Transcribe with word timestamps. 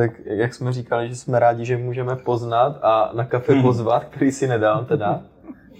Tak 0.00 0.20
jak 0.24 0.54
jsme 0.54 0.72
říkali, 0.72 1.08
že 1.08 1.16
jsme 1.16 1.38
rádi, 1.38 1.64
že 1.64 1.76
můžeme 1.76 2.16
poznat 2.16 2.78
a 2.82 3.12
na 3.14 3.24
kafe 3.24 3.52
hmm. 3.52 3.62
pozvat, 3.62 4.04
který 4.04 4.32
si 4.32 4.46
nedal 4.46 4.84
teda, 4.84 5.22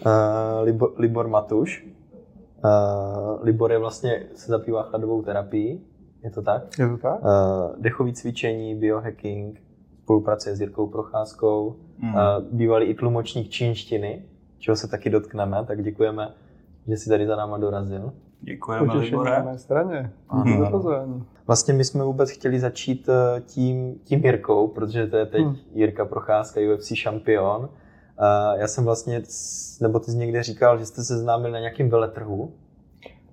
uh, 0.07 0.63
Libor, 0.63 0.93
Libor 0.97 1.29
Matuš. 1.29 1.87
Uh, 2.65 3.45
Libor 3.45 3.73
je 3.73 3.79
vlastně, 3.79 4.27
se 4.35 4.51
zabývá 4.51 4.83
chladovou 4.83 5.23
terapií, 5.23 5.85
je 6.25 6.31
to 6.31 6.43
tak? 6.43 6.79
Je 6.79 6.89
to 6.89 6.97
tak? 6.97 7.21
Uh, 7.23 7.29
dechový 7.79 8.13
cvičení, 8.13 8.75
biohacking, 8.75 9.61
spolupracuje 10.03 10.57
s 10.57 10.61
Jirkou 10.61 10.87
Procházkou, 10.87 11.77
mm. 11.99 12.15
uh, 12.15 12.21
bývalý 12.53 12.87
i 12.87 12.95
tlumočník 12.95 13.49
čínštiny, 13.49 14.23
čeho 14.59 14.77
se 14.77 14.89
taky 14.89 15.11
dotkneme, 15.11 15.65
tak 15.67 15.83
děkujeme, 15.83 16.35
že 16.89 16.97
jsi 16.97 17.09
tady 17.09 17.27
za 17.27 17.37
náma 17.37 17.59
dorazil. 17.59 18.13
Děkujeme, 18.41 18.95
Libore. 18.95 19.31
na 19.31 19.45
mé 19.45 19.59
straně. 19.59 20.11
Mm. 20.33 21.25
Vlastně 21.47 21.75
my 21.75 21.85
jsme 21.85 22.05
vůbec 22.05 22.31
chtěli 22.31 22.61
začít 22.61 23.09
tím, 23.47 23.95
tím 24.05 24.25
Jirkou, 24.25 24.69
protože 24.69 25.07
to 25.07 25.17
je 25.17 25.27
teď 25.27 25.45
hmm. 25.45 25.57
Jirka 25.75 26.05
Procházka, 26.05 26.61
UFC 26.75 26.93
šampion. 26.95 27.61
Uh, 27.61 28.61
já 28.61 28.69
jsem 28.69 28.85
vlastně, 28.85 29.23
nebo 29.81 29.99
ty 29.99 30.11
jsi 30.11 30.17
někde 30.17 30.43
říkal, 30.43 30.79
že 30.79 30.87
jste 30.87 31.03
se 31.05 31.19
známili 31.19 31.53
na 31.53 31.59
nějakém 31.59 31.91
veletrhu. 31.91 32.53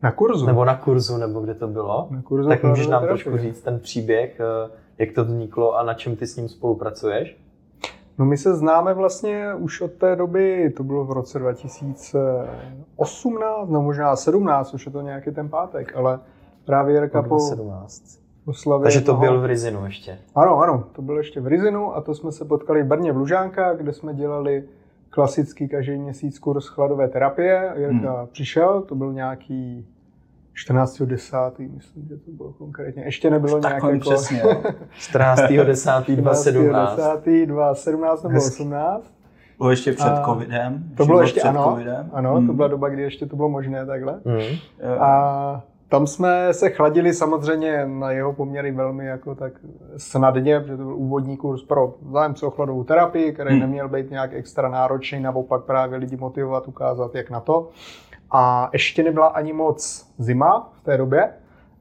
Na 0.04 0.12
kurzu. 0.12 0.46
Nebo 0.46 0.66
na 0.66 0.76
kurzu, 0.76 1.18
nebo 1.18 1.40
kde 1.40 1.54
to 1.54 1.68
bylo. 1.68 2.08
Na 2.12 2.22
kurzu 2.22 2.50
tak 2.50 2.64
můžeš 2.64 2.88
nám 2.88 3.04
trošku 3.04 3.38
říct 3.38 3.62
ten 3.62 3.80
příběh, 3.80 4.42
jak 4.98 5.12
to 5.12 5.26
vzniklo 5.26 5.76
a 5.76 5.84
na 5.84 5.94
čem 5.94 6.16
ty 6.16 6.28
s 6.28 6.36
ním 6.36 6.50
spolupracuješ? 6.50 7.38
No 8.18 8.26
my 8.26 8.38
se 8.38 8.56
známe 8.56 8.94
vlastně 8.94 9.54
už 9.54 9.82
od 9.82 9.92
té 9.92 10.16
doby, 10.16 10.74
to 10.78 10.84
bylo 10.84 11.06
v 11.06 11.12
roce 11.12 11.40
2018, 11.40 13.70
no 13.70 13.82
možná 13.82 14.16
17, 14.16 14.74
už 14.74 14.86
je 14.86 14.92
to 14.92 15.02
nějaký 15.02 15.32
ten 15.32 15.50
pátek, 15.50 15.96
ale 15.96 16.20
právě 16.66 16.96
Jirka 16.96 17.24
po 17.24 17.40
17. 17.40 18.20
Oslavě 18.46 18.84
Takže 18.84 19.02
to 19.02 19.06
toho... 19.06 19.22
byl 19.22 19.42
v 19.42 19.46
Rizinu 19.46 19.86
ještě. 19.86 20.20
Ano, 20.36 20.60
ano, 20.60 20.84
to 20.92 21.02
bylo 21.02 21.18
ještě 21.18 21.42
v 21.42 21.48
Rizinu 21.48 21.96
a 21.96 22.02
to 22.02 22.16
jsme 22.16 22.32
se 22.32 22.46
potkali 22.46 22.84
v 22.84 22.86
Brně 22.86 23.12
v 23.12 23.18
Lužánkách, 23.18 23.78
kde 23.78 23.94
jsme 23.94 24.14
dělali 24.14 24.64
klasický 25.10 25.68
každý 25.68 25.98
měsíc 25.98 26.40
kurz 26.40 26.68
chladové 26.68 27.08
terapie. 27.08 27.74
Jirka 27.78 28.14
hmm. 28.14 28.28
přišel, 28.32 28.82
to 28.82 28.96
byl 28.96 29.14
nějaký 29.14 29.88
14.10. 30.66 31.70
myslím, 31.76 32.08
že 32.10 32.18
to 32.18 32.32
bylo 32.32 32.54
konkrétně. 32.54 33.04
Ještě 33.04 33.30
nebylo 33.30 33.60
nějak 33.60 33.84
jako... 33.84 34.00
přesně. 34.00 34.44
14.10. 34.44 36.16
2017. 36.16 36.96
2017 37.46 38.24
nebo 38.24 38.38
18. 38.38 39.14
Bylo 39.58 39.70
ještě 39.70 39.94
před 39.94 40.08
a 40.08 40.26
covidem. 40.26 40.84
To 40.98 41.06
bylo 41.06 41.22
ještě, 41.22 41.42
ano, 41.42 41.64
covidem. 41.70 42.10
ano, 42.14 42.36
hmm. 42.36 42.48
to 42.48 42.54
byla 42.54 42.68
doba, 42.68 42.90
kdy 42.90 43.02
ještě 43.02 43.26
to 43.26 43.36
bylo 43.36 43.50
možné 43.50 43.86
takhle. 43.86 44.20
Hmm. 44.26 44.58
A 45.00 45.64
tam 45.90 46.08
jsme 46.08 46.54
se 46.54 46.70
chladili 46.70 47.14
samozřejmě 47.14 47.86
na 47.86 48.12
jeho 48.12 48.34
poměry 48.34 48.72
velmi 48.72 49.06
jako 49.06 49.36
tak 49.36 49.54
snadně, 49.98 50.60
protože 50.60 50.78
to 50.78 50.84
byl 50.84 50.96
úvodní 50.96 51.38
kurz 51.38 51.64
pro 51.64 51.94
zájemce 52.12 52.46
o 52.46 52.50
chladovou 52.50 52.84
terapii, 52.84 53.34
který 53.34 53.50
hmm. 53.50 53.60
neměl 53.60 53.90
být 53.90 54.12
nějak 54.12 54.34
extra 54.34 54.70
náročný, 54.70 55.20
naopak 55.20 55.64
právě 55.64 55.98
lidi 55.98 56.18
motivovat, 56.18 56.68
ukázat, 56.68 57.16
jak 57.16 57.30
na 57.30 57.40
to. 57.40 57.70
A 58.32 58.70
ještě 58.74 59.04
nebyla 59.04 59.28
ani 59.28 59.54
moc 59.54 60.08
zima 60.18 60.70
v 60.82 60.84
té 60.84 60.98
době. 60.98 61.30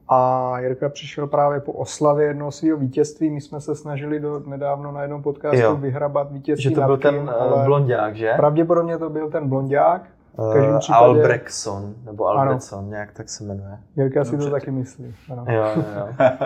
A 0.09 0.53
Jirka 0.59 0.89
přišel 0.89 1.27
právě 1.27 1.61
po 1.61 1.73
oslavě 1.73 2.27
jednoho 2.27 2.51
svého 2.51 2.79
vítězství. 2.79 3.31
My 3.31 3.41
jsme 3.41 3.61
se 3.61 3.75
snažili 3.75 4.21
do, 4.21 4.43
nedávno 4.47 4.93
na 4.93 5.03
jednom 5.03 5.23
podcastu 5.23 5.61
jo. 5.61 5.77
vyhrabat 5.77 6.33
vítězství. 6.33 6.71
Že 6.71 6.71
to 6.71 6.87
byl 6.87 6.97
ten 6.97 7.15
uh, 7.55 7.65
blondiák, 7.65 8.17
že? 8.17 8.33
Pravděpodobně 8.37 8.99
to 8.99 9.11
byl 9.11 9.31
ten 9.31 9.49
blondiák. 9.49 10.03
Uh, 10.39 10.79
případě... 10.79 11.05
Albrechtson, 11.05 11.95
nebo 12.05 12.27
Albrechtson, 12.27 12.89
nějak 12.89 13.13
tak 13.13 13.29
se 13.29 13.45
jmenuje. 13.45 13.79
Jirka 13.97 14.25
si 14.25 14.39
to 14.39 14.51
taky 14.51 14.71
myslí. 14.71 15.15
Ano. 15.33 15.45
Jo, 15.49 15.65
jo, 15.77 15.83
jo. 15.97 16.09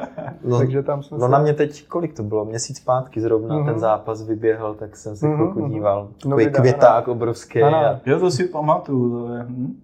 No, 0.45 0.59
Takže 0.59 0.83
tam 0.83 1.03
jsme 1.03 1.19
no 1.19 1.27
se... 1.27 1.33
na 1.33 1.39
mě 1.39 1.55
teď, 1.55 1.89
kolik 1.89 2.17
to 2.17 2.23
bylo? 2.23 2.45
Měsíc 2.45 2.77
zpátky 2.77 3.21
zrovna 3.21 3.57
uh-huh. 3.57 3.65
ten 3.65 3.79
zápas 3.79 4.23
vyběhl, 4.23 4.75
tak 4.75 4.97
jsem 4.97 5.17
se 5.17 5.27
uh-huh, 5.27 5.35
chvilku 5.35 5.61
uh-huh. 5.61 5.71
díval. 5.71 6.09
Takový 6.23 6.47
no, 6.47 6.53
květák 6.53 7.09
obrovský. 7.09 7.63
Ano. 7.63 7.79
A... 7.79 8.01
Jo, 8.07 8.21
to 8.21 8.31
si 8.31 8.45
pamatuju. 8.45 9.27
To 9.27 9.35
je. 9.35 9.43
Hm? 9.43 9.81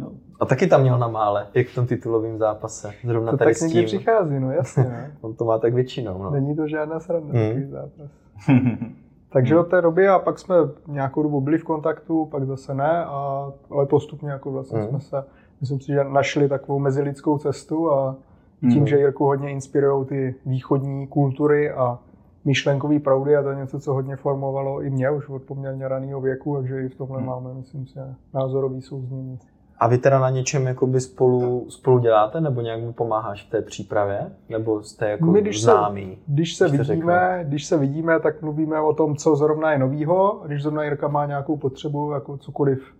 Jo. 0.00 0.10
A 0.40 0.46
taky 0.46 0.66
tam 0.66 0.80
měl 0.80 0.98
na 0.98 1.08
mále, 1.08 1.46
jak 1.54 1.66
v 1.66 1.74
tom 1.74 1.86
titulovém 1.86 2.38
zápase. 2.38 2.90
Zrovna 3.04 3.32
to 3.32 3.38
tady 3.38 3.50
tak 3.50 3.56
s 3.56 3.72
tím. 3.72 3.84
přichází, 3.84 4.40
no 4.40 4.52
jasně. 4.52 4.84
Ne? 4.84 5.16
On 5.20 5.34
to 5.34 5.44
má 5.44 5.58
tak 5.58 5.74
většinou. 5.74 6.22
No. 6.22 6.30
Není 6.30 6.56
to 6.56 6.68
žádná 6.68 7.00
sranda, 7.00 7.38
hmm. 7.38 7.70
zápas. 7.70 8.10
Takže 9.32 9.58
od 9.58 9.64
té 9.64 9.82
doby 9.82 10.08
a 10.08 10.18
pak 10.18 10.38
jsme 10.38 10.54
nějakou 10.86 11.22
dobu 11.22 11.40
byli 11.40 11.58
v 11.58 11.64
kontaktu, 11.64 12.26
pak 12.26 12.46
zase 12.46 12.74
ne, 12.74 13.04
a, 13.04 13.52
ale 13.70 13.86
postupně 13.86 14.30
jako 14.30 14.52
vlastně 14.52 14.78
hmm. 14.78 14.88
jsme 14.88 15.00
se, 15.00 15.24
myslím 15.60 15.80
si, 15.80 15.86
že 15.86 16.04
našli 16.04 16.48
takovou 16.48 16.78
mezilidskou 16.78 17.38
cestu 17.38 17.92
a 17.92 18.16
tím, 18.60 18.70
hmm. 18.70 18.86
že 18.86 18.98
Jirku 18.98 19.24
hodně 19.24 19.50
inspirují 19.50 20.06
ty 20.06 20.34
východní 20.46 21.06
kultury 21.06 21.70
a 21.70 21.98
myšlenkový 22.48 22.98
proudy 22.98 23.36
a 23.36 23.42
to 23.42 23.48
je 23.48 23.56
něco, 23.56 23.80
co 23.80 23.92
hodně 23.92 24.16
formovalo 24.16 24.82
i 24.82 24.90
mě 24.90 25.10
už 25.10 25.28
od 25.28 25.42
poměrně 25.42 25.88
raného 25.88 26.20
věku, 26.20 26.56
takže 26.56 26.82
i 26.82 26.88
v 26.88 26.94
tomhle 26.94 27.18
hmm. 27.18 27.26
máme, 27.26 27.54
myslím 27.54 27.86
si, 27.86 27.98
názorový 28.34 28.82
souznění. 28.82 29.38
A 29.80 29.88
vy 29.88 29.98
teda 29.98 30.18
na 30.18 30.30
něčem 30.30 30.66
jakoby 30.66 31.00
spolu, 31.00 31.66
spolu 31.68 31.98
děláte, 31.98 32.40
nebo 32.40 32.60
nějak 32.60 32.80
mu 32.80 32.92
pomáháš 32.92 33.46
v 33.46 33.50
té 33.50 33.62
přípravě? 33.62 34.30
Nebo 34.48 34.82
jste 34.82 35.10
jako 35.10 35.26
My, 35.26 35.42
když 35.42 35.62
známí? 35.62 36.16
Se, 36.16 36.32
když, 36.32 36.56
se 36.56 36.68
vidíme, 36.68 37.44
když 37.48 37.66
se 37.66 37.76
vidíme, 37.76 38.20
tak 38.20 38.42
mluvíme 38.42 38.80
o 38.80 38.92
tom, 38.92 39.16
co 39.16 39.36
zrovna 39.36 39.72
je 39.72 39.78
novýho. 39.78 40.42
Když 40.46 40.62
zrovna 40.62 40.84
Jirka 40.84 41.08
má 41.08 41.26
nějakou 41.26 41.56
potřebu, 41.56 42.12
jako 42.12 42.36
cokoliv, 42.36 42.94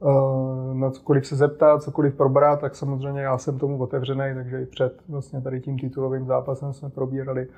uh, 0.00 0.74
na 0.74 0.90
cokoliv 0.90 1.26
se 1.26 1.36
zeptat, 1.36 1.82
cokoliv 1.82 2.14
probrat, 2.14 2.60
tak 2.60 2.74
samozřejmě 2.74 3.20
já 3.20 3.38
jsem 3.38 3.58
tomu 3.58 3.78
otevřený, 3.78 4.34
takže 4.34 4.62
i 4.62 4.66
před 4.66 4.92
vlastně 5.08 5.40
tady 5.40 5.60
tím 5.60 5.78
titulovým 5.78 6.26
zápasem 6.26 6.72
jsme 6.72 6.90
probírali 6.90 7.48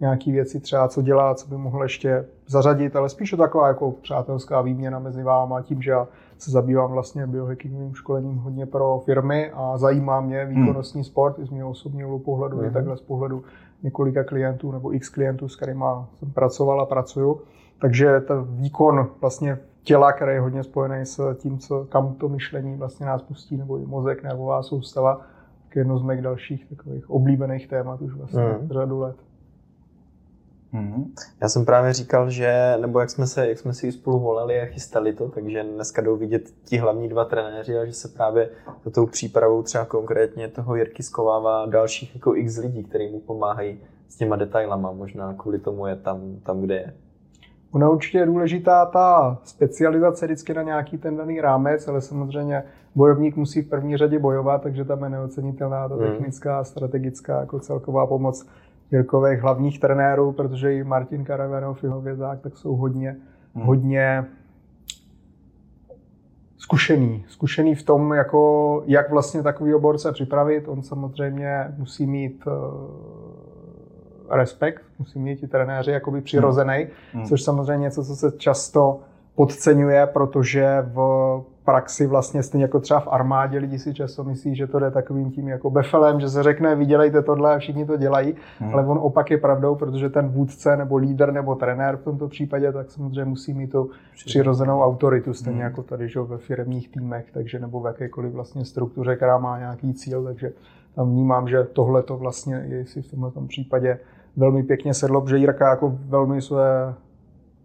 nějaké 0.00 0.32
věci 0.32 0.60
třeba, 0.60 0.88
co 0.88 1.02
dělá, 1.02 1.34
co 1.34 1.48
by 1.48 1.56
mohl 1.56 1.82
ještě 1.82 2.24
zařadit, 2.46 2.96
ale 2.96 3.08
spíše 3.08 3.36
taková 3.36 3.68
jako 3.68 3.90
přátelská 3.90 4.60
výměna 4.60 4.98
mezi 4.98 5.22
váma, 5.22 5.62
tím, 5.62 5.82
že 5.82 5.90
já 5.90 6.08
se 6.38 6.50
zabývám 6.50 6.92
vlastně 6.92 7.26
biohackingovým 7.26 7.94
školením 7.94 8.36
hodně 8.36 8.66
pro 8.66 9.02
firmy 9.04 9.50
a 9.54 9.78
zajímá 9.78 10.20
mě 10.20 10.44
hmm. 10.44 10.54
výkonnostní 10.54 11.04
sport 11.04 11.38
i 11.38 11.46
z 11.46 11.50
mého 11.50 11.70
osobního 11.70 12.18
pohledu, 12.18 12.56
mm. 12.56 12.62
i 12.62 12.66
hmm. 12.66 12.74
takhle 12.74 12.96
z 12.96 13.00
pohledu 13.00 13.42
několika 13.82 14.24
klientů 14.24 14.72
nebo 14.72 14.94
x 14.94 15.08
klientů, 15.08 15.48
s 15.48 15.56
kterými 15.56 15.84
jsem 16.14 16.30
pracoval 16.32 16.80
a 16.80 16.86
pracuju. 16.86 17.40
Takže 17.80 18.20
ten 18.20 18.44
výkon 18.48 19.08
vlastně 19.20 19.58
těla, 19.82 20.12
který 20.12 20.32
je 20.32 20.40
hodně 20.40 20.62
spojený 20.62 21.06
s 21.06 21.34
tím, 21.34 21.58
co, 21.58 21.86
kam 21.88 22.14
to 22.14 22.28
myšlení 22.28 22.76
vlastně 22.76 23.06
nás 23.06 23.22
pustí, 23.22 23.56
nebo 23.56 23.78
i 23.78 23.86
mozek, 23.86 24.22
nervová 24.22 24.62
soustava, 24.62 25.14
tak 25.64 25.76
je 25.76 25.80
jedno 25.80 25.98
z 25.98 26.02
mých 26.02 26.22
dalších 26.22 26.68
takových 26.68 27.10
oblíbených 27.10 27.68
témat 27.68 28.00
už 28.00 28.14
vlastně 28.14 28.42
mm. 28.42 28.68
řadu 28.68 29.00
let. 29.00 29.16
Mm-hmm. 30.74 31.04
Já 31.40 31.48
jsem 31.48 31.64
právě 31.64 31.92
říkal, 31.92 32.30
že, 32.30 32.76
nebo 32.80 33.00
jak 33.00 33.10
jsme, 33.10 33.26
se, 33.26 33.48
jak 33.48 33.58
jsme 33.58 33.74
si 33.74 33.92
spolu 33.92 34.18
volali 34.18 34.60
a 34.60 34.64
chystali 34.66 35.12
to, 35.12 35.28
takže 35.28 35.62
dneska 35.62 36.02
jdou 36.02 36.16
vidět 36.16 36.50
ti 36.64 36.78
hlavní 36.78 37.08
dva 37.08 37.24
trenéři 37.24 37.78
a 37.78 37.84
že 37.84 37.92
se 37.92 38.08
právě 38.08 38.50
za 38.84 38.90
tou 38.90 39.06
přípravou 39.06 39.62
třeba 39.62 39.84
konkrétně 39.84 40.48
toho 40.48 40.76
Jirky 40.76 41.02
skovává 41.02 41.66
dalších 41.66 42.14
jako 42.14 42.36
x 42.36 42.56
lidí, 42.56 42.84
kteří 42.84 43.08
mu 43.08 43.20
pomáhají 43.20 43.80
s 44.08 44.16
těma 44.16 44.36
detailama. 44.36 44.92
Možná 44.92 45.34
kvůli 45.34 45.58
tomu 45.58 45.86
je 45.86 45.96
tam, 45.96 46.36
tam 46.42 46.60
kde 46.60 46.74
je. 46.74 46.94
Ona 47.72 47.90
určitě 47.90 48.18
je 48.18 48.26
důležitá 48.26 48.86
ta 48.86 49.38
specializace 49.44 50.26
vždycky 50.26 50.54
na 50.54 50.62
nějaký 50.62 50.98
ten 50.98 51.16
daný 51.16 51.40
rámec, 51.40 51.88
ale 51.88 52.00
samozřejmě 52.00 52.62
bojovník 52.94 53.36
musí 53.36 53.62
v 53.62 53.68
první 53.68 53.96
řadě 53.96 54.18
bojovat, 54.18 54.62
takže 54.62 54.84
tam 54.84 55.02
je 55.02 55.10
neocenitelná 55.10 55.88
ta 55.88 55.94
hmm. 55.94 56.04
technická, 56.04 56.64
strategická 56.64 57.40
jako 57.40 57.60
celková 57.60 58.06
pomoc 58.06 58.46
Jirkových 58.92 59.40
hlavních 59.40 59.80
trenérů, 59.80 60.32
protože 60.32 60.74
i 60.74 60.84
Martin 60.84 61.24
Karavanov, 61.24 61.84
jeho 61.84 62.00
vězák, 62.00 62.40
tak 62.40 62.56
jsou 62.56 62.76
hodně, 62.76 63.16
hmm. 63.54 63.66
hodně 63.66 64.24
zkušený. 66.58 67.24
Zkušený 67.28 67.74
v 67.74 67.82
tom, 67.82 68.12
jako, 68.12 68.82
jak 68.86 69.10
vlastně 69.10 69.42
takový 69.42 69.74
oborce 69.74 70.12
připravit. 70.12 70.68
On 70.68 70.82
samozřejmě 70.82 71.74
musí 71.76 72.06
mít 72.06 72.44
uh, 72.46 72.52
respekt, 74.30 74.82
musí 74.98 75.18
mít 75.18 75.40
ti 75.40 75.48
trenéři 75.48 75.90
jakoby 75.90 76.20
přirozený, 76.20 76.86
hmm. 77.12 77.24
což 77.24 77.42
samozřejmě 77.42 77.82
něco, 77.82 78.04
co 78.04 78.16
se 78.16 78.32
často 78.38 79.00
podceňuje, 79.34 80.06
protože 80.06 80.84
v 80.92 80.98
praxi 81.68 82.06
vlastně 82.06 82.42
stejně 82.42 82.64
jako 82.64 82.80
třeba 82.80 83.00
v 83.00 83.08
armádě 83.08 83.58
lidi 83.58 83.78
si 83.78 83.94
často 83.94 84.24
myslí, 84.24 84.56
že 84.56 84.66
to 84.66 84.78
jde 84.78 84.90
takovým 84.90 85.30
tím 85.30 85.48
jako 85.48 85.70
befelem, 85.70 86.20
že 86.20 86.28
se 86.28 86.42
řekne, 86.42 86.76
vydělejte 86.76 87.22
tohle 87.22 87.54
a 87.54 87.58
všichni 87.58 87.86
to 87.86 87.96
dělají, 87.96 88.34
hmm. 88.58 88.74
ale 88.74 88.86
on 88.86 88.98
opak 89.02 89.30
je 89.30 89.38
pravdou, 89.38 89.74
protože 89.74 90.08
ten 90.08 90.28
vůdce 90.28 90.76
nebo 90.76 90.96
lídr 90.96 91.32
nebo 91.32 91.54
trenér 91.54 91.96
v 91.96 92.02
tomto 92.02 92.28
případě, 92.28 92.72
tak 92.72 92.90
samozřejmě 92.90 93.24
musí 93.24 93.54
mít 93.54 93.72
tu 93.72 93.90
přirozenou 94.26 94.80
autoritu, 94.80 95.34
stejně 95.34 95.60
hmm. 95.60 95.70
jako 95.70 95.82
tady 95.82 96.08
že 96.08 96.20
ve 96.20 96.38
firmních 96.38 96.88
týmech, 96.88 97.26
takže 97.32 97.58
nebo 97.58 97.80
v 97.80 97.86
jakékoliv 97.86 98.32
vlastně 98.32 98.64
struktuře, 98.64 99.16
která 99.16 99.38
má 99.38 99.58
nějaký 99.58 99.94
cíl, 99.94 100.24
takže 100.24 100.52
tam 100.94 101.10
vnímám, 101.10 101.48
že 101.48 101.64
tohle 101.64 102.02
to 102.02 102.16
vlastně 102.16 102.64
je 102.68 102.86
si 102.86 103.02
v 103.02 103.10
tomto 103.10 103.40
případě 103.40 103.98
velmi 104.36 104.62
pěkně 104.62 104.94
sedlo, 104.94 105.20
protože 105.20 105.36
Jirka 105.36 105.70
jako 105.70 105.98
velmi 106.08 106.42
své 106.42 106.94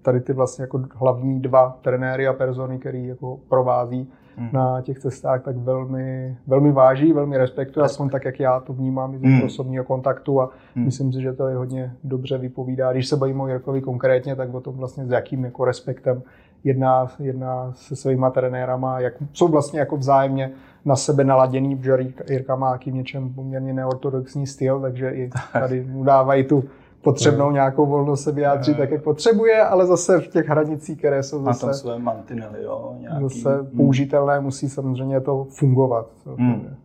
tady 0.04 0.22
ty 0.22 0.34
vlastně 0.34 0.64
jako 0.64 0.84
hlavní 0.96 1.40
dva 1.40 1.78
trenéry 1.82 2.28
a 2.28 2.34
persony, 2.34 2.80
který 2.80 3.08
jako 3.08 3.40
provází 3.50 4.10
hmm. 4.38 4.50
na 4.54 4.82
těch 4.82 5.00
cestách, 5.00 5.44
tak 5.44 5.58
velmi, 5.58 6.38
velmi 6.48 6.72
váží, 6.72 7.14
velmi 7.14 7.38
respektuje, 7.38 7.86
aspoň 7.86 8.10
tak, 8.10 8.26
jak 8.26 8.40
já 8.40 8.60
to 8.60 8.74
vnímám 8.74 9.18
z 9.18 9.22
hmm. 9.22 9.44
osobního 9.44 9.84
kontaktu 9.84 10.42
a 10.42 10.50
hmm. 10.76 10.86
myslím 10.86 11.14
si, 11.14 11.22
že 11.22 11.34
to 11.34 11.48
je 11.48 11.56
hodně 11.56 11.94
dobře 12.04 12.38
vypovídá. 12.38 12.92
Když 12.92 13.08
se 13.08 13.18
bavíme 13.18 13.44
o 13.44 13.48
Jirkovi 13.48 13.82
konkrétně, 13.82 14.36
tak 14.36 14.54
o 14.54 14.62
tom 14.62 14.76
vlastně 14.76 15.06
s 15.06 15.12
jakým 15.12 15.46
jako 15.46 15.66
respektem 15.66 16.22
jedná, 16.64 17.08
jedná 17.20 17.72
se 17.74 17.96
svýma 17.96 18.30
trenérama, 18.30 19.00
jak 19.00 19.14
jsou 19.34 19.48
vlastně 19.48 19.80
jako 19.80 19.98
vzájemně 19.98 20.52
na 20.86 20.96
sebe 20.96 21.24
naladěný, 21.24 21.76
protože 21.76 21.98
Jirka 22.30 22.56
má 22.56 22.78
v 22.78 22.86
něčem 22.86 23.34
poměrně 23.34 23.74
neortodoxní 23.74 24.48
styl, 24.48 24.80
takže 24.82 25.10
i 25.10 25.30
tady 25.54 25.86
mu 25.86 26.04
dávají 26.04 26.44
tu 26.44 26.64
potřebnou 27.04 27.52
nějakou 27.52 27.86
volnost 27.86 28.24
se 28.24 28.32
vyjádřit 28.32 28.78
tak, 28.78 28.92
jak 28.92 29.04
potřebuje, 29.04 29.64
ale 29.64 29.86
zase 29.86 30.20
v 30.20 30.28
těch 30.28 30.48
hranicích, 30.48 31.00
které 31.00 31.24
jsou 31.24 31.44
zase, 31.44 31.66
tam 31.66 31.74
své 31.74 32.00
mantinely, 32.00 32.64
jo, 32.64 32.96
nějaký, 33.00 33.24
zase 33.24 33.58
hmm. 33.58 33.68
použitelné, 33.78 34.40
musí 34.40 34.70
samozřejmě 34.70 35.22
to 35.22 35.48
fungovat. 35.50 36.08
Hmm. 36.38 36.76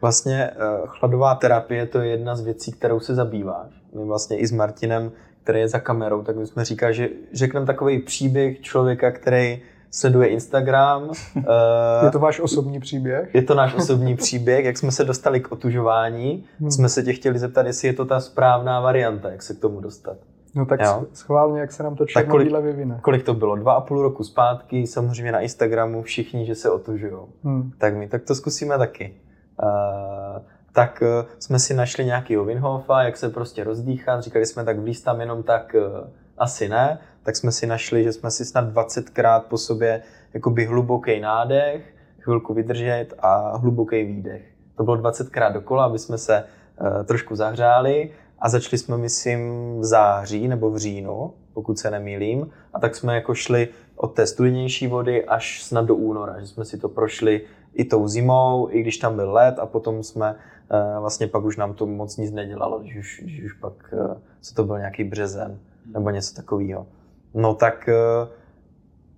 Vlastně 0.00 0.50
uh, 0.50 0.86
chladová 0.86 1.34
terapie 1.34 1.86
to 1.86 2.00
je 2.00 2.10
jedna 2.10 2.36
z 2.36 2.40
věcí, 2.40 2.72
kterou 2.72 3.00
se 3.00 3.14
zabýváš. 3.14 3.82
My 3.94 4.04
vlastně 4.04 4.38
i 4.38 4.46
s 4.46 4.52
Martinem, 4.52 5.12
který 5.42 5.60
je 5.60 5.68
za 5.68 5.78
kamerou, 5.78 6.22
tak 6.22 6.36
my 6.36 6.46
jsme 6.46 6.64
říkali, 6.64 6.94
že 6.94 7.08
řekneme 7.32 7.66
takový 7.66 7.98
příběh 7.98 8.60
člověka, 8.60 9.10
který 9.10 9.62
sleduje 9.94 10.28
Instagram. 10.28 11.10
Je 12.04 12.10
to 12.10 12.18
váš 12.18 12.40
osobní 12.40 12.80
příběh? 12.80 13.34
Je 13.34 13.42
to 13.42 13.54
náš 13.54 13.74
osobní 13.78 14.16
příběh, 14.16 14.64
jak 14.64 14.78
jsme 14.78 14.92
se 14.92 15.04
dostali 15.04 15.40
k 15.40 15.52
otužování. 15.52 16.44
Hmm. 16.60 16.70
Jsme 16.70 16.88
se 16.88 17.02
tě 17.02 17.12
chtěli 17.12 17.38
zeptat, 17.38 17.66
jestli 17.66 17.88
je 17.88 17.94
to 17.94 18.04
ta 18.04 18.20
správná 18.20 18.80
varianta, 18.80 19.30
jak 19.30 19.42
se 19.42 19.54
k 19.54 19.58
tomu 19.58 19.80
dostat. 19.80 20.16
No 20.54 20.66
tak 20.66 20.80
jo? 20.80 21.04
schválně, 21.12 21.60
jak 21.60 21.72
se 21.72 21.82
nám 21.82 21.96
to 21.96 22.06
černobíle 22.06 22.62
vyvine. 22.62 22.98
Kolik 23.02 23.22
to 23.22 23.34
bylo? 23.34 23.56
Dva 23.56 23.72
a 23.72 23.80
půl 23.80 24.02
roku 24.02 24.24
zpátky, 24.24 24.86
samozřejmě 24.86 25.32
na 25.32 25.40
Instagramu 25.40 26.02
všichni, 26.02 26.46
že 26.46 26.54
se 26.54 26.70
otužují. 26.70 27.16
Hmm. 27.44 27.72
Tak 27.78 27.96
my 27.96 28.08
tak 28.08 28.22
to 28.22 28.34
zkusíme 28.34 28.78
taky. 28.78 29.14
Uh, 29.62 30.42
tak 30.72 31.02
uh, 31.02 31.28
jsme 31.38 31.58
si 31.58 31.74
našli 31.74 32.04
nějakýho 32.04 32.44
Winhofa, 32.44 33.02
jak 33.02 33.16
se 33.16 33.28
prostě 33.28 33.64
rozdýchat. 33.64 34.22
Říkali 34.22 34.46
jsme, 34.46 34.64
tak 34.64 34.78
vlíz 34.78 35.02
tam 35.02 35.20
jenom 35.20 35.42
tak 35.42 35.74
uh, 35.74 36.08
asi 36.38 36.68
ne 36.68 36.98
tak 37.24 37.36
jsme 37.36 37.52
si 37.52 37.66
našli, 37.66 38.04
že 38.04 38.12
jsme 38.12 38.30
si 38.30 38.44
snad 38.44 38.74
20krát 38.74 39.40
po 39.40 39.58
sobě 39.58 40.02
jakoby 40.34 40.64
hluboký 40.64 41.20
nádech, 41.20 41.94
chvilku 42.20 42.54
vydržet 42.54 43.06
a 43.18 43.56
hluboký 43.56 44.04
výdech. 44.04 44.42
To 44.76 44.84
bylo 44.84 44.96
20krát 44.96 45.52
dokola, 45.52 45.84
aby 45.84 45.98
jsme 45.98 46.18
se 46.18 46.44
uh, 46.44 47.04
trošku 47.04 47.36
zahřáli 47.36 48.10
a 48.38 48.48
začali 48.48 48.78
jsme, 48.78 48.98
myslím, 48.98 49.40
v 49.80 49.84
září 49.84 50.48
nebo 50.48 50.70
v 50.70 50.76
říjnu, 50.76 51.34
pokud 51.52 51.78
se 51.78 51.90
nemýlím. 51.90 52.50
A 52.74 52.80
tak 52.80 52.96
jsme 52.96 53.14
jako 53.14 53.34
šli 53.34 53.68
od 53.96 54.08
té 54.08 54.26
studenější 54.26 54.86
vody 54.86 55.24
až 55.24 55.62
snad 55.62 55.84
do 55.84 55.94
února, 55.94 56.40
že 56.40 56.46
jsme 56.46 56.64
si 56.64 56.78
to 56.78 56.88
prošli 56.88 57.40
i 57.74 57.84
tou 57.84 58.08
zimou, 58.08 58.68
i 58.70 58.80
když 58.80 58.98
tam 58.98 59.16
byl 59.16 59.32
led 59.32 59.58
a 59.58 59.66
potom 59.66 60.02
jsme 60.02 60.34
uh, 60.34 61.00
vlastně 61.00 61.26
pak 61.26 61.44
už 61.44 61.56
nám 61.56 61.74
to 61.74 61.86
moc 61.86 62.16
nic 62.16 62.32
nedělalo, 62.32 62.78
když 62.78 62.96
už, 62.96 63.20
když 63.22 63.44
už 63.44 63.52
pak, 63.52 63.72
uh, 63.92 64.16
co 64.40 64.54
to 64.54 64.64
byl 64.64 64.78
nějaký 64.78 65.04
březen 65.04 65.58
nebo 65.86 66.10
něco 66.10 66.34
takového. 66.34 66.86
No 67.34 67.54
tak 67.54 67.88
eh, 67.88 68.28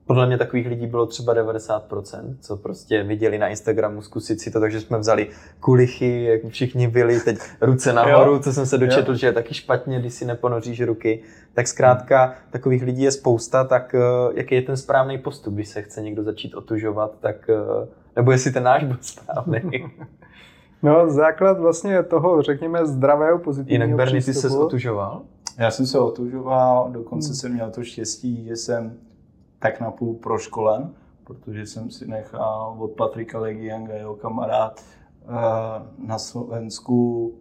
podle 0.07 0.27
mě 0.27 0.39
takových 0.39 0.67
lidí 0.67 0.87
bylo 0.87 1.07
třeba 1.07 1.35
90%, 1.35 2.37
co 2.41 2.57
prostě 2.57 3.03
viděli 3.03 3.39
na 3.39 3.49
Instagramu 3.49 4.03
zkusit 4.03 4.41
si 4.41 4.51
to, 4.51 4.61
takže 4.61 4.81
jsme 4.81 4.99
vzali 4.99 5.29
kulichy, 5.61 6.25
jak 6.25 6.53
všichni 6.53 6.89
byli, 6.89 7.21
teď 7.21 7.39
ruce 7.61 7.93
nahoru, 7.93 8.33
jo. 8.33 8.39
co 8.39 8.53
jsem 8.53 8.67
se 8.67 8.79
dočetl, 8.79 9.11
jo. 9.11 9.17
že 9.17 9.27
je 9.27 9.33
taky 9.33 9.55
špatně, 9.55 10.01
když 10.01 10.15
si 10.15 10.25
neponoříš 10.25 10.81
ruky. 10.81 11.23
Tak 11.55 11.69
zkrátka 11.69 12.35
takových 12.51 12.83
lidí 12.83 13.03
je 13.03 13.13
spousta, 13.13 13.65
tak 13.65 13.95
eh, 13.95 14.01
jaký 14.35 14.55
je 14.55 14.63
ten 14.63 14.77
správný 14.77 15.19
postup, 15.19 15.55
když 15.55 15.69
se 15.69 15.83
chce 15.83 16.03
někdo 16.03 16.23
začít 16.23 16.55
otužovat, 16.55 17.13
tak 17.21 17.51
eh, 17.51 17.87
nebo 18.17 18.33
jestli 18.33 18.53
ten 18.53 18.63
náš 18.63 18.85
byl 18.85 18.97
správný. 19.01 19.61
No, 20.83 21.11
základ 21.11 21.59
vlastně 21.59 22.03
toho, 22.03 22.43
řekněme, 22.43 22.87
zdravého 22.87 23.39
pozitivního 23.39 23.85
Jinak 23.85 23.97
Bernie, 23.97 24.23
ty 24.23 24.35
se 24.35 24.49
otužoval? 24.49 25.23
Já 25.59 25.71
jsem 25.71 25.87
se 25.87 25.99
otužoval, 25.99 26.91
dokonce 26.93 27.29
hmm. 27.29 27.35
jsem 27.35 27.53
měl 27.53 27.71
to 27.71 27.85
štěstí, 27.85 28.45
že 28.45 28.57
jsem 28.57 28.99
tak 29.59 29.81
napůl 29.81 30.15
proškolen, 30.15 30.95
protože 31.25 31.67
jsem 31.67 31.91
si 31.91 32.09
nechal 32.09 32.77
od 32.79 32.91
Patrika 32.91 33.39
Legianga, 33.39 33.95
jeho 33.95 34.15
kamarád, 34.17 34.85
eh, 35.23 35.27
na 36.07 36.19
Slovensku 36.19 37.33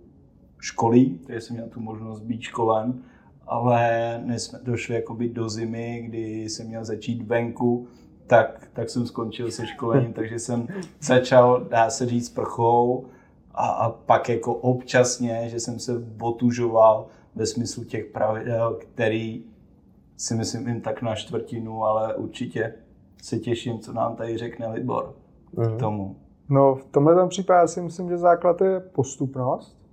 školí, 0.60 1.20
takže 1.28 1.42
jsem 1.42 1.56
měl 1.56 1.68
tu 1.68 1.80
možnost 1.80 2.20
být 2.20 2.42
školen, 2.42 3.02
ale 3.48 4.22
než 4.26 4.42
jsme 4.42 4.60
došli 4.64 4.96
jakoby 4.96 5.30
do 5.30 5.50
zimy, 5.50 6.02
kdy 6.08 6.44
jsem 6.44 6.68
měl 6.68 6.86
začít 6.86 7.22
venku, 7.22 7.88
tak, 8.28 8.68
tak 8.74 8.90
jsem 8.90 9.08
skončil 9.08 9.52
se 9.52 9.68
školením, 9.68 10.14
takže 10.20 10.40
jsem 10.40 10.68
začal, 11.02 11.66
dá 11.70 11.90
se 11.90 12.06
říct, 12.06 12.30
prchou 12.30 13.06
a, 13.54 13.68
a 13.68 13.90
pak 13.90 14.30
jako 14.30 14.54
občasně, 14.54 15.50
že 15.50 15.60
jsem 15.60 15.80
se 15.80 15.94
otužoval, 16.22 17.08
ve 17.36 17.46
smyslu 17.46 17.84
těch 17.84 18.06
pravidel, 18.06 18.78
který 18.80 19.44
si 20.18 20.36
myslím 20.36 20.68
jen 20.68 20.82
tak 20.82 21.02
na 21.02 21.16
čtvrtinu, 21.16 21.84
ale 21.84 22.16
určitě 22.16 22.74
se 23.22 23.40
těším, 23.40 23.80
co 23.80 23.94
nám 23.94 24.16
tady 24.16 24.38
řekne 24.38 24.68
Libor 24.68 25.14
mm. 25.54 25.66
k 25.66 25.80
tomu. 25.80 26.16
No 26.50 26.76
v 26.76 26.86
tomhle 26.86 27.28
případě 27.28 27.68
si 27.68 27.82
myslím, 27.82 28.10
že 28.10 28.18
základ 28.18 28.62
je 28.62 28.80
postupnost. 28.80 29.86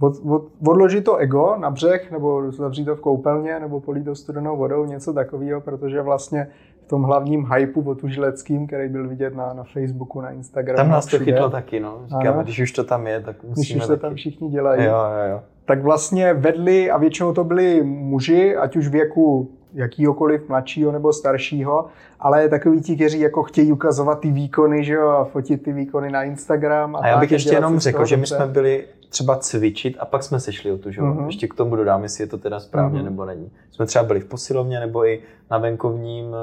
Od, 0.00 0.14
od, 0.30 0.48
odložit 0.66 1.04
to 1.04 1.16
ego 1.16 1.56
na 1.56 1.70
břeh, 1.70 2.10
nebo 2.12 2.52
zavřít 2.52 2.84
to 2.84 2.96
v 2.96 3.00
koupelně, 3.00 3.60
nebo 3.60 3.80
polít 3.80 4.04
to 4.04 4.14
studenou 4.14 4.56
vodou, 4.56 4.84
něco 4.84 5.12
takového, 5.12 5.60
protože 5.60 6.02
vlastně 6.02 6.48
v 6.84 6.88
tom 6.88 7.02
hlavním 7.02 7.46
hypeu 7.52 7.90
otužileckým, 7.90 8.66
který 8.66 8.88
byl 8.88 9.08
vidět 9.08 9.34
na, 9.34 9.52
na 9.52 9.64
Facebooku, 9.64 10.20
na 10.20 10.30
Instagramu. 10.30 10.76
Tam 10.76 10.90
nás 10.90 11.06
to 11.06 11.18
chytlo 11.18 11.50
taky, 11.50 11.80
no. 11.80 12.00
Říkám, 12.04 12.44
když 12.44 12.60
už 12.60 12.72
to 12.72 12.84
tam 12.84 13.06
je, 13.06 13.20
tak 13.20 13.42
musíme 13.42 13.54
Když 13.54 13.76
už 13.76 13.82
to 13.82 13.88
taky. 13.88 14.00
tam 14.00 14.14
všichni 14.14 14.50
dělají. 14.50 14.84
Jo, 14.84 14.92
jo, 14.92 15.30
jo. 15.30 15.40
Tak 15.66 15.82
vlastně 15.82 16.34
vedli, 16.34 16.90
a 16.90 16.98
většinou 16.98 17.32
to 17.32 17.44
byli 17.44 17.82
muži, 17.82 18.56
ať 18.56 18.76
už 18.76 18.88
věku 18.88 19.50
jakýhokoliv 19.74 20.48
mladšího 20.48 20.92
nebo 20.92 21.12
staršího, 21.12 21.86
ale 22.20 22.48
takový 22.48 22.80
ti, 22.80 22.96
kteří 22.96 23.20
jako 23.20 23.42
chtějí 23.42 23.72
ukazovat 23.72 24.20
ty 24.20 24.30
výkony, 24.30 24.84
že 24.84 24.94
jo, 24.94 25.08
a 25.08 25.24
fotit 25.24 25.62
ty 25.62 25.72
výkony 25.72 26.10
na 26.10 26.22
Instagram. 26.22 26.96
A, 26.96 26.98
a 26.98 27.06
já 27.06 27.18
bych 27.18 27.32
ještě 27.32 27.54
jenom 27.54 27.78
řekl, 27.78 28.04
že 28.04 28.16
my 28.16 28.26
jsme 28.26 28.46
byli 28.46 28.84
třeba 29.08 29.36
cvičit 29.36 29.96
a 30.00 30.04
pak 30.04 30.22
jsme 30.22 30.40
se 30.40 30.52
šli 30.52 30.72
otužovat. 30.72 31.16
Mm-hmm. 31.16 31.26
Ještě 31.26 31.48
k 31.48 31.54
tomu 31.54 31.76
dodám, 31.76 32.02
jestli 32.02 32.24
je 32.24 32.28
to 32.28 32.38
teda 32.38 32.60
správně 32.60 33.00
mm-hmm. 33.00 33.04
nebo 33.04 33.24
není. 33.24 33.50
Jsme 33.70 33.86
třeba 33.86 34.04
byli 34.04 34.20
v 34.20 34.24
posilovně 34.24 34.80
nebo 34.80 35.06
i 35.06 35.22
na 35.50 35.58
venkovním 35.58 36.26
uh, 36.26 36.34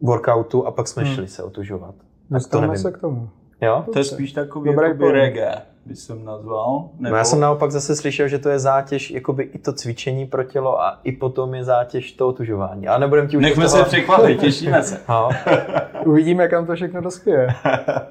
workoutu 0.00 0.66
a 0.66 0.70
pak 0.70 0.88
jsme 0.88 1.02
mm. 1.02 1.08
šli 1.08 1.28
se 1.28 1.42
otužovat. 1.42 1.94
Dostaneme 2.30 2.78
se 2.78 2.92
k 2.92 2.98
tomu. 2.98 3.28
Jo? 3.60 3.84
To 3.92 3.98
je 3.98 4.04
spíš 4.04 4.32
takový 4.32 4.70
Dobrý 4.70 5.12
reggae, 5.12 5.62
by 5.86 5.96
jsem 5.96 6.24
nazval. 6.24 6.88
Nebo... 6.98 7.12
No 7.12 7.16
já 7.16 7.24
jsem 7.24 7.40
naopak 7.40 7.70
zase 7.70 7.96
slyšel, 7.96 8.28
že 8.28 8.38
to 8.38 8.48
je 8.48 8.58
zátěž, 8.58 9.10
jakoby 9.10 9.42
i 9.42 9.58
to 9.58 9.72
cvičení 9.72 10.26
pro 10.26 10.44
tělo 10.44 10.82
a 10.82 11.00
i 11.04 11.12
potom 11.12 11.54
je 11.54 11.64
zátěž 11.64 12.12
to 12.12 12.28
otužování. 12.28 12.88
Ale 12.88 13.00
nebudem 13.00 13.28
ti 13.28 13.36
už 13.36 13.42
Nechme 13.42 13.64
toho... 13.64 13.76
se 13.76 13.84
překvapit, 13.84 14.40
těšíme 14.40 14.82
se. 14.82 15.00
Uvidíme, 16.06 16.48
kam 16.48 16.66
to 16.66 16.74
všechno 16.74 17.00
dospěje. 17.00 17.48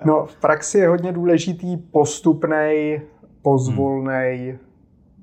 No, 0.05 0.25
v 0.25 0.36
praxi 0.36 0.77
je 0.77 0.88
hodně 0.88 1.12
důležitý 1.12 1.77
postupný, 1.77 3.01
pozvolný 3.41 4.57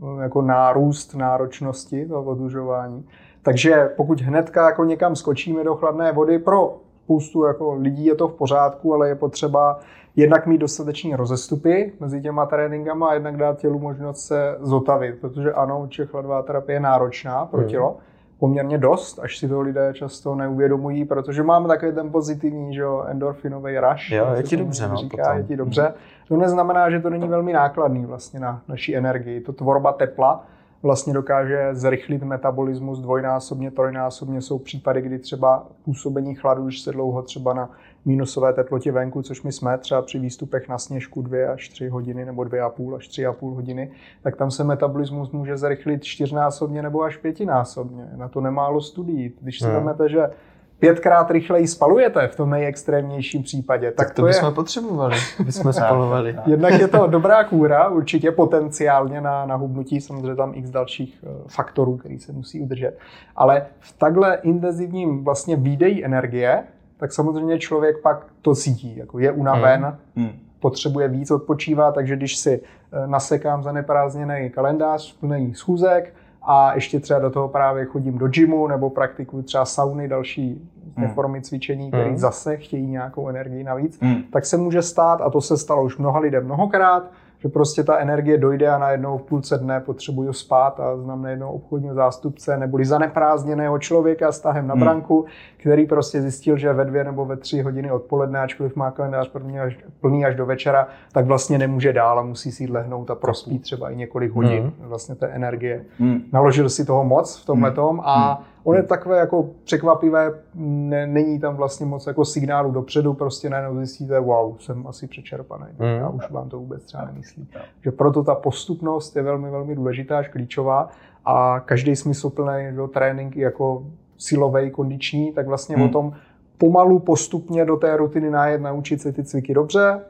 hmm. 0.01 0.21
jako 0.21 0.43
nárůst 0.43 1.15
náročnosti 1.15 2.07
toho 2.07 2.25
otužování. 2.25 3.07
Takže 3.43 3.91
pokud 3.97 4.21
hnedka 4.21 4.67
jako 4.67 4.85
někam 4.85 5.17
skočíme 5.17 5.65
do 5.65 5.75
chladné 5.75 6.13
vody, 6.13 6.39
pro 6.39 6.81
spoustu 7.05 7.45
jako 7.45 7.75
lidí 7.75 8.05
je 8.05 8.15
to 8.15 8.29
v 8.29 8.35
pořádku, 8.35 8.95
ale 8.95 9.09
je 9.09 9.15
potřeba 9.15 9.81
jednak 10.19 10.47
mít 10.47 10.59
dostatečné 10.59 11.17
rozestupy 11.17 11.93
mezi 12.01 12.21
těma 12.21 12.47
tréninkama 12.47 13.09
a 13.09 13.15
jednak 13.15 13.37
dát 13.37 13.59
tělu 13.59 13.79
možnost 13.79 14.27
se 14.27 14.57
zotavit, 14.61 15.19
protože 15.21 15.53
ano, 15.53 15.83
určitě 15.83 16.07
chladová 16.07 16.43
terapie 16.43 16.77
je 16.77 16.81
náročná 16.81 17.47
pro 17.47 17.65
tělo, 17.65 17.97
poměrně 18.39 18.79
dost, 18.79 19.19
až 19.19 19.39
si 19.39 19.49
to 19.49 19.61
lidé 19.61 19.93
často 19.95 20.35
neuvědomují, 20.35 21.05
protože 21.05 21.43
máme 21.43 21.69
takový 21.69 21.93
ten 21.93 22.11
pozitivní, 22.11 22.75
že 22.75 22.81
jo, 22.81 23.05
endorfinový 23.09 23.79
rush. 23.79 24.11
Jo, 24.11 24.27
je 24.37 24.43
ti 24.43 24.57
dobře, 24.57 24.89
no, 24.89 24.97
říká, 24.97 25.23
potom. 25.23 25.37
je 25.39 25.45
ti 25.45 25.57
dobře. 25.57 25.95
To 26.29 26.37
neznamená, 26.37 26.91
že 26.91 27.01
to 27.01 27.11
není 27.11 27.29
velmi 27.29 27.53
nákladný 27.53 28.07
vlastně 28.07 28.41
na 28.41 28.63
naší 28.69 28.97
energii. 28.97 29.41
To 29.41 29.53
tvorba 29.53 29.93
tepla, 29.93 30.45
vlastně 30.83 31.13
dokáže 31.13 31.69
zrychlit 31.73 32.23
metabolismus 32.23 33.01
dvojnásobně, 33.01 33.71
trojnásobně. 33.71 34.43
Jsou 34.43 34.59
případy, 34.59 35.03
kdy 35.03 35.19
třeba 35.19 35.67
působení 35.85 36.35
chladu, 36.35 36.65
když 36.65 36.81
se 36.81 36.93
dlouho 36.93 37.23
třeba 37.23 37.55
na 37.55 37.71
minusové 38.09 38.53
teplotě 38.53 38.93
venku, 38.93 39.23
což 39.23 39.43
my 39.43 39.53
jsme 39.53 39.79
třeba 39.79 40.03
při 40.03 40.19
výstupech 40.19 40.69
na 40.69 40.79
sněžku 40.79 41.23
2 41.23 41.53
až 41.53 41.69
3 41.69 41.89
hodiny 41.89 42.25
nebo 42.25 42.43
2,5 42.43 42.97
až 42.97 43.09
3,5 43.09 43.55
hodiny, 43.55 43.91
tak 44.23 44.37
tam 44.37 44.51
se 44.51 44.65
metabolismus 44.65 45.31
může 45.31 45.57
zrychlit 45.57 46.05
čtyřnásobně 46.05 46.83
nebo 46.83 47.03
až 47.03 47.17
pětinásobně. 47.17 48.09
Na 48.17 48.29
to 48.29 48.41
nemálo 48.41 48.81
studií. 48.81 49.33
Když 49.41 49.59
si 49.59 49.65
hmm. 49.65 49.75
vezmete, 49.75 50.09
že 50.09 50.31
pětkrát 50.79 51.31
rychleji 51.31 51.69
spalujete 51.69 52.29
v 52.29 52.37
tom 52.37 52.51
nejextrémnějším 52.51 53.43
případě, 53.43 53.91
tak, 53.91 54.07
Tak 54.07 54.17
to 54.17 54.23
to 54.23 54.29
je, 54.29 54.35
bychom 54.35 54.55
potřebovali, 54.55 55.17
bychom 55.45 55.73
spalovali. 55.73 56.37
jednak 56.47 56.81
je 56.81 56.89
to 56.89 57.07
dobrá 57.07 57.45
kůra, 57.45 57.89
určitě 57.89 58.33
potenciálně 58.33 59.21
na, 59.21 59.47
na 59.47 59.57
hubnutí, 59.57 60.01
samozřejmě 60.01 60.35
tam 60.35 60.53
x 60.55 60.71
dalších 60.71 61.25
eh, 61.25 61.29
faktorů, 61.49 61.97
který 61.97 62.19
se 62.19 62.33
musí 62.33 62.61
udržet. 62.61 62.99
Ale 63.37 63.67
v 63.81 63.99
takhle 63.99 64.39
intenzivním 64.43 65.25
vlastně 65.25 65.57
výdeji 65.57 66.05
energie, 66.05 66.65
tak 66.99 67.13
samozřejmě 67.13 67.59
člověk 67.59 68.03
pak 68.03 68.27
to 68.43 68.55
cítí, 68.55 68.97
jako 68.97 69.19
je 69.19 69.33
unaven, 69.33 69.97
Hmm. 70.17 70.31
potřebuje 70.61 71.09
víc 71.09 71.31
odpočívat, 71.31 71.95
takže 71.95 72.17
když 72.17 72.37
si 72.37 72.61
eh, 72.93 73.07
nasekám 73.07 73.63
zaneprázdněný 73.63 74.51
kalendář 74.51 75.13
plný 75.17 75.55
schůzek 75.55 76.15
a 76.43 76.75
ještě 76.75 77.01
třeba 77.01 77.21
do 77.21 77.31
toho 77.31 77.49
právě 77.49 77.85
chodím 77.85 78.19
do 78.19 78.29
gymu 78.29 78.67
nebo 78.67 78.91
praktikuju 78.91 79.43
třeba 79.43 79.65
sauny, 79.65 80.09
další 80.09 80.71
Hmm. 80.97 81.09
formy 81.09 81.43
cvičení, 81.43 81.89
které 81.89 82.05
Hmm. 82.09 82.19
zase 82.19 82.57
chtějí 82.57 82.87
nějakou 82.87 83.29
energii 83.29 83.65
navíc, 83.65 83.99
Hmm. 84.03 84.23
tak 84.33 84.47
se 84.47 84.57
může 84.57 84.83
stát, 84.83 85.21
a 85.21 85.31
to 85.31 85.41
se 85.41 85.57
stalo 85.57 85.83
už 85.85 85.99
mnoha 85.99 86.19
lidem 86.19 86.45
mnohokrát, 86.45 87.11
že 87.39 87.49
prostě 87.49 87.83
ta 87.85 87.97
energie 87.99 88.39
dojde 88.39 88.69
a 88.69 88.79
najednou 88.79 89.19
v 89.19 89.23
půlce 89.23 89.59
dne 89.59 89.81
potřebuju 89.81 90.33
spát 90.33 90.81
a 90.81 90.97
znám 90.97 91.23
najednou 91.23 91.51
obchodního 91.51 91.95
zástupce 91.95 92.57
neboli 92.57 92.85
zaneprázdněného 92.85 93.79
člověka 93.79 94.33
s 94.33 94.41
tahem 94.41 94.67
na 94.67 94.75
Hmm. 94.75 94.81
branku, 94.85 95.25
který 95.57 95.87
prostě 95.87 96.23
zjistil, 96.23 96.57
že 96.59 96.73
ve 96.73 96.85
dvě 96.85 97.05
nebo 97.05 97.25
ve 97.25 97.37
tři 97.37 97.63
hodiny 97.63 97.91
odpoledne, 97.91 98.39
ačkoliv 98.41 98.77
má 98.77 98.91
kalendář 98.91 99.29
plný 99.29 99.61
až, 99.61 99.79
plný 100.01 100.25
až 100.25 100.35
do 100.35 100.47
večera, 100.47 100.89
tak 101.13 101.27
vlastně 101.27 101.59
nemůže 101.59 101.93
dál 101.93 102.19
a 102.19 102.23
musí 102.23 102.53
si 102.53 102.63
jít 102.63 102.71
lehnout 102.71 103.11
a 103.11 103.15
prospít 103.15 103.63
třeba 103.63 103.91
i 103.91 103.97
několik 103.97 104.33
hodin 104.33 104.63
Hmm. 104.63 104.89
vlastně 104.89 105.15
té 105.15 105.27
energie. 105.27 105.85
Hmm. 105.99 106.21
Naložil 106.33 106.69
si 106.69 106.85
toho 106.85 107.05
moc 107.05 107.43
v 107.43 107.47
tomhle 107.47 107.71
tom 107.71 108.01
a 108.05 108.35
Hmm. 108.35 108.45
On 108.69 108.77
je 108.77 108.83
takové 108.83 109.19
jako 109.19 109.51
překvapivé, 109.65 110.33
ne, 110.55 111.07
není 111.07 111.41
tam 111.41 111.57
vlastně 111.57 111.87
moc 111.87 112.07
jako 112.07 112.25
signálu 112.25 112.71
dopředu, 112.71 113.15
prostě 113.15 113.51
najednou 113.51 113.77
zjistíte, 113.77 114.21
wow, 114.21 114.57
jsem 114.59 114.87
asi 114.87 115.07
přečerpaný. 115.07 115.67
Hmm. 115.79 116.05
A 116.05 116.09
už 116.09 116.31
vám 116.31 116.49
to 116.49 116.59
vůbec 116.59 116.85
třeba 116.85 117.05
nemyslí. 117.05 117.49
Že 117.85 117.91
proto 117.91 118.25
ta 118.25 118.35
postupnost 118.35 119.17
je 119.17 119.23
velmi, 119.23 119.51
velmi 119.51 119.75
důležitá, 119.75 120.19
až 120.19 120.29
klíčová 120.29 120.89
a 121.25 121.61
každý 121.61 121.97
smysluplný 121.97 122.73
do 122.77 122.89
trénink 122.89 123.37
jako 123.37 123.87
silový, 124.19 124.71
kondiční, 124.71 125.33
tak 125.33 125.47
vlastně 125.47 125.77
Hmm. 125.77 125.87
o 125.87 125.89
tom 125.89 126.13
pomalu, 126.59 126.99
postupně 126.99 127.65
do 127.65 127.77
té 127.77 127.97
rutiny 127.97 128.31
najet, 128.31 128.61
naučit 128.61 129.01
se 129.01 129.13
ty 129.13 129.25
cviky 129.25 129.55
dobře, 129.55 130.01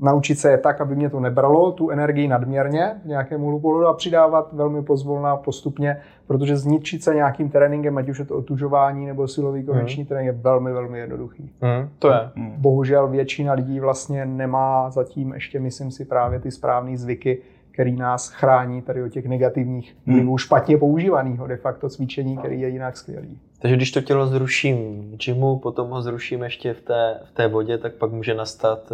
naučit 0.00 0.38
se 0.38 0.50
je 0.50 0.58
tak, 0.58 0.80
aby 0.80 0.96
mě 0.96 1.10
to 1.10 1.20
nebralo, 1.20 1.72
tu 1.72 1.90
energii 1.90 2.28
nadměrně 2.28 2.94
v 3.04 3.08
nějakém 3.08 3.44
úhlu 3.44 3.86
a 3.86 3.94
přidávat 3.94 4.52
velmi 4.52 4.82
pozvolná 4.82 5.36
postupně, 5.36 6.00
protože 6.26 6.56
zničit 6.56 7.02
se 7.02 7.14
nějakým 7.14 7.50
tréninkem, 7.50 7.98
ať 7.98 8.08
už 8.08 8.18
je 8.18 8.24
to 8.24 8.36
otužování 8.36 9.06
nebo 9.06 9.28
silový 9.28 9.64
kondiční 9.64 10.04
trénink, 10.04 10.26
je 10.26 10.42
velmi, 10.42 10.72
velmi 10.72 10.98
jednoduchý. 10.98 11.50
Hmm, 11.60 11.88
to 11.98 12.08
je. 12.08 12.20
Hmm. 12.34 12.54
Bohužel 12.56 13.08
většina 13.08 13.52
lidí 13.52 13.80
vlastně 13.80 14.26
nemá 14.26 14.90
zatím 14.90 15.32
ještě, 15.32 15.60
myslím 15.60 15.90
si, 15.90 16.04
právě 16.04 16.40
ty 16.40 16.50
správné 16.50 16.96
zvyky, 16.96 17.42
který 17.70 17.96
nás 17.96 18.28
chrání 18.28 18.82
tady 18.82 19.02
od 19.02 19.08
těch 19.08 19.26
negativních 19.26 19.96
Hmm. 20.06 20.16
vlivů 20.16 20.38
špatně 20.38 20.78
používaného 20.78 21.46
de 21.46 21.56
facto 21.56 21.88
cvičení, 21.88 22.36
který 22.36 22.60
je 22.60 22.68
jinak 22.68 22.96
skvělý. 22.96 23.38
Takže 23.58 23.76
když 23.76 23.90
to 23.90 24.00
tělo 24.00 24.26
zruším 24.26 25.10
v 25.12 25.16
gymu, 25.26 25.58
potom 25.58 25.90
ho 25.90 26.02
zruším 26.02 26.42
ještě 26.42 26.74
v 26.74 26.80
té, 26.80 27.20
v 27.24 27.30
té 27.32 27.48
vodě, 27.48 27.78
tak 27.78 27.94
pak 27.94 28.12
může 28.12 28.34
nastat... 28.34 28.92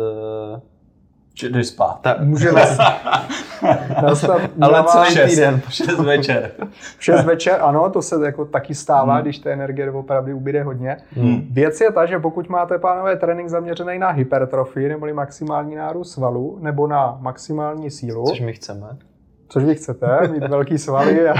Že 1.34 1.48
jdeš 1.48 1.66
spát. 1.66 1.98
ta, 2.00 2.16
Může 2.20 2.52
nastat, 2.52 2.94
nastat 4.02 4.40
ale 4.60 4.84
celý 4.86 5.10
Šest. 5.10 5.30
týden. 5.30 5.60
Šest 5.68 5.98
večer. 5.98 6.50
6 6.98 7.24
večer, 7.24 7.58
ano, 7.62 7.90
to 7.90 8.02
se 8.02 8.24
jako 8.26 8.44
taky 8.44 8.74
stává, 8.74 9.12
Hmm. 9.14 9.22
když 9.22 9.38
té 9.38 9.52
energie 9.52 9.90
opravdu 9.90 10.36
ubyde 10.36 10.62
hodně. 10.62 10.96
Hmm. 11.16 11.46
Věc 11.50 11.80
je 11.80 11.92
ta, 11.92 12.06
že 12.06 12.18
pokud 12.18 12.48
máte, 12.48 12.78
pánové, 12.78 13.16
trénink 13.16 13.48
zaměřený 13.48 13.98
na 13.98 14.08
hypertrofii, 14.10 14.88
neboli 14.88 15.12
maximální 15.12 15.74
nárůst 15.74 16.12
svalu, 16.12 16.58
nebo 16.60 16.86
na 16.86 17.16
maximální 17.20 17.90
sílu, 17.90 18.24
Což 18.26 18.40
my 18.40 18.52
chceme. 18.52 18.86
což 19.48 19.64
vy 19.64 19.74
chcete, 19.74 20.28
mít 20.32 20.48
velký 20.48 20.78
svaly 20.78 21.28
a 21.28 21.34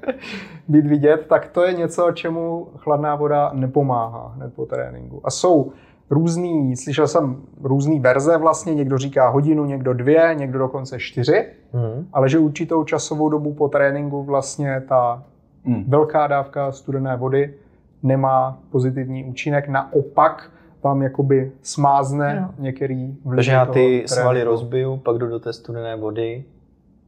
být 0.68 0.86
vidět, 0.86 1.26
tak 1.28 1.46
to 1.48 1.64
je 1.64 1.72
něco, 1.72 2.12
čemu 2.12 2.68
chladná 2.76 3.14
voda 3.14 3.50
nepomáhá 3.54 4.32
hned 4.36 4.54
po 4.54 4.66
tréninku. 4.66 5.20
A 5.24 5.30
jsou 5.30 5.72
různý, 6.12 6.76
slyšel 6.76 7.08
jsem 7.08 7.36
různý 7.62 8.00
verze 8.00 8.38
vlastně, 8.38 8.74
někdo 8.74 8.98
říká 8.98 9.28
hodinu, 9.28 9.64
někdo 9.64 9.92
dvě, 9.94 10.34
někdo 10.38 10.58
dokonce 10.58 10.98
čtyři, 10.98 11.46
Hmm. 11.72 12.06
ale 12.12 12.28
že 12.28 12.38
určitou 12.38 12.84
časovou 12.84 13.28
dobu 13.28 13.54
po 13.54 13.68
tréninku 13.68 14.22
vlastně 14.22 14.82
ta 14.88 15.24
Hmm. 15.64 15.84
velká 15.88 16.26
dávka 16.26 16.72
studené 16.72 17.16
vody 17.16 17.54
nemá 18.02 18.58
pozitivní 18.70 19.24
účinek, 19.24 19.68
naopak 19.68 20.50
vám 20.82 21.02
jakoby 21.02 21.52
smázne 21.62 22.38
Jo. 22.40 22.54
některý 22.58 23.16
vlivy 23.24 23.36
Takže 23.36 23.52
já 23.52 23.66
ty 23.66 24.04
svaly 24.06 24.42
rozbiju, 24.42 24.96
pak 24.96 25.18
jdu 25.18 25.26
do 25.26 25.40
té 25.40 25.52
studené 25.52 25.96
vody 25.96 26.44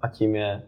a 0.03 0.09
tím 0.09 0.35
je... 0.35 0.63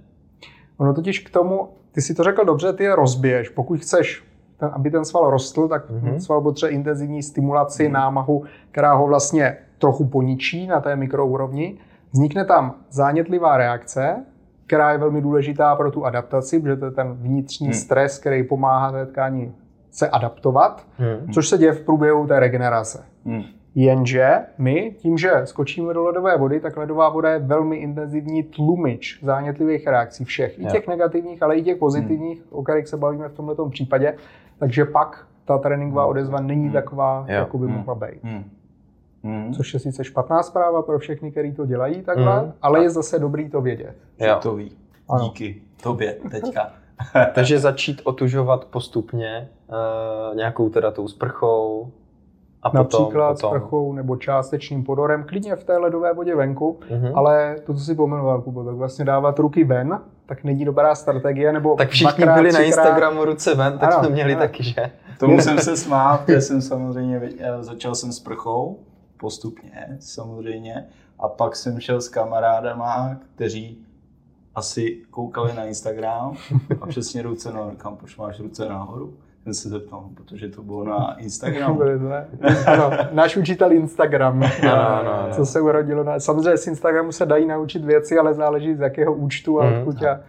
Ono 0.77 0.95
totiž 0.95 1.19
k 1.19 1.31
tomu, 1.31 1.69
ty 1.93 2.01
si 2.03 2.15
to 2.15 2.23
řekl 2.23 2.45
dobře, 2.45 2.73
ty 2.73 2.85
je 2.85 2.97
rozbiješ. 2.97 3.49
Pokud 3.49 3.81
chceš, 3.81 4.25
ten, 4.59 4.71
aby 4.73 4.91
ten 4.91 5.05
sval 5.05 5.31
rostl, 5.31 5.69
tak 5.69 5.91
Mhm. 5.91 6.01
mm-hmm. 6.11 6.17
sval 6.19 6.41
potřebuje 6.41 6.75
intenzivní 6.75 7.23
stimulaci, 7.23 7.89
mm-hmm. 7.89 7.93
námahu, 7.93 8.45
která 8.71 8.95
ho 8.95 9.07
vlastně 9.07 9.57
trochu 9.79 10.07
poničí 10.07 10.67
na 10.67 10.81
té 10.81 10.97
mikroúrovni. 10.97 11.79
Vznikne 12.13 12.45
tam 12.45 12.75
zánětlivá 12.91 13.57
reakce, 13.57 14.25
která 14.67 14.93
je 14.93 14.99
velmi 14.99 15.21
důležitá 15.21 15.77
pro 15.77 15.91
tu 15.91 16.05
adaptaci, 16.05 16.61
protože 16.61 16.77
to 16.77 16.85
je 16.85 16.91
ten 16.91 17.13
vnitřní 17.13 17.67
Hmm. 17.67 17.75
stres, 17.75 18.19
který 18.19 18.43
pomáhá 18.43 18.93
té 18.93 19.07
tkáni 19.07 19.53
se 19.91 20.09
adaptovat, 20.09 20.87
Hmm. 20.99 21.33
což 21.33 21.49
se 21.49 21.59
děje 21.59 21.73
v 21.73 21.81
průběhu 21.85 22.27
té 22.27 22.41
regenerace. 22.41 23.05
Hmm. 23.25 23.43
Jenže 23.75 24.37
my, 24.59 24.95
tím, 24.99 25.19
že 25.19 25.31
skočíme 25.45 25.95
do 25.95 26.05
ledové 26.05 26.39
vody, 26.39 26.61
tak 26.61 26.77
ledová 26.77 27.09
voda 27.09 27.31
je 27.33 27.39
velmi 27.39 27.77
intenzivní 27.77 28.43
tlumič 28.43 29.21
zánětlivých 29.23 29.87
reakcí 29.87 30.25
všech. 30.25 30.59
I 30.59 30.67
těch 30.67 30.89
negativních, 30.89 31.43
ale 31.43 31.57
i 31.57 31.63
těch 31.63 31.77
pozitivních, 31.77 32.43
o 32.51 32.63
kterých 32.63 32.89
se 32.89 32.97
bavíme 32.97 33.29
v 33.29 33.33
tomto 33.35 33.69
případě. 33.69 34.15
Takže 34.59 34.85
pak 34.85 35.27
ta 35.45 35.59
tréninková 35.59 36.07
odezva 36.07 36.41
není 36.41 36.65
Hmm. 36.65 36.73
taková, 36.73 37.25
Jo. 37.29 37.35
jako 37.35 37.59
by 37.59 37.67
Hmm. 37.67 37.77
mohla 37.77 37.95
být. 37.95 38.25
Hmm. 38.25 38.45
Hmm. 39.25 39.53
Což 39.55 39.75
je 39.75 39.81
sice 39.81 40.05
špatná 40.05 40.43
zpráva 40.43 40.83
pro 40.83 40.99
všechny, 40.99 41.31
kteří 41.31 41.53
to 41.53 41.67
dělají 41.67 42.03
takhle, 42.03 42.39
Hmm. 42.41 42.53
ale 42.63 42.83
je 42.83 42.91
zase 42.91 43.19
dobrý 43.19 43.49
to 43.51 43.61
vědět. 43.61 43.97
Že 44.21 44.35
to 44.43 44.55
ví. 44.55 44.73
Ano. 45.09 45.25
Díky 45.25 45.63
tobě 45.83 46.17
teďka. 46.31 46.71
Takže 47.35 47.59
začít 47.59 48.01
otužovat 48.05 48.65
postupně 48.65 49.49
uh, 50.31 50.37
nějakou 50.37 50.69
teda 50.69 50.91
tou 50.91 51.09
sprchou 51.09 51.91
a 52.63 52.71
potom... 52.71 52.79
Například 53.03 53.33
potom. 53.41 53.51
sprchou 53.51 53.93
nebo 53.93 54.17
částečným 54.17 54.85
podorem, 54.85 55.25
klidně 55.29 55.57
v 55.57 55.65
té 55.65 55.77
ledové 55.79 56.15
vodě 56.15 56.35
venku, 56.37 56.81
Mhm. 56.91 57.13
ale 57.15 57.57
to, 57.67 57.75
co 57.75 57.81
si 57.81 57.95
pomenoval, 57.95 58.43
Kubo, 58.43 58.65
tak 58.65 58.75
vlastně 58.75 59.05
dávat 59.05 59.39
ruky 59.39 59.65
ven, 59.65 60.01
tak 60.27 60.45
není 60.45 60.65
dobrá 60.65 60.95
strategie, 60.95 61.53
nebo 61.53 61.75
Tak 61.75 61.89
všichni 61.91 62.07
dvakrát, 62.25 62.35
byli 62.35 62.53
na 62.53 62.59
třikrát- 62.61 62.67
Instagramu 62.67 63.25
ruce 63.25 63.55
ven, 63.55 63.79
tak 63.79 63.93
Ano, 63.93 64.05
jsme 64.05 64.13
měli 64.15 64.33
ano. 64.33 64.41
taky, 64.43 64.63
že? 64.63 64.91
Tomu 65.21 65.41
jsem 65.41 65.59
se 65.59 65.77
smál, 65.77 66.19
protože 66.19 66.41
jsem 66.41 66.63
samozřejmě, 66.63 67.21
eh, 67.39 67.63
začal 67.63 67.95
jsem 67.95 68.13
s 68.13 68.21
prchou, 68.21 68.79
postupně 69.17 69.97
samozřejmě, 70.01 70.87
a 71.19 71.29
pak 71.29 71.57
jsem 71.57 71.81
šel 71.81 72.01
s 72.01 72.09
kamarádama, 72.09 73.17
kteří 73.35 73.79
asi 74.55 75.03
koukali 75.11 75.53
na 75.57 75.65
Instagram 75.65 76.37
a 76.81 76.87
přesně 76.87 77.23
ruce 77.23 77.53
nahoru, 77.53 77.77
kam 77.77 77.97
proč 77.97 78.17
máš 78.17 78.41
ruce 78.41 78.69
nahoru? 78.69 79.15
Jsem 79.47 79.55
se 79.55 79.69
zeptal, 79.69 80.05
protože 80.15 80.49
to 80.49 80.63
bylo 80.63 80.85
na 80.85 81.17
Instagramu. 81.19 81.81
Ano, 82.67 82.91
náš 83.13 83.37
učitel 83.37 83.73
Instagram, 83.73 84.43
Ano, 84.63 84.73
ano, 84.73 85.13
ano. 85.13 85.29
co 85.35 85.47
se 85.47 85.61
urodilo. 85.61 86.05
Na... 86.05 86.21
Samozřejmě 86.21 86.57
z 86.57 86.67
Instagramu 86.67 87.13
se 87.13 87.27
dají 87.27 87.47
naučit 87.47 87.85
věci, 87.85 88.19
ale 88.19 88.35
záleží 88.35 88.75
z 88.75 88.81
jakého 88.81 89.15
účtu 89.15 89.61
a 89.61 89.65
Mhm. 89.65 89.75
odkud, 89.79 90.03
a, 90.05 90.21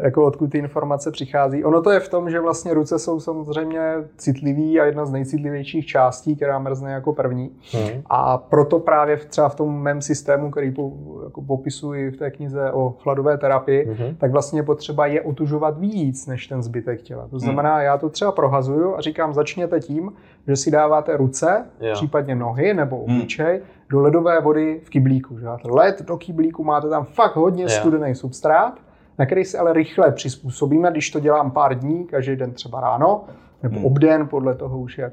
jako 0.00 0.24
odkud 0.26 0.46
ty 0.50 0.58
informace 0.58 1.10
přichází. 1.10 1.64
Ono 1.64 1.82
to 1.82 1.90
je 1.90 2.00
v 2.00 2.08
tom, 2.08 2.30
že 2.30 2.40
vlastně 2.40 2.74
ruce 2.74 2.98
jsou 2.98 3.20
samozřejmě 3.20 3.80
citlivý 4.16 4.80
a 4.80 4.84
jedna 4.84 5.06
z 5.06 5.10
nejcitlivějších 5.12 5.86
částí, 5.86 6.36
která 6.36 6.58
mrzne 6.58 6.92
jako 6.92 7.12
první. 7.12 7.50
Hmm. 7.72 8.02
A 8.10 8.38
proto 8.38 8.78
právě 8.78 9.16
v- 9.16 9.24
třeba 9.24 9.48
v 9.48 9.54
tom 9.54 9.82
mém 9.82 10.02
systému, 10.02 10.50
který 10.50 10.70
po, 10.70 10.92
jako 11.24 11.42
popisuji 11.42 12.10
v 12.10 12.16
té 12.16 12.30
knize 12.30 12.72
o 12.72 12.94
chladové 13.02 13.38
terapii, 13.38 13.86
Mhm. 13.90 14.16
tak 14.18 14.30
vlastně 14.30 14.58
je 14.58 14.62
potřeba 14.62 15.06
je 15.06 15.20
otužovat 15.22 15.78
víc 15.78 16.26
než 16.26 16.46
ten 16.46 16.62
zbytek 16.62 17.02
těla. 17.02 17.20
Hmm. 17.22 17.30
To 17.30 17.38
znamená, 17.38 17.82
já 17.82 17.98
to 17.98 18.08
třeba 18.08 18.32
prohazuju 18.56 18.96
a 18.96 19.00
říkám, 19.00 19.34
začněte 19.34 19.80
tím, 19.80 20.12
že 20.48 20.56
si 20.56 20.70
dáváte 20.70 21.16
ruce, 21.16 21.64
Jo. 21.80 21.92
případně 21.94 22.34
nohy 22.34 22.74
nebo 22.74 22.96
Hmm. 22.96 23.04
obličej 23.16 23.60
do 23.90 24.00
ledové 24.00 24.40
vody 24.40 24.80
v 24.84 24.90
kyblíku. 24.90 25.38
Že 25.38 25.46
led 25.64 26.02
do 26.02 26.16
kyblíku, 26.16 26.64
máte 26.64 26.88
tam 26.88 27.04
fakt 27.04 27.36
hodně 27.36 27.62
Jo. 27.62 27.68
studený 27.68 28.14
substrát, 28.14 28.78
na 29.18 29.26
který 29.26 29.44
se 29.44 29.58
ale 29.58 29.72
rychle 29.72 30.12
přizpůsobíme, 30.12 30.90
když 30.90 31.10
to 31.10 31.20
dělám 31.20 31.50
pár 31.50 31.78
dní, 31.78 32.04
každý 32.04 32.36
den 32.36 32.52
třeba 32.52 32.80
ráno, 32.80 33.24
nebo 33.62 33.76
Hmm. 33.76 33.84
obden, 33.86 34.28
podle 34.28 34.54
toho 34.54 34.78
už 34.78 34.98
jak 34.98 35.12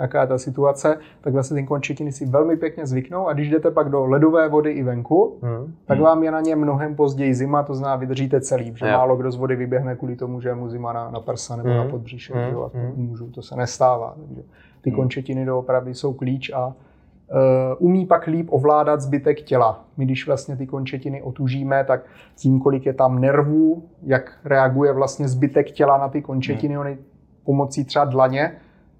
jaká 0.00 0.20
je 0.20 0.26
ta 0.26 0.38
situace, 0.38 0.98
tak 1.20 1.32
vlastně 1.32 1.60
ty 1.62 1.66
končetiny 1.66 2.12
si 2.12 2.26
velmi 2.26 2.56
pěkně 2.56 2.86
zvyknou 2.86 3.26
a 3.28 3.32
když 3.32 3.50
jdete 3.50 3.70
pak 3.70 3.88
do 3.88 4.06
ledové 4.06 4.48
vody 4.48 4.70
i 4.70 4.82
venku, 4.82 5.38
Hmm. 5.42 5.74
tak 5.86 6.00
vám 6.00 6.22
je 6.22 6.30
na 6.30 6.40
ně 6.40 6.56
mnohem 6.56 6.94
později 6.94 7.34
zima, 7.34 7.62
to 7.62 7.74
znamená 7.74 7.96
vydržíte 7.96 8.40
celý, 8.40 8.72
že 8.76 8.86
Jo. 8.86 8.92
málo 8.92 9.16
kdo 9.16 9.30
z 9.30 9.36
vody 9.36 9.56
vyběhne 9.56 9.96
kvůli 9.96 10.16
tomu, 10.16 10.40
že 10.40 10.48
je 10.48 10.54
mu 10.54 10.68
zima 10.68 10.92
na, 10.92 11.10
na 11.10 11.20
prsa 11.20 11.56
nebo 11.56 11.68
Mm. 11.68 11.76
na 11.76 11.84
podbříšek, 11.84 12.36
Mm. 12.36 12.42
že 12.42 12.56
a 12.56 12.68
to 12.68 12.78
Mm. 12.78 12.92
můžu, 12.96 13.30
to 13.30 13.42
se 13.42 13.56
nestává. 13.56 14.14
Takže 14.26 14.42
ty 14.82 14.90
Mm. 14.90 14.96
končetiny 14.96 15.44
doopravdy 15.46 15.94
jsou 15.94 16.12
klíč 16.12 16.50
a 16.54 16.66
uh, 16.66 16.72
umí 17.78 18.06
pak 18.06 18.26
líp 18.26 18.46
ovládat 18.50 19.00
zbytek 19.00 19.40
těla. 19.42 19.84
My 19.96 20.04
když 20.04 20.26
vlastně 20.26 20.56
ty 20.56 20.66
končetiny 20.66 21.22
otužíme, 21.22 21.84
tak 21.84 22.00
tím, 22.36 22.60
kolik 22.60 22.86
je 22.86 22.92
tam 22.92 23.20
nervů, 23.20 23.82
jak 24.02 24.32
reaguje 24.44 24.92
vlastně 24.92 25.28
zbytek 25.28 25.70
těla 25.70 25.98
na 25.98 26.08
ty 26.08 26.22
končetiny, 26.22 26.78
oni 26.78 26.98
pomocí 27.44 27.84
třeba 27.84 28.04
dlaně, 28.04 28.52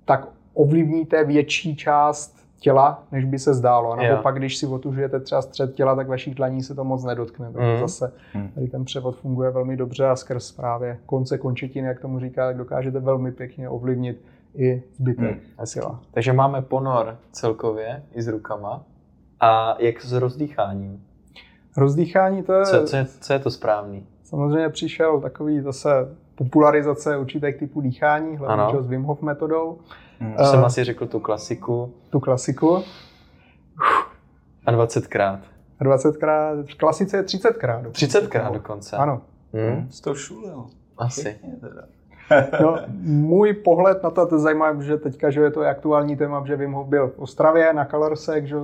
tak 0.04 0.28
ovlivníte 0.56 1.25
větší 1.25 1.76
část 1.76 2.36
těla, 2.60 3.02
než 3.12 3.25
by 3.25 3.38
se 3.38 3.54
zdálo. 3.54 3.92
A 3.92 4.04
Jo. 4.04 4.12
naopak, 4.12 4.38
když 4.38 4.56
si 4.56 4.66
otužujete 4.66 5.20
třeba 5.20 5.42
střed 5.42 5.75
těla, 5.75 5.96
tak 5.96 6.08
vašich 6.08 6.34
dlaní 6.34 6.62
se 6.62 6.75
to 6.75 6.84
moc 6.84 7.04
nedotkne. 7.04 7.52
Takže 7.52 7.72
Mm. 7.72 7.78
zase 7.80 8.12
Mm. 8.34 8.48
tady 8.54 8.68
ten 8.68 8.84
převod 8.84 9.16
funguje 9.16 9.50
velmi 9.50 9.76
dobře 9.76 10.06
a 10.06 10.16
skrz 10.16 10.52
právě 10.52 10.98
konce 11.06 11.38
končetiny, 11.38 11.88
jak 11.88 12.00
tomu 12.00 12.20
říká, 12.20 12.46
tak 12.46 12.56
dokážete 12.56 12.98
velmi 13.00 13.32
pěkně 13.32 13.68
ovlivnit 13.68 14.25
i 14.54 14.82
zbytek 14.94 15.36
Mm. 15.58 15.66
Těla. 15.72 16.00
Takže 16.10 16.32
máme 16.32 16.62
ponor 16.62 17.16
celkově 17.32 18.02
i 18.14 18.22
s 18.22 18.28
rukama. 18.28 18.82
A 19.40 19.76
jak 19.78 20.02
s 20.02 20.12
rozdýcháním? 20.12 21.02
Rozdýchání 21.76 22.42
to 22.42 22.52
je, 22.52 22.64
Co, 22.64 22.84
co, 22.86 22.96
je, 22.96 23.06
co 23.20 23.32
je 23.32 23.38
to 23.38 23.50
správný? 23.50 24.06
samozřejmě 24.25 24.68
přišel 24.68 25.20
takový 25.20 25.60
zase 25.60 25.88
popularizace 26.34 27.16
určitých 27.16 27.56
typů 27.56 27.80
dýchání, 27.80 28.36
hlavně 28.36 28.82
s 28.82 28.86
Wim 28.86 29.02
Hof 29.02 29.22
metodou, 29.22 29.78
Mm. 30.20 30.35
Eh, 30.38 30.44
Jsem 30.44 30.64
asi 30.64 30.85
řekl 30.85 31.06
tu 31.06 31.20
klasiku 31.20 31.94
tu 32.11 32.20
klasiku. 32.20 32.82
a 34.66 34.73
20krát. 34.73 35.38
20krát, 35.80 36.64
v 36.66 36.75
klasice 36.75 37.16
je 37.16 37.23
30krát. 37.23 37.90
30krát 37.90 38.52
dokonce. 38.52 38.96
Ano. 38.96 39.23
Hmm. 39.52 39.88
Jsi 39.90 40.02
to 40.02 40.14
šulil. 40.14 40.66
Asi. 40.99 41.23
Pěkně 41.23 41.52
teda. 41.61 41.82
No, 42.62 42.76
můj 43.02 43.52
pohled 43.52 44.02
na 44.02 44.11
to, 44.11 44.26
to 44.26 44.35
je 44.35 44.38
zajímavé, 44.38 44.85
že 44.85 44.96
teďka 44.96 45.30
že 45.30 45.40
je 45.40 45.50
to 45.50 45.61
aktuální 45.61 46.16
téma, 46.16 46.42
že 46.46 46.56
Wim 46.56 46.73
Hof 46.73 46.87
byl 46.87 47.08
v 47.08 47.18
Ostravě 47.18 47.73
na 47.73 47.85
Colorsec, 47.85 48.44
že 48.44 48.56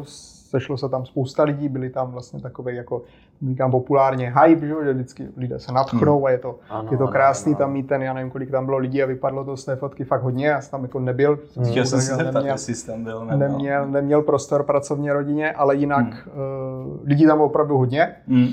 sešlo 0.53 0.77
se 0.77 0.89
tam 0.89 1.07
spousta 1.07 1.43
lidí, 1.43 1.69
byli 1.69 1.91
tam 1.91 2.11
vlastně 2.11 2.41
takový 2.41 2.77
jako, 2.77 3.03
říkám 3.49 3.71
populárně 3.71 4.35
hype, 4.43 4.67
že, 4.67 4.75
vždycky 4.93 5.29
lidé 5.37 5.59
se 5.59 5.73
nadchnou 5.73 6.17
Hmm. 6.17 6.25
a 6.27 6.31
je 6.31 6.39
to, 6.39 6.59
Ano, 6.71 6.89
je 6.93 6.99
to 6.99 7.05
ano, 7.05 7.13
krásný 7.13 7.53
ano. 7.53 7.59
tam 7.59 7.73
mít 7.73 7.87
ten, 7.89 8.03
já 8.03 8.13
nevím, 8.13 8.31
kolik 8.31 8.51
tam 8.51 8.65
bylo 8.67 8.79
lidí 8.79 9.03
a 9.03 9.07
vypadlo 9.07 9.45
to 9.45 9.57
z 9.57 9.65
té 9.65 9.77
fotky 9.77 10.05
fakt 10.05 10.23
hodně, 10.23 10.47
já 10.47 10.61
jsem 10.61 10.71
tam 10.71 10.83
jako 10.83 11.01
nebyl, 11.01 11.39
Hmm. 11.57 11.67
Chtěl 11.67 11.85
jsem 11.87 12.01
se 12.01 12.15
zeptat, 12.15 12.35
neměl, 12.35 12.55
jestli 12.55 12.87
tam 12.93 13.05
byl 13.05 13.25
nebo... 13.25 13.39
neměl, 13.39 13.87
neměl 13.87 14.23
prostor 14.23 14.63
pracovně 14.63 15.13
rodině, 15.13 15.53
ale 15.53 15.77
jinak 15.77 16.05
Hmm. 16.05 16.93
uh, 16.93 16.99
lidí 17.05 17.27
tam 17.27 17.37
bylo 17.39 17.47
opravdu 17.47 17.79
hodně. 17.79 18.15
Mm. 18.27 18.47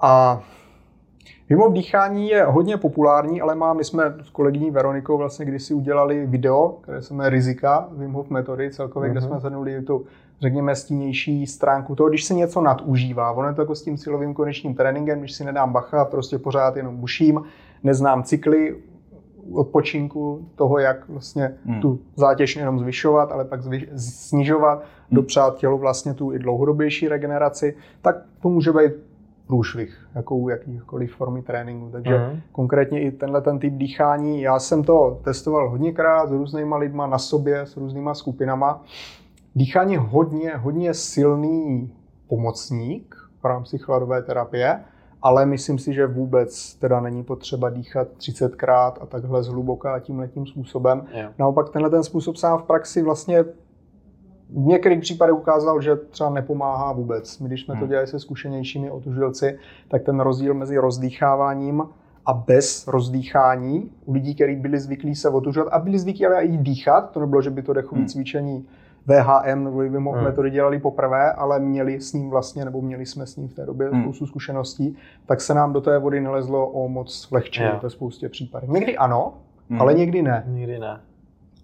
A 0.00 0.40
Wim 1.48 1.58
Hof 1.58 1.72
dýchání 1.72 2.28
je 2.28 2.44
hodně 2.44 2.76
populární, 2.76 3.40
ale 3.40 3.54
má, 3.54 3.72
my 3.72 3.84
jsme 3.84 4.14
s 4.22 4.30
kolegyní 4.30 4.70
Veronikou 4.70 5.16
vlastně 5.18 5.44
kdysi 5.46 5.74
udělali 5.74 6.26
video, 6.26 6.68
které 6.80 7.02
se 7.02 7.14
jmenuje 7.14 7.30
Rizika 7.30 7.88
Wim 7.92 8.12
Hof 8.12 8.30
metody 8.30 8.70
celkově, 8.70 9.08
mm-hmm. 9.08 9.12
kde 9.12 9.20
Mhm. 9.20 9.28
jsme 9.28 9.40
zhrnuli 9.40 9.82
tu, 9.82 10.04
řekněme, 10.40 10.74
stínější 10.76 11.46
stránku 11.46 11.94
toho, 11.94 12.08
když 12.08 12.24
se 12.24 12.34
něco 12.34 12.60
nadužívá. 12.60 13.32
Ono 13.32 13.48
je 13.48 13.54
to 13.54 13.62
jako 13.62 13.74
s 13.74 13.82
tím 13.82 13.96
silovým 13.98 14.34
konečným 14.34 14.74
tréninkem, 14.74 15.18
když 15.20 15.32
si 15.32 15.44
nedám 15.44 15.72
bacha, 15.72 16.04
prostě 16.04 16.38
pořád 16.38 16.76
jenom 16.76 16.96
buším, 16.96 17.42
neznám 17.82 18.22
cykly 18.22 18.76
odpočinku 19.52 20.48
toho, 20.54 20.78
jak 20.78 21.08
vlastně 21.08 21.54
Hmm. 21.64 21.80
tu 21.80 21.98
zátěž 22.16 22.56
jenom 22.56 22.78
zvyšovat, 22.78 23.32
ale 23.32 23.44
pak 23.44 23.60
snižovat, 23.96 24.82
dopřát 25.10 25.56
tělu 25.56 25.78
vlastně 25.78 26.14
tu 26.14 26.32
i 26.32 26.38
dlouhodobější 26.38 27.08
regeneraci, 27.08 27.76
tak 28.02 28.16
to 28.42 28.48
může 28.48 28.72
být 28.72 28.92
průšvih, 29.46 30.08
jako 30.14 30.36
u 30.36 30.48
jakýchkoliv 30.48 31.14
formy 31.14 31.42
tréninku. 31.42 31.88
Takže 31.92 32.18
Mhm. 32.18 32.40
konkrétně 32.52 33.00
i 33.02 33.10
tenhle 33.10 33.40
ten 33.40 33.58
typ 33.58 33.74
dýchání, 33.74 34.42
já 34.42 34.58
jsem 34.58 34.82
to 34.84 35.20
testoval 35.24 35.70
hodněkrát 35.70 36.28
s 36.28 36.32
různýma 36.32 36.76
lidma 36.76 37.06
na 37.06 37.18
sobě, 37.18 37.60
s 37.60 37.76
různýma 37.76 38.14
skupinama. 38.14 38.84
Dýchání 39.58 39.92
je 39.92 39.98
hodně, 39.98 40.56
hodně 40.56 40.94
silný 40.94 41.92
pomocník 42.28 43.16
v 43.42 43.44
rámci 43.44 43.78
chladové 43.78 44.22
terapie, 44.22 44.84
ale 45.22 45.46
myslím 45.46 45.78
si, 45.78 45.94
že 45.94 46.06
vůbec 46.06 46.74
teda 46.74 47.00
není 47.00 47.24
potřeba 47.24 47.70
dýchat 47.70 48.08
30krát 48.18 48.92
a 49.00 49.06
takhle 49.06 49.42
zhluboka 49.42 49.94
a 49.94 49.98
tím 49.98 50.18
letím 50.18 50.46
způsobem. 50.46 51.04
Jo. 51.14 51.28
Naopak 51.38 51.70
tenhle 51.70 51.90
ten 51.90 52.02
způsob 52.04 52.36
sám 52.36 52.58
v 52.58 52.62
praxi 52.62 53.02
vlastně 53.02 53.42
v 54.50 54.66
některých 54.66 55.00
případech 55.00 55.34
ukázal, 55.34 55.80
že 55.80 55.96
třeba 55.96 56.30
nepomáhá 56.30 56.92
vůbec. 56.92 57.38
My, 57.38 57.48
když 57.48 57.64
jsme 57.64 57.74
to 57.74 57.78
Hmm. 57.78 57.88
dělali 57.88 58.06
se 58.06 58.20
zkušenějšími 58.20 58.90
otužilci, 58.90 59.58
tak 59.88 60.02
ten 60.02 60.20
rozdíl 60.20 60.54
mezi 60.54 60.78
rozdýcháváním 60.78 61.82
a 62.26 62.34
bez 62.34 62.86
rozdýchání 62.86 63.90
u 64.04 64.12
lidí, 64.12 64.34
kteří 64.34 64.56
byli 64.56 64.78
zvyklí 64.80 65.14
se 65.14 65.28
otužovat 65.28 65.72
a 65.72 65.78
byli 65.78 65.98
zvyklí 65.98 66.26
ale 66.26 66.42
i 66.44 66.56
dýchat, 66.56 67.10
to 67.10 67.20
nebylo, 67.20 67.42
že 67.42 67.50
by 67.50 67.62
to 67.62 67.72
dechové 67.72 67.98
Hmm. 67.98 68.08
cvičení 68.08 68.66
VHM 69.08 69.64
nebo 69.64 69.78
Wim 69.78 70.04
Hof 70.04 70.14
Hmm. 70.14 70.24
metody 70.24 70.50
dělali 70.50 70.78
poprvé, 70.78 71.32
ale 71.32 71.58
měli 71.60 72.00
s 72.00 72.12
ním 72.12 72.30
vlastně, 72.30 72.64
nebo 72.64 72.82
měli 72.82 73.06
jsme 73.06 73.26
s 73.26 73.36
ním 73.36 73.48
v 73.48 73.54
té 73.54 73.66
době 73.66 73.88
Hmm. 73.88 74.02
spoustu 74.02 74.26
zkušeností, 74.26 74.96
tak 75.26 75.40
se 75.40 75.54
nám 75.54 75.72
do 75.72 75.80
té 75.80 75.98
vody 75.98 76.20
nelezlo 76.20 76.66
o 76.70 76.88
moc 76.88 77.28
lehčí 77.30 77.62
Jo. 77.62 77.80
ve 77.82 77.90
spoustě 77.90 78.28
případů. 78.28 78.72
Někdy 78.72 78.96
ano, 78.96 79.34
Mm. 79.68 79.80
ale 79.80 79.94
někdy 79.94 80.22
ne. 80.22 80.44
Nikdy 80.48 80.78
ne. 80.78 81.00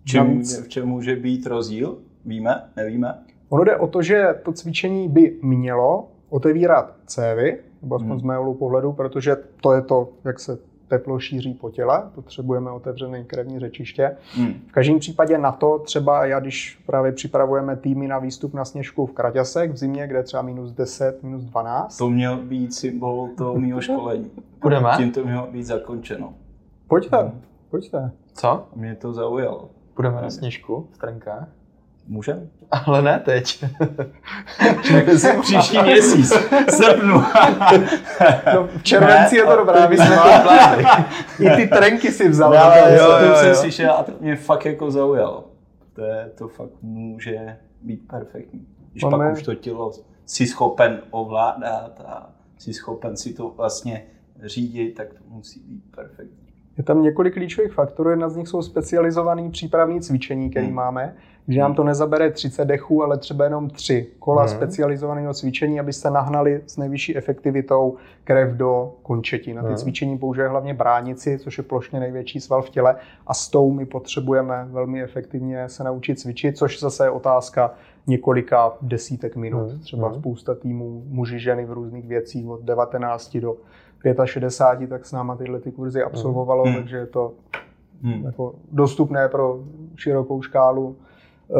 V 0.02 0.04
čem, 0.04 0.26
Navíc- 0.26 0.60
v 0.64 0.68
čem 0.68 0.86
může 0.88 1.16
být 1.16 1.46
rozdíl? 1.46 1.98
Víme? 2.24 2.62
Nevíme? 2.76 3.14
Ono 3.48 3.64
jde 3.64 3.76
o 3.76 3.86
to, 3.86 4.02
že 4.02 4.34
to 4.44 4.52
cvičení 4.52 5.08
by 5.08 5.36
mělo 5.42 6.08
otevírat 6.28 6.94
cévy, 7.06 7.58
nebo 7.82 7.94
aspoň 7.94 8.10
Hmm. 8.10 8.18
z 8.18 8.22
mého 8.22 8.54
pohledu, 8.54 8.92
protože 8.92 9.36
to 9.62 9.72
je 9.72 9.82
to, 9.82 10.08
jak 10.24 10.40
se 10.40 10.58
teplo 10.88 11.18
šíří 11.18 11.54
po 11.54 11.70
těle, 11.70 12.02
potřebujeme 12.14 12.70
otevřené 12.70 13.24
krevní 13.24 13.58
řečiště. 13.58 14.16
Mm. 14.38 14.54
V 14.68 14.72
každém 14.72 14.98
případě 14.98 15.38
na 15.38 15.52
to 15.52 15.78
třeba 15.78 16.26
já, 16.26 16.40
když 16.40 16.82
právě 16.86 17.12
připravujeme 17.12 17.76
týmy 17.76 18.08
na 18.08 18.18
výstup 18.18 18.54
na 18.54 18.64
sněžku 18.64 19.06
v 19.06 19.12
Kraťasek 19.12 19.70
v 19.72 19.76
zimě, 19.76 20.06
kde 20.06 20.18
je 20.18 20.22
třeba 20.22 20.42
minus 20.42 20.72
10, 20.72 21.22
minus 21.22 21.42
12, 21.44 21.96
To 21.96 22.10
měl 22.10 22.36
být 22.36 22.74
symbol 22.74 23.28
toho 23.36 23.58
mého 23.60 23.80
školení. 23.80 24.30
Půjdeme? 24.60 24.90
Tím 24.96 25.12
to 25.12 25.24
mělo 25.24 25.46
být 25.46 25.64
zakončeno. 25.64 26.34
pojďte, 26.88 27.16
Hmm. 27.16 27.40
pojďte. 27.70 28.10
Co? 28.34 28.48
A 28.48 28.66
mě 28.76 28.94
to 28.94 29.12
zaujalo. 29.12 29.70
Půjdeme 29.94 30.22
na 30.22 30.30
sněžku 30.30 30.88
v 30.92 30.98
trenkách? 30.98 31.48
Můžem? 32.06 32.50
Ale 32.70 33.02
ne 33.02 33.22
teď. 33.24 33.64
Příští 35.40 35.82
měsíc, 35.82 36.28
srpnu. 36.68 37.22
No, 38.54 38.68
v 38.76 38.82
červenci 38.82 39.34
Ne, 39.34 39.40
je 39.40 39.46
to 39.46 39.56
dobrá 39.56 39.88
My 39.88 39.96
jsme 39.96 40.16
to. 40.16 41.44
I 41.44 41.56
ty 41.56 41.66
trenky 41.68 42.12
si 42.12 42.28
vzal. 42.28 42.50
No, 42.50 42.64
ale 42.64 42.80
jo, 42.80 43.04
jo, 43.04 43.10
jo, 43.10 43.26
jo, 43.26 43.28
jo. 43.28 43.36
jsem 43.36 43.54
slyšel 43.54 43.92
a 43.92 44.02
to 44.02 44.12
mě 44.20 44.36
fakt 44.36 44.64
jako 44.64 44.90
zaujalo. 44.90 45.50
To, 45.92 46.04
je, 46.04 46.30
to 46.34 46.48
fakt 46.48 46.82
může 46.82 47.56
být 47.82 48.08
perfektní. 48.08 48.66
Když 48.92 49.02
Máme- 49.02 49.24
pak 49.24 49.34
už 49.36 49.42
to 49.42 49.54
tělo 49.54 49.92
si 50.26 50.46
schopen 50.46 51.02
ovládat 51.10 52.00
a 52.06 52.30
si 52.58 52.72
schopen 52.72 53.16
si 53.16 53.34
to 53.34 53.48
vlastně 53.48 54.06
řídit, 54.44 54.94
tak 54.94 55.08
to 55.14 55.20
musí 55.28 55.60
být 55.60 55.84
perfektní. 55.96 56.43
Je 56.78 56.84
tam 56.84 57.02
několik 57.02 57.34
klíčových 57.34 57.72
faktorů, 57.72 58.10
jedna 58.10 58.28
z 58.28 58.36
nich 58.36 58.48
jsou 58.48 58.62
specializované 58.62 59.50
přípravní 59.50 60.00
cvičení, 60.00 60.50
které 60.50 60.66
Hmm. 60.66 60.74
máme, 60.74 61.14
že 61.48 61.60
nám 61.60 61.74
to 61.74 61.84
nezabere 61.84 62.30
30 62.30 62.64
dechů, 62.64 63.02
ale 63.02 63.18
třeba 63.18 63.44
jenom 63.44 63.70
3 63.70 64.06
kola 64.18 64.42
Hmm. 64.42 64.48
specializovaného 64.56 65.34
cvičení, 65.34 65.80
abyste 65.80 66.10
nahnali 66.10 66.60
s 66.66 66.76
nejvyšší 66.76 67.16
efektivitou 67.16 67.96
krev 68.24 68.52
do 68.56 68.92
končetin. 69.02 69.56
Na 69.56 69.62
ty 69.62 69.68
Hmm. 69.68 69.76
cvičení 69.76 70.18
použije 70.18 70.48
hlavně 70.48 70.74
bránici, 70.74 71.38
což 71.38 71.58
je 71.58 71.64
plošně 71.64 72.00
největší 72.00 72.40
sval 72.40 72.62
v 72.62 72.70
těle 72.70 72.96
a 73.26 73.34
s 73.34 73.48
tou 73.48 73.70
my 73.70 73.86
potřebujeme 73.86 74.66
velmi 74.70 75.02
efektivně 75.02 75.68
se 75.68 75.84
naučit 75.84 76.18
cvičit, 76.20 76.56
což 76.58 76.80
zase 76.80 77.06
je 77.06 77.10
otázka 77.10 77.74
několika 78.06 78.72
desítek 78.82 79.36
minut. 79.36 79.70
Hmm. 79.70 79.80
Třeba 79.80 80.08
Hmm. 80.08 80.18
spousta 80.20 80.54
týmů, 80.54 81.02
muži, 81.08 81.38
ženy 81.38 81.64
v 81.64 81.72
různých 81.72 82.06
věcích 82.06 82.48
od 82.48 82.62
19 82.62 83.36
do 83.40 83.56
65, 84.24 84.88
tak 84.90 85.06
s 85.06 85.12
náma 85.12 85.36
tyhle 85.36 85.60
ty 85.60 85.72
kurzy 85.72 86.02
absolvovalo, 86.02 86.64
Hmm. 86.64 86.74
takže 86.74 86.96
je 86.96 87.06
to 87.06 87.32
Hmm. 88.02 88.24
jako 88.24 88.54
dostupné 88.72 89.28
pro 89.28 89.58
širokou 89.96 90.42
škálu 90.42 90.96
eh, 91.50 91.54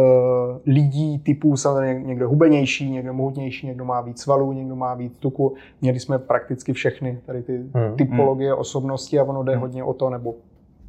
lidí 0.67 1.19
typů, 1.19 1.57
samozřejmě 1.57 2.03
někdo 2.07 2.29
hubenější, 2.29 2.91
někdo 2.91 3.13
mohutnější, 3.15 3.67
někdo 3.67 3.85
má 3.85 4.01
víc 4.01 4.21
svalů, 4.21 4.53
někdo 4.53 4.77
má 4.77 4.95
víc 4.95 5.13
tuku. 5.19 5.55
Měli 5.81 6.01
jsme 6.01 6.19
prakticky 6.19 6.73
všechny 6.73 7.21
tady 7.27 7.43
ty 7.43 7.57
Hmm. 7.75 7.97
typologie 7.97 8.55
osobnosti 8.55 9.19
a 9.19 9.25
ono 9.25 9.43
jde 9.43 9.53
Hmm. 9.53 9.61
hodně 9.61 9.85
o 9.85 9.93
to, 9.95 10.11
nebo 10.11 10.35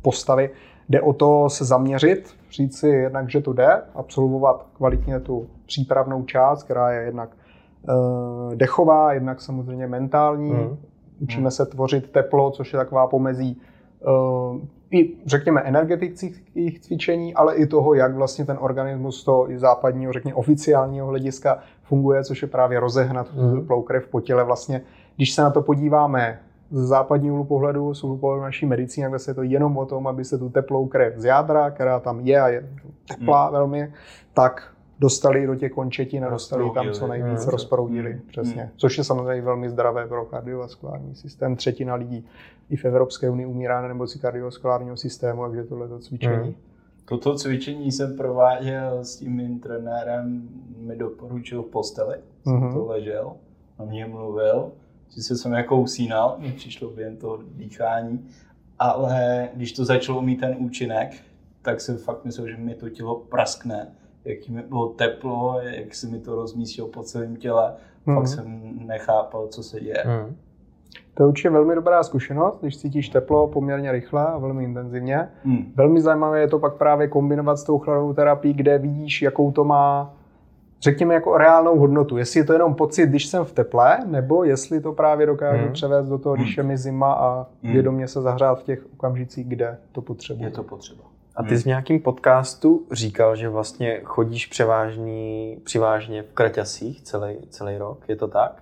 postavy, 0.02 0.50
jde 0.90 1.02
o 1.02 1.14
to 1.14 1.50
se 1.50 1.66
zaměřit, 1.66 2.30
říct 2.52 2.78
si 2.80 2.88
jednak, 2.88 3.30
že 3.30 3.42
to 3.42 3.54
jde, 3.54 3.82
absolvovat 3.96 4.66
kvalitně 4.78 5.20
tu 5.20 5.48
přípravnou 5.66 6.24
část, 6.24 6.64
která 6.64 6.92
je 6.92 7.02
jednak 7.06 7.30
eh, 7.90 8.56
dechová, 8.56 9.14
jednak 9.14 9.42
samozřejmě 9.42 9.88
mentální. 9.88 10.50
Hmm. 10.52 10.78
Učíme 11.20 11.52
se 11.52 11.66
tvořit 11.66 12.12
teplo, 12.12 12.52
což 12.52 12.74
je 12.74 12.78
taková 12.78 13.08
pomezí 13.08 13.62
uh, 14.08 14.60
i 14.92 15.14
řekněme 15.26 15.62
energetických 15.62 16.80
cvičení, 16.80 17.34
ale 17.34 17.56
i 17.56 17.66
toho, 17.66 17.94
jak 17.94 18.16
vlastně 18.16 18.46
ten 18.46 18.58
organismus 18.60 19.24
toho 19.24 19.48
západního, 19.56 20.14
řekněme 20.14 20.36
oficiálního 20.36 21.08
hlediska 21.08 21.60
funguje, 21.84 22.24
což 22.24 22.42
je 22.42 22.48
právě 22.48 22.80
rozehnat 22.80 23.28
mm. 23.34 23.60
teplou 23.60 23.82
krev 23.82 24.08
po 24.08 24.22
těle. 24.22 24.44
Vlastně, 24.44 24.82
když 25.16 25.34
se 25.34 25.42
na 25.42 25.50
to 25.50 25.62
podíváme 25.62 26.40
z 26.72 26.88
západního 26.88 27.36
úhlu 27.36 27.46
pohledu, 27.46 27.94
z 27.94 28.04
úhlu 28.04 28.18
pohledu 28.18 28.42
naší 28.42 28.66
medicíny, 28.66 29.10
kde 29.10 29.20
se 29.20 29.32
je 29.32 29.36
to 29.36 29.44
jenom 29.44 29.78
o 29.78 29.86
tom, 29.86 30.08
aby 30.08 30.26
se 30.26 30.38
tu 30.38 30.50
teplou 30.50 30.88
krev 30.88 31.14
z 31.18 31.26
jádra, 31.26 31.72
která 31.72 32.00
tam 32.00 32.20
je 32.20 32.42
a 32.42 32.48
je 32.48 32.70
teplá 33.08 33.48
mm. 33.48 33.54
velmi, 33.54 33.94
tak 34.34 34.75
dostali 35.00 35.48
do 35.48 35.56
těch 35.56 35.72
končetin 35.72 36.26
a 36.26 36.30
dostali 36.30 36.72
tam 36.74 36.92
co 36.92 37.08
nejvíc, 37.08 37.48
rozproudili, 37.48 38.14
mm. 38.14 38.22
přesně. 38.28 38.64
Mm. 38.64 38.70
Což 38.76 38.98
je 38.98 39.04
samozřejmě 39.04 39.42
velmi 39.42 39.70
zdravé 39.70 40.08
pro 40.08 40.26
kardiovaskulární 40.26 41.16
systém. 41.16 41.56
Třetina 41.56 41.96
lidí 41.96 42.26
i 42.70 42.76
v 42.76 42.86
Evropské 42.86 43.30
unii 43.30 43.46
umírá 43.46 43.82
na 43.82 43.88
nemoci 43.88 44.20
kardiovaskulárního 44.20 44.98
systému, 44.98 45.46
takže 45.46 45.64
tohle 45.64 46.00
cvičení. 46.00 46.50
Mm. 46.50 46.56
Toto 47.06 47.36
cvičení 47.36 47.92
jsem 47.92 48.18
prováděl 48.18 49.00
s 49.04 49.16
tím 49.16 49.36
mým 49.36 49.60
trenérem, 49.60 50.50
mi 50.78 50.96
doporučil 50.96 51.64
v 51.64 51.66
posteli, 51.66 52.16
jsem 52.44 52.54
mm-hmm. 52.54 52.74
to 52.74 52.86
ležel, 52.86 53.34
na 53.80 53.86
mě 53.86 54.06
mluvil, 54.06 54.72
že 55.16 55.22
jsem 55.22 55.54
jako 55.54 55.82
usínal, 55.82 56.36
mi 56.40 56.52
přišlo 56.52 56.90
během 56.90 57.18
toho 57.18 57.40
dýchání, 57.56 58.30
ale 58.80 59.50
když 59.54 59.72
to 59.72 59.86
začalo 59.86 60.22
mít 60.22 60.40
ten 60.40 60.56
účinek, 60.60 61.14
tak 61.62 61.82
jsem 61.82 61.98
fakt 61.98 62.26
myslel, 62.26 62.48
že 62.48 62.58
mi 62.58 62.76
to 62.76 62.90
tělo 62.90 63.16
praskne, 63.16 63.92
jak 64.26 64.50
mi 64.50 64.62
bylo 64.62 64.88
teplo, 64.88 65.60
jak 65.62 65.96
se 65.96 66.08
mi 66.08 66.20
to 66.20 66.36
rozmístilo 66.36 66.88
po 66.88 67.04
celém 67.04 67.36
těle, 67.36 67.74
mm. 68.06 68.16
fakt 68.16 68.28
jsem 68.28 68.62
nechápal, 68.88 69.48
co 69.48 69.64
se 69.64 69.80
děje. 69.80 70.04
Mm. 70.06 70.36
To 71.16 71.24
je 71.24 71.28
určitě 71.28 71.50
velmi 71.50 71.76
dobrá 71.76 72.04
zkušenost, 72.04 72.62
když 72.62 72.78
cítíš 72.78 73.10
teplo 73.10 73.48
poměrně 73.48 73.92
rychle 73.92 74.28
a 74.28 74.38
velmi 74.38 74.64
intenzivně. 74.64 75.30
Hmm. 75.44 75.72
Velmi 75.76 76.02
zajímavé 76.02 76.40
je 76.40 76.48
to 76.48 76.60
pak 76.60 76.74
právě 76.74 77.08
kombinovat 77.08 77.58
s 77.58 77.64
tou 77.64 77.80
chladovou 77.80 78.14
terapií, 78.14 78.54
kde 78.54 78.78
vidíš, 78.78 79.22
jakou 79.22 79.52
to 79.52 79.64
má, 79.64 80.14
řekněme, 80.82 81.14
jako 81.14 81.38
reálnou 81.38 81.80
hodnotu. 81.80 82.18
Jestli 82.18 82.40
je 82.40 82.44
to 82.44 82.54
jenom 82.54 82.76
pocit, 82.76 83.10
když 83.10 83.26
jsem 83.26 83.46
v 83.46 83.54
teple, 83.54 83.98
nebo 84.06 84.44
jestli 84.44 84.82
to 84.82 84.94
právě 84.94 85.26
dokážu 85.26 85.64
hmm. 85.64 85.74
převést 85.74 86.08
do 86.08 86.18
toho, 86.18 86.36
když 86.36 86.58
je 86.58 86.64
mi 86.64 86.78
zima 86.78 87.14
a 87.14 87.48
hmm. 87.64 87.74
vědomě 87.74 88.08
se 88.08 88.22
zahřát 88.22 88.60
v 88.60 88.64
těch 88.64 88.86
okamžicích, 88.94 89.48
kde 89.48 89.78
to 89.92 90.02
potřebuje. 90.02 90.48
Je 90.48 90.52
to 90.52 90.64
potřeba. 90.64 91.04
A 91.36 91.44
ty 91.44 91.58
jsi 91.58 91.64
v 91.64 91.66
nějakém 91.66 92.00
podcastu 92.00 92.88
říkal, 92.92 93.36
že 93.36 93.50
vlastně 93.50 94.02
chodíš 94.04 94.46
převážný, 94.46 95.58
přivážně 95.64 96.24
v 96.24 96.34
kraťasích 96.34 97.02
celý, 97.02 97.36
celý 97.50 97.78
rok, 97.78 98.04
je 98.08 98.16
to 98.16 98.28
tak? 98.28 98.62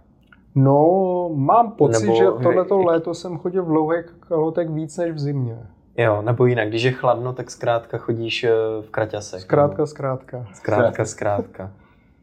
No, 0.56 1.30
mám 1.36 1.72
pocit, 1.72 2.02
nebo, 2.02 2.16
že 2.16 2.26
tohleto 2.44 2.82
léto 2.82 3.14
jsem 3.14 3.38
chodil 3.38 3.64
v 3.64 3.68
dlouhých 3.68 4.06
kalhotech 4.20 4.70
víc 4.70 4.98
než 4.98 5.12
v 5.12 5.20
zimě. 5.20 5.58
Jo, 5.98 6.22
nebo 6.22 6.46
jinak, 6.46 6.68
když 6.68 6.84
je 6.84 6.92
chladno, 6.92 7.34
tak 7.34 7.52
zkrátka 7.52 7.98
chodíš 7.98 8.44
eh, 8.44 8.52
v 8.82 8.90
kraťasech. 8.90 9.42
Zkrátka, 9.42 9.78
nebo... 9.78 9.88
zkrátka. 9.88 10.46
Zkrátka, 10.54 11.06
zkrátka. 11.06 11.72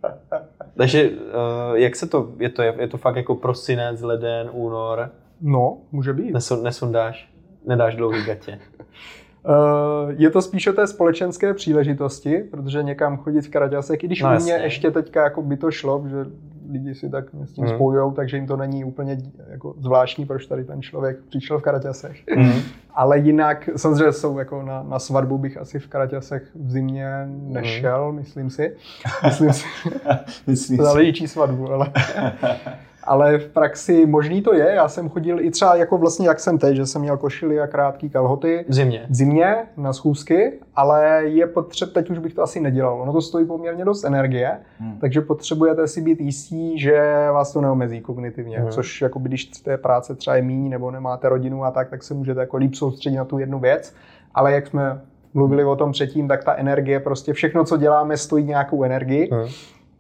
Takže 0.77 1.11
eh, 1.11 1.81
jak 1.81 1.97
se 1.97 2.07
to, 2.07 2.29
je 2.39 2.49
to, 2.49 2.63
je 2.63 2.89
to 2.89 2.99
fakt 2.99 3.17
jako 3.17 3.35
prosinec, 3.35 4.03
leden, 4.03 4.51
únor? 4.53 5.11
No, 5.41 5.79
může 5.93 6.13
být. 6.13 6.35
nesundáš, 6.63 7.33
nedáš 7.67 7.97
dlouhý 7.97 8.25
gatě. 8.25 8.61
Eh, 9.47 10.15
je 10.19 10.31
to 10.31 10.43
spíš 10.43 10.67
o 10.67 10.73
té 10.73 10.87
společenské 10.87 11.55
příležitosti, 11.55 12.39
protože 12.51 12.83
někam 12.83 13.17
chodit 13.17 13.41
v 13.41 13.49
kraťasech, 13.49 14.05
i 14.05 14.07
když 14.07 14.23
no, 14.23 14.37
u 14.37 14.43
mě 14.43 14.53
ještě 14.53 14.91
teďka 14.91 15.25
jako 15.25 15.43
by 15.43 15.57
to 15.57 15.71
šlo, 15.71 16.05
že 16.09 16.17
lidi 16.73 16.95
si 16.95 17.11
tak 17.11 17.25
s 17.45 17.53
tím 17.53 17.65
mm. 17.65 17.71
spojují, 17.71 18.13
takže 18.15 18.37
jim 18.37 18.47
to 18.47 18.57
není 18.57 18.85
úplně 18.85 19.19
jako 19.51 19.75
zvláštní, 19.79 20.27
proč 20.27 20.47
tady 20.47 20.65
ten 20.65 20.83
člověk 20.83 21.19
přišel 21.29 21.59
v 21.59 21.63
karaťasech. 21.63 22.23
Mm. 22.37 22.61
Ale 22.95 23.19
jinak, 23.19 23.69
samozřejmě 23.77 24.13
jsou 24.13 24.39
jako 24.39 24.63
na, 24.63 24.83
na 24.83 24.99
svatbu 24.99 25.39
bych 25.39 25.57
asi 25.57 25.79
v 25.79 25.89
karaťasech 25.89 26.43
v 26.55 26.71
zimě 26.71 27.09
nešel, 27.27 28.13
mm. 28.13 28.19
myslím 28.19 28.51
si. 28.51 28.77
Myslím 29.25 29.53
si. 29.53 29.67
myslím 30.47 30.79
si. 31.17 31.29
svatbu, 31.29 31.73
ale 31.73 31.93
ale 33.11 33.39
v 33.39 33.49
praxi 33.49 34.07
možný 34.07 34.43
to 34.43 34.55
je. 34.55 34.73
Já 34.75 34.89
jsem 34.89 35.09
chodil 35.09 35.41
i 35.41 35.51
třeba 35.51 35.77
jako 35.77 35.99
vlastně 35.99 36.29
jak 36.29 36.41
jsem 36.41 36.59
teď, 36.59 36.77
že 36.77 36.87
jsem 36.87 37.03
měl 37.03 37.17
košily 37.17 37.61
a 37.61 37.67
krátký 37.67 38.11
kalhoty. 38.11 38.65
V 38.69 38.75
zimě. 38.75 39.07
V 39.11 39.15
zimě 39.15 39.57
na 39.77 39.93
schůzky, 39.93 40.53
ale 40.77 41.23
je 41.25 41.47
potřeba, 41.47 41.93
teď 41.93 42.11
už 42.11 42.19
bych 42.19 42.35
to 42.35 42.43
asi 42.43 42.61
nedělal. 42.61 43.03
Ono 43.03 43.13
to 43.13 43.21
stojí 43.21 43.47
poměrně 43.47 43.85
dost 43.85 44.05
energie, 44.05 44.59
hmm. 44.79 44.99
takže 45.01 45.21
potřebujete 45.21 45.89
si 45.89 46.01
být 46.01 46.21
jistí, 46.21 46.79
že 46.79 47.03
vás 47.33 47.53
to 47.53 47.61
neomezí 47.61 48.01
kognitivně, 48.01 48.59
hmm. 48.59 48.71
což 48.71 49.03
jako 49.03 49.19
když 49.19 49.47
té 49.47 49.79
práce 49.79 50.15
třeba 50.15 50.37
je 50.37 50.43
míň 50.43 50.71
nebo 50.71 50.91
nemáte 50.91 51.29
rodinu 51.29 51.65
a 51.65 51.71
tak, 51.71 51.91
tak 51.91 52.03
se 52.03 52.15
můžete 52.15 52.41
jako 52.41 52.57
líp 52.57 52.75
soustředit 52.75 53.17
na 53.17 53.25
tu 53.25 53.39
jednu 53.39 53.61
věc. 53.61 53.95
Ale 54.35 54.53
jak 54.53 54.67
jsme 54.67 55.01
mluvili 55.35 55.65
o 55.65 55.77
tom 55.77 55.93
předtím, 55.93 56.29
tak 56.29 56.45
ta 56.45 56.55
energie, 56.55 57.01
prostě 57.01 57.33
všechno, 57.33 57.65
co 57.65 57.77
děláme, 57.77 58.17
stojí 58.17 58.45
nějakou 58.45 58.83
energii. 58.83 59.29
Hmm. 59.33 59.47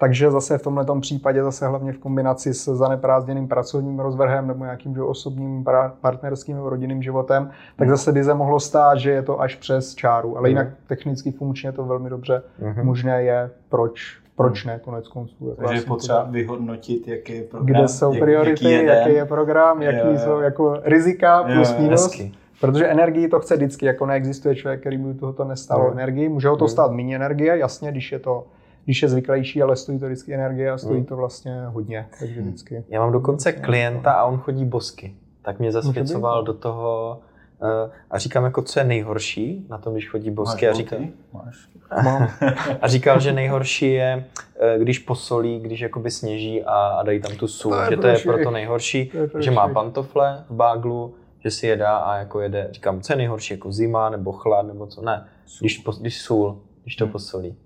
Takže 0.00 0.30
zase 0.30 0.58
v 0.58 0.62
tomto 0.62 1.00
případě 1.00 1.42
zase 1.42 1.66
hlavně 1.66 1.92
v 1.92 1.98
kombinaci 1.98 2.54
s 2.54 2.74
zaneprázdněným 2.74 3.48
pracovním 3.48 4.00
rozvrhem 4.00 4.46
nebo 4.46 4.64
nějakým 4.64 4.94
že 4.94 5.02
osobním 5.02 5.64
partnerským 6.00 6.56
nebo 6.56 6.70
rodinným 6.70 7.02
životem, 7.02 7.50
tak 7.76 7.88
hmm. 7.88 7.96
zase 7.96 8.12
by 8.12 8.24
se 8.24 8.34
mohlo 8.34 8.60
stát, 8.60 8.98
že 8.98 9.10
je 9.10 9.22
to 9.22 9.40
až 9.40 9.54
přes 9.54 9.94
čáru. 9.94 10.38
Ale 10.38 10.48
jinak 10.48 10.66
hmm. 10.66 10.76
technicky 10.86 11.32
funkčně 11.32 11.72
to 11.72 11.84
velmi 11.84 12.10
dobře 12.10 12.42
mm-hmm. 12.62 12.84
možné 12.84 13.22
je, 13.22 13.50
proč 13.68 14.20
proč 14.36 14.64
ne, 14.64 14.80
konec 14.84 15.08
konců. 15.08 15.36
Takže 15.38 15.54
vlastně 15.58 15.78
je 15.78 15.82
potřeba 15.82 16.22
vyhodnotit, 16.22 17.08
jaký 17.08 17.32
je 17.32 17.42
program. 17.42 17.66
Kde 17.66 17.88
jsou 17.88 18.18
priority, 18.18 18.72
jaký, 18.72 18.86
jaký 18.86 19.12
je 19.12 19.24
program, 19.24 19.82
jaký 19.82 19.98
jo, 19.98 20.12
jo. 20.12 20.18
jsou 20.18 20.40
jako 20.40 20.80
rizika 20.84 21.42
plus 21.42 21.78
minus. 21.78 22.22
Protože 22.60 22.86
energii 22.86 23.28
to 23.28 23.40
chce 23.40 23.56
vždycky, 23.56 23.86
jako 23.86 24.06
neexistuje 24.06 24.54
člověk, 24.54 24.80
který 24.80 24.96
by 24.96 25.14
tohoto 25.14 25.44
nestalo 25.44 25.84
no. 25.84 25.92
energii. 25.92 26.28
Může 26.28 26.48
ho 26.48 26.56
to 26.56 26.68
stát 26.68 26.92
méně 26.92 27.16
energie, 27.16 27.58
jasně, 27.58 27.90
když 27.90 28.12
je 28.12 28.18
to 28.18 28.44
když 28.84 29.02
je 29.02 29.08
zvyklejší, 29.08 29.62
ale 29.62 29.76
stojí 29.76 29.98
to 29.98 30.06
vždycky 30.06 30.34
energie 30.34 30.70
a 30.70 30.78
stojí 30.78 30.96
hmm. 30.96 31.06
to 31.06 31.16
vlastně 31.16 31.64
hodně. 31.66 32.06
Takže 32.18 32.40
vždycky. 32.40 32.84
Já 32.88 33.00
mám 33.00 33.12
dokonce 33.12 33.52
klienta 33.52 34.12
a 34.12 34.24
on 34.24 34.38
chodí 34.38 34.64
bosky. 34.64 35.14
Tak 35.42 35.58
mě 35.58 35.72
zasvěcoval 35.72 36.44
do 36.44 36.54
toho 36.54 37.20
uh, 37.62 37.68
a 38.10 38.18
říkám, 38.18 38.44
jako 38.44 38.62
co 38.62 38.80
je 38.80 38.84
nejhorší 38.84 39.66
na 39.70 39.78
tom, 39.78 39.92
když 39.92 40.08
chodí 40.08 40.30
bosky. 40.30 40.66
Máš 40.66 40.74
a 40.74 40.76
říkal, 40.76 40.98
Máš. 41.32 41.68
a 42.80 42.88
říkal, 42.88 43.20
že 43.20 43.32
nejhorší 43.32 43.92
je, 43.92 44.24
eh, 44.60 44.78
když 44.78 44.98
posolí, 44.98 45.60
když 45.60 45.80
jakoby 45.80 46.10
sněží 46.10 46.62
a, 46.64 46.72
a 46.72 47.02
dají 47.02 47.20
tam 47.20 47.36
tu 47.36 47.48
sůl, 47.48 47.72
to 47.72 47.90
že 47.90 47.96
to 47.96 48.06
je 48.06 48.18
proto 48.18 48.50
nejhorší, 48.50 49.06
to 49.06 49.36
je 49.36 49.42
že 49.42 49.50
má 49.50 49.68
pantofle 49.68 50.44
v 50.48 50.54
báglu, 50.54 51.14
že 51.44 51.50
si 51.50 51.66
jedá 51.66 51.96
a 51.96 52.16
jako 52.16 52.40
jede. 52.40 52.68
Říkám, 52.70 53.00
co 53.00 53.12
je 53.12 53.16
nejhorší, 53.16 53.54
jako 53.54 53.72
zima 53.72 54.10
nebo 54.10 54.32
chlad 54.32 54.66
nebo 54.66 54.86
co? 54.86 55.02
Ne, 55.02 55.26
když, 55.60 55.82
když 56.00 56.22
sůl, 56.22 56.60
když 56.82 56.96
to 56.96 57.04
hmm. 57.04 57.12
posolí. 57.12 57.56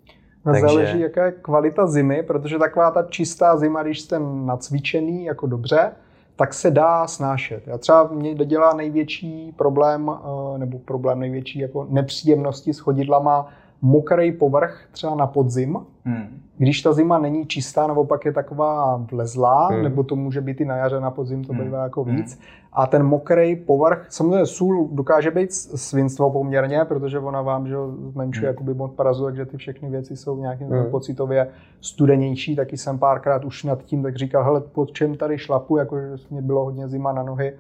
No, 0.45 0.53
Takže... 0.53 0.67
Záleží, 0.67 1.01
jaká 1.01 1.27
je 1.27 1.33
kvalita 1.33 1.87
zimy, 1.87 2.23
protože 2.23 2.59
taková 2.59 2.91
ta 2.91 3.03
čistá 3.03 3.57
zima, 3.57 3.83
když 3.83 4.01
jste 4.01 4.19
nacvičený 4.45 5.25
jako 5.25 5.47
dobře, 5.47 5.93
tak 6.37 6.55
se 6.55 6.71
dá 6.71 7.07
snášet. 7.07 7.67
Já 7.67 7.79
třeba 7.79 8.09
mě 8.13 8.35
dělá 8.35 8.75
největší 8.75 9.53
problém, 9.57 10.11
eh, 10.11 10.59
nebo 10.59 10.79
problém 10.79 11.21
největší 11.21 11.59
jako 11.59 11.87
nepříjemnosti 11.91 12.75
s 12.75 12.79
chodidlama 12.79 13.49
mokrý 13.83 14.33
povrch 14.33 14.85
třeba 14.93 15.15
na 15.15 15.27
podzim, 15.27 15.79
hmm. 16.05 16.41
Když 16.59 16.83
ta 16.83 16.93
zima 16.93 17.19
není 17.19 17.47
čistá, 17.47 17.87
nebo 17.87 18.05
pak 18.05 18.25
je 18.25 18.33
taková 18.33 18.97
vlezlá, 19.11 19.67
hmm. 19.67 19.83
nebo 19.83 20.03
to 20.03 20.17
může 20.17 20.41
být 20.41 20.61
i 20.61 20.65
na 20.65 20.77
jaře, 20.77 21.01
na 21.01 21.11
podzim 21.11 21.45
to 21.45 21.53
hmm. 21.53 21.65
bývá 21.65 21.83
jako 21.83 22.05
hmm. 22.05 22.17
víc. 22.17 22.39
A 22.73 22.87
ten 22.87 23.03
mokrý 23.03 23.57
povrch, 23.57 24.07
samozřejmě 24.09 24.47
sůl 24.47 24.89
dokáže 24.93 25.31
být 25.31 25.53
svinstvo 25.53 26.31
poměrně, 26.31 26.85
protože 26.85 27.19
ona 27.19 27.43
vám 27.43 27.69
že 27.69 27.77
zmenšuje 28.13 28.49
hmm. 28.49 28.55
jakoby 28.55 28.75
mod 28.75 28.93
parazu, 28.93 29.25
takže 29.25 29.47
ty 29.47 29.57
všechny 29.57 29.91
věci 29.91 30.17
jsou 30.17 30.41
nějakým 30.41 30.69
hmm. 30.69 30.91
pocitově 30.91 31.49
studenější. 31.81 32.57
Taky 32.57 32.77
jsem 32.77 32.99
párkrát 32.99 33.45
už 33.45 33.65
nad 33.65 33.83
tím 33.85 34.03
tak 34.03 34.17
říkal, 34.17 34.45
hele, 34.45 34.61
pod 34.61 34.93
čem 34.93 35.17
tady 35.17 35.39
šlapu, 35.39 35.77
jakože 35.77 36.09
mě 36.31 36.43
bylo 36.43 36.65
hodně 36.65 36.89
zima 36.89 37.13
na 37.13 37.23
nohy 37.23 37.53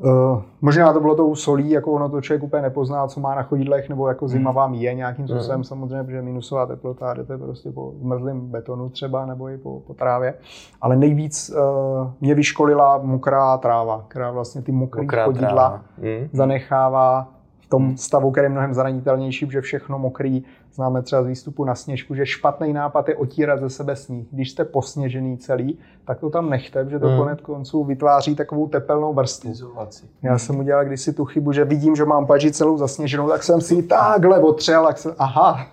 Uh, 0.00 0.42
možná 0.60 0.92
to 0.92 1.00
bylo 1.00 1.14
tou 1.14 1.34
solí, 1.34 1.70
jako 1.70 1.92
ono 1.92 2.08
to 2.08 2.20
člověk 2.20 2.42
úplně 2.42 2.62
nepozná, 2.62 3.06
co 3.06 3.20
má 3.20 3.34
na 3.34 3.42
chodidlech, 3.42 3.88
nebo 3.88 4.08
jako 4.08 4.28
zima 4.28 4.50
hmm. 4.50 4.56
vám 4.56 4.74
je 4.74 4.94
nějakým 4.94 5.24
hmm. 5.24 5.36
způsobem, 5.36 5.60
mm. 5.60 5.64
samozřejmě, 5.64 6.04
protože 6.04 6.22
minusová 6.22 6.66
teplota, 6.66 7.14
jdete 7.14 7.38
prostě 7.38 7.70
po 7.70 7.92
zmrzlém 8.00 8.40
betonu 8.40 8.88
třeba, 8.88 9.26
nebo 9.26 9.48
i 9.48 9.58
po, 9.58 9.80
po 9.86 9.94
trávě. 9.94 10.34
Ale 10.80 10.96
nejvíc 10.96 11.50
uh, 11.50 12.10
mě 12.20 12.34
vyškolila 12.34 12.98
mokrá 13.02 13.56
tráva, 13.56 14.04
která 14.08 14.30
vlastně 14.30 14.62
ty 14.62 14.72
mokré 14.72 15.06
chodidla 15.24 15.82
mm. 15.98 16.28
zanechává 16.32 17.37
v 17.68 17.70
tom 17.70 17.96
stavu, 17.96 18.30
který 18.30 18.44
je 18.44 18.48
mnohem 18.48 18.74
zranitelnější, 18.74 19.46
protože 19.46 19.60
všechno 19.60 19.98
mokrý 19.98 20.44
Známe 20.78 21.02
třeba 21.02 21.22
z 21.22 21.26
výstupu 21.26 21.64
na 21.64 21.74
sněžku, 21.74 22.14
že 22.14 22.26
špatný 22.26 22.72
nápad 22.72 23.08
je 23.08 23.16
otírat 23.16 23.60
ze 23.60 23.70
sebe 23.70 23.96
sníh. 23.96 24.26
Když 24.30 24.50
jste 24.50 24.64
posněžený 24.64 25.38
celý, 25.38 25.78
tak 26.04 26.20
to 26.20 26.30
tam 26.30 26.50
nechte, 26.50 26.86
že 26.88 26.98
to 26.98 27.08
hmm. 27.08 27.18
konec 27.18 27.40
konců 27.40 27.84
vytváří 27.84 28.34
takovou 28.34 28.68
tepelnou 28.68 29.14
vrstvu. 29.14 29.50
Izolaci. 29.50 30.06
Já 30.22 30.30
hmm. 30.30 30.38
jsem 30.38 30.58
udělal 30.58 30.84
kdysi 30.84 31.12
tu 31.12 31.24
chybu, 31.24 31.52
že 31.52 31.64
vidím, 31.64 31.96
že 31.96 32.04
mám 32.04 32.26
paži 32.26 32.52
celou 32.52 32.78
zasněženou, 32.78 33.28
tak 33.28 33.42
jsem 33.42 33.60
si 33.60 33.74
ji 33.74 33.82
takhle 33.82 34.40
otřel, 34.40 34.86
tak 34.86 34.98
jsem, 34.98 35.14
aha, 35.18 35.66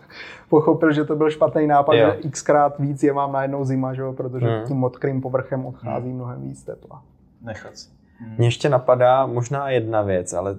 pochopil, 0.50 0.94
že 0.94 1.04
to 1.04 1.16
byl 1.16 1.30
špatný 1.30 1.68
nápad, 1.68 1.94
jo. 1.94 2.12
že 2.24 2.30
xkrát 2.30 2.80
víc 2.80 3.04
je 3.04 3.14
mám 3.14 3.32
najednou 3.32 3.66
zima, 3.66 3.94
že? 3.94 4.04
protože 4.12 4.46
hmm. 4.46 4.68
tím 4.68 4.78
modkrým 4.78 5.22
povrchem 5.22 5.66
odchází 5.66 6.08
hmm. 6.08 6.16
mnohem 6.16 6.42
víc 6.42 6.64
tepla. 6.64 7.02
Nechat 7.42 7.78
si. 7.78 7.90
Hmm. 8.20 8.36
Mě 8.38 8.48
ještě 8.48 8.70
napadá 8.70 9.26
možná 9.26 9.70
jedna 9.70 10.02
věc, 10.02 10.34
ale 10.34 10.56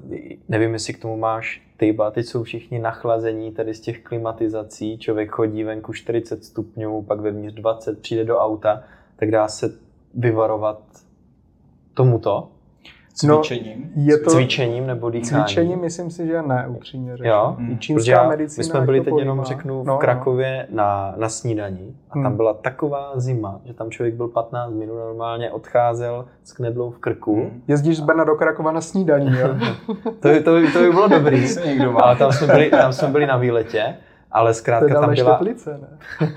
nevím, 0.48 0.72
jestli 0.72 0.94
k 0.94 1.02
tomu 1.02 1.16
máš 1.16 1.62
ty, 1.76 1.96
a 1.98 2.10
teď 2.10 2.26
jsou 2.26 2.42
všichni 2.42 2.78
nachlazení 2.78 3.52
tady 3.52 3.74
z 3.74 3.80
těch 3.80 4.02
klimatizací, 4.02 4.98
člověk 4.98 5.30
chodí 5.30 5.64
venku 5.64 5.92
40 5.92 6.44
stupňů, 6.44 7.02
pak 7.02 7.20
vevnitř 7.20 7.54
20, 7.54 8.00
přijde 8.00 8.24
do 8.24 8.38
auta, 8.38 8.82
tak 9.16 9.30
dá 9.30 9.48
se 9.48 9.78
vyvarovat 10.14 10.82
tomuto 11.94 12.55
Cvičením. 13.16 13.92
No, 13.96 14.02
je 14.04 14.18
to 14.18 14.30
cvičením 14.30 14.86
nebo 14.86 15.10
dýcháním. 15.10 15.44
cvičením, 15.46 15.80
myslím 15.80 16.10
si, 16.10 16.26
že 16.26 16.42
ne, 16.42 16.66
upřímně 16.68 17.16
řečeno. 17.16 17.34
Jo? 17.34 17.56
Hmm. 17.58 17.78
Čínská 17.78 18.10
já, 18.12 18.28
medicína 18.28 18.60
my 18.60 18.64
jsme 18.64 18.80
byli 18.80 19.00
teď 19.00 19.14
jenom, 19.18 19.42
řeknu, 19.44 19.82
v 19.82 19.86
No, 19.86 19.92
no. 19.92 19.98
Krakově 19.98 20.66
na, 20.70 21.14
na 21.16 21.28
snídaní 21.28 21.96
a 22.10 22.12
tam 22.14 22.22
Hmm. 22.24 22.36
byla 22.36 22.54
taková 22.54 23.12
zima, 23.14 23.60
že 23.64 23.74
tam 23.74 23.90
člověk 23.90 24.14
byl 24.14 24.28
15 24.28 24.72
minut, 24.72 24.94
normálně 24.96 25.50
odcházel 25.50 26.24
s 26.44 26.52
knedlou 26.52 26.90
v 26.90 26.98
krku. 26.98 27.34
Hmm. 27.34 27.62
Jezdíš 27.68 27.96
z 27.96 28.00
Brna 28.00 28.24
do 28.24 28.34
Krakova 28.34 28.72
na 28.72 28.80
snídaní, 28.80 29.38
jo? 29.38 29.48
To, 30.20 30.28
by- 30.28 30.40
to, 30.40 30.54
by- 30.54 30.72
to 30.72 30.78
by 30.78 30.90
bylo 30.90 31.08
dobrý, 31.08 31.48
Se 31.48 31.66
někdo 31.66 31.92
má. 31.92 32.00
ale 32.00 32.16
tam 32.16 32.32
jsme, 32.32 32.46
byli, 32.46 32.70
tam 32.70 32.92
jsme 32.92 33.08
byli 33.08 33.26
na 33.26 33.36
výletě, 33.36 33.96
ale 34.32 34.54
zkrátka 34.54 35.00
tam 35.00 35.14
byla, 35.14 35.32
Teplice, 35.32 35.78
ne? 35.82 35.88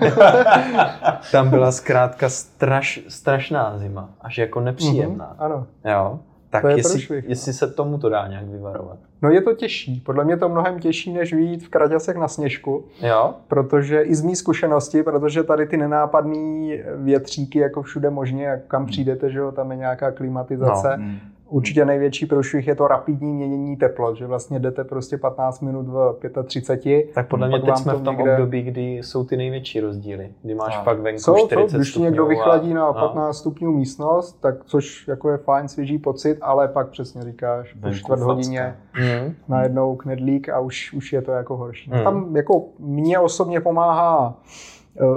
tam 1.32 1.50
byla 1.50 1.72
zkrátka 1.72 2.28
straš, 2.28 3.00
strašná 3.08 3.78
zima, 3.78 4.08
až 4.20 4.38
jako 4.38 4.60
nepříjemná. 4.60 5.26
Mhm, 5.26 5.34
Ano. 5.38 5.66
Jo? 5.84 6.18
Tak 6.50 6.62
To 6.62 6.68
je 6.68 6.76
jestli, 6.76 6.92
průšvih, 6.92 7.24
no. 7.24 7.30
jestli 7.30 7.52
se 7.52 7.70
tomu 7.70 7.98
to 7.98 8.08
dá 8.08 8.26
nějak 8.28 8.44
vyvarovat. 8.46 8.98
No 9.22 9.30
je 9.30 9.42
to 9.42 9.54
těžší. 9.54 10.00
Podle 10.00 10.24
mě 10.24 10.36
to 10.36 10.48
mnohem 10.48 10.78
těžší, 10.78 11.12
než 11.12 11.32
vyjít 11.34 11.64
v 11.64 11.68
kraťasech 11.68 12.16
na 12.16 12.28
sněžku, 12.28 12.84
Jo? 13.02 13.34
protože 13.48 14.02
i 14.02 14.14
z 14.14 14.22
mý 14.22 14.36
zkušenosti, 14.36 15.02
protože 15.02 15.42
tady 15.42 15.66
ty 15.66 15.76
nenápadné 15.76 16.76
větříky 16.96 17.58
jako 17.58 17.82
všude 17.82 18.10
možně, 18.10 18.44
jak 18.44 18.64
kam 18.66 18.86
přijdete, 18.86 19.30
že 19.30 19.38
jo, 19.38 19.52
tam 19.52 19.70
je 19.70 19.76
nějaká 19.76 20.10
klimatizace. 20.10 20.88
Hmm. 20.94 21.18
Určitě 21.50 21.84
největší 21.84 22.26
průšvih 22.26 22.66
je 22.66 22.74
to 22.74 22.88
rapidní 22.88 23.32
měnění 23.32 23.76
teplot, 23.76 24.16
že 24.16 24.26
vlastně 24.26 24.58
jdete 24.58 24.84
prostě 24.84 25.18
15 25.18 25.60
minut 25.60 25.86
v 25.88 26.16
35. 26.44 27.06
Tak 27.14 27.28
podle 27.28 27.48
mě 27.48 27.58
Pak 27.60 27.66
teď 27.66 27.76
jsme 27.82 27.94
v 27.94 28.02
tom 28.02 28.16
někde- 28.16 28.32
období, 28.32 28.62
kdy 28.62 28.82
jsou 28.96 29.24
ty 29.24 29.36
největší 29.36 29.80
rozdíly. 29.80 30.30
Kdy 30.42 30.54
máš 30.54 30.74
Tak. 30.74 30.84
fakt 30.84 31.00
venku 31.00 31.20
Jsou, 31.20 31.46
40 31.46 31.70
jsou, 31.70 31.76
když 31.76 31.92
ti 31.92 32.00
někdo 32.00 32.24
a- 32.24 32.28
vychladí 32.28 32.74
na 32.74 32.86
no. 32.86 32.94
15 32.94 33.36
stupňů 33.38 33.72
místnost, 33.72 34.40
tak 34.40 34.64
což 34.64 35.08
jako 35.08 35.30
je 35.30 35.36
fajn, 35.36 35.68
svěží 35.68 35.98
pocit, 35.98 36.38
ale 36.40 36.68
pak 36.68 36.88
přesně 36.88 37.22
říkáš, 37.22 37.72
po 37.82 37.90
čtvrt 37.90 38.20
hodině 38.20 38.76
Hmm. 38.92 39.34
najednou 39.48 39.96
knedlík 39.96 40.48
a 40.48 40.60
už, 40.60 40.92
už 40.92 41.12
je 41.12 41.22
to 41.22 41.32
jako 41.32 41.56
horší. 41.56 41.90
Hmm. 41.90 42.04
Tam 42.04 42.36
jako 42.36 42.64
mě 42.78 43.18
osobně 43.18 43.60
pomáhá 43.60 44.34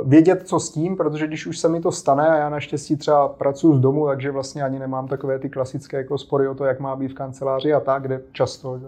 vědět, 0.05 0.47
co 0.47 0.59
s 0.59 0.71
tím, 0.71 0.97
protože 0.97 1.27
když 1.27 1.47
už 1.47 1.59
se 1.59 1.69
mi 1.69 1.81
to 1.81 1.91
stane 1.91 2.29
a 2.29 2.35
já 2.35 2.49
naštěstí 2.49 2.95
třeba 2.95 3.27
pracuji 3.27 3.75
z 3.75 3.79
domu, 3.79 4.07
takže 4.07 4.31
vlastně 4.31 4.63
ani 4.63 4.79
nemám 4.79 5.07
takové 5.07 5.39
ty 5.39 5.49
klasické 5.49 5.97
jako 5.97 6.17
spory 6.17 6.47
o 6.47 6.55
to, 6.55 6.65
jak 6.65 6.79
má 6.79 6.95
být 6.95 7.11
v 7.11 7.13
kanceláři 7.13 7.73
a 7.73 7.79
tak, 7.79 8.03
kde 8.03 8.21
často, 8.31 8.79
že? 8.79 8.85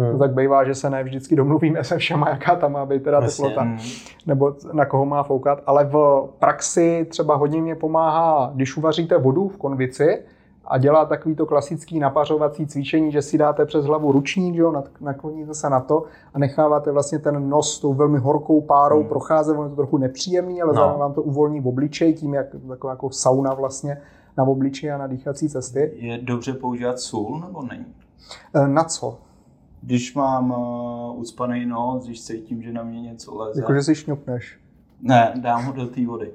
Hmm. 0.00 0.12
to 0.12 0.18
tak 0.18 0.34
bývá, 0.34 0.64
že 0.64 0.74
se 0.74 0.90
ne 0.90 1.04
vždycky 1.04 1.36
domluvíme 1.36 1.84
se 1.84 1.98
všema, 1.98 2.28
jaká 2.28 2.56
tam 2.56 2.72
má 2.72 2.86
být 2.86 3.02
teda 3.02 3.20
Jasně. 3.20 3.44
teplota 3.44 3.62
Hmm. 3.62 3.78
nebo 4.26 4.56
na 4.72 4.84
koho 4.84 5.06
má 5.06 5.22
foukat, 5.22 5.62
ale 5.66 5.84
v 5.84 6.28
praxi 6.38 7.06
třeba 7.10 7.36
hodně 7.36 7.62
mě 7.62 7.74
pomáhá, 7.74 8.50
když 8.54 8.76
uvaříte 8.76 9.18
vodu 9.18 9.48
v 9.48 9.56
konvici 9.56 10.22
a 10.66 10.78
dělá 10.78 11.04
takový 11.04 11.34
to 11.34 11.46
klasický 11.46 11.98
napařovací 11.98 12.66
cvičení, 12.66 13.12
že 13.12 13.22
si 13.22 13.38
dáte 13.38 13.66
přes 13.66 13.84
hlavu 13.84 14.12
ručník, 14.12 14.54
že 14.54 14.60
jo, 14.60 14.72
nak- 14.72 14.90
nakloníte 15.00 15.54
se 15.54 15.70
na 15.70 15.80
to 15.80 16.04
a 16.34 16.38
necháváte 16.38 16.92
vlastně 16.92 17.18
ten 17.18 17.48
nos 17.48 17.76
s 17.76 17.80
tou 17.80 17.94
velmi 17.94 18.18
horkou 18.18 18.60
párou 18.60 18.98
Hmm. 19.00 19.08
procházet, 19.08 19.52
ono 19.52 19.62
je 19.62 19.68
to 19.70 19.76
trochu 19.76 19.98
nepříjemný, 19.98 20.62
ale 20.62 20.72
No. 20.72 20.74
zároveň 20.74 21.00
vám 21.00 21.12
to 21.14 21.22
uvolní 21.22 21.60
v 21.60 21.68
obličeji, 21.68 22.14
tím 22.14 22.34
jak 22.34 22.46
taková 22.68 22.92
jako 22.92 23.10
sauna 23.10 23.54
vlastně 23.54 24.00
na 24.36 24.44
obličeji 24.44 24.90
a 24.92 24.98
na 24.98 25.06
dýchací 25.06 25.48
cesty. 25.48 25.92
Je 25.96 26.18
dobře 26.18 26.52
používat 26.54 26.98
sůl 26.98 27.40
nebo 27.46 27.62
není? 27.62 27.86
E, 28.54 28.68
Na 28.68 28.84
co? 28.84 29.18
Když 29.82 30.14
mám 30.14 30.50
uh, 30.50 31.18
ucpaný 31.20 31.66
nos, 31.66 32.06
když 32.06 32.24
cítím, 32.24 32.62
že 32.62 32.72
na 32.72 32.82
mě 32.82 33.02
něco 33.02 33.34
leze. 33.36 33.60
Jakože 33.60 33.82
si 33.82 33.94
šňupneš. 33.94 34.58
Ne, 35.02 35.32
dám 35.42 35.64
ho 35.64 35.72
do 35.72 35.86
té 35.86 36.06
vody. 36.06 36.30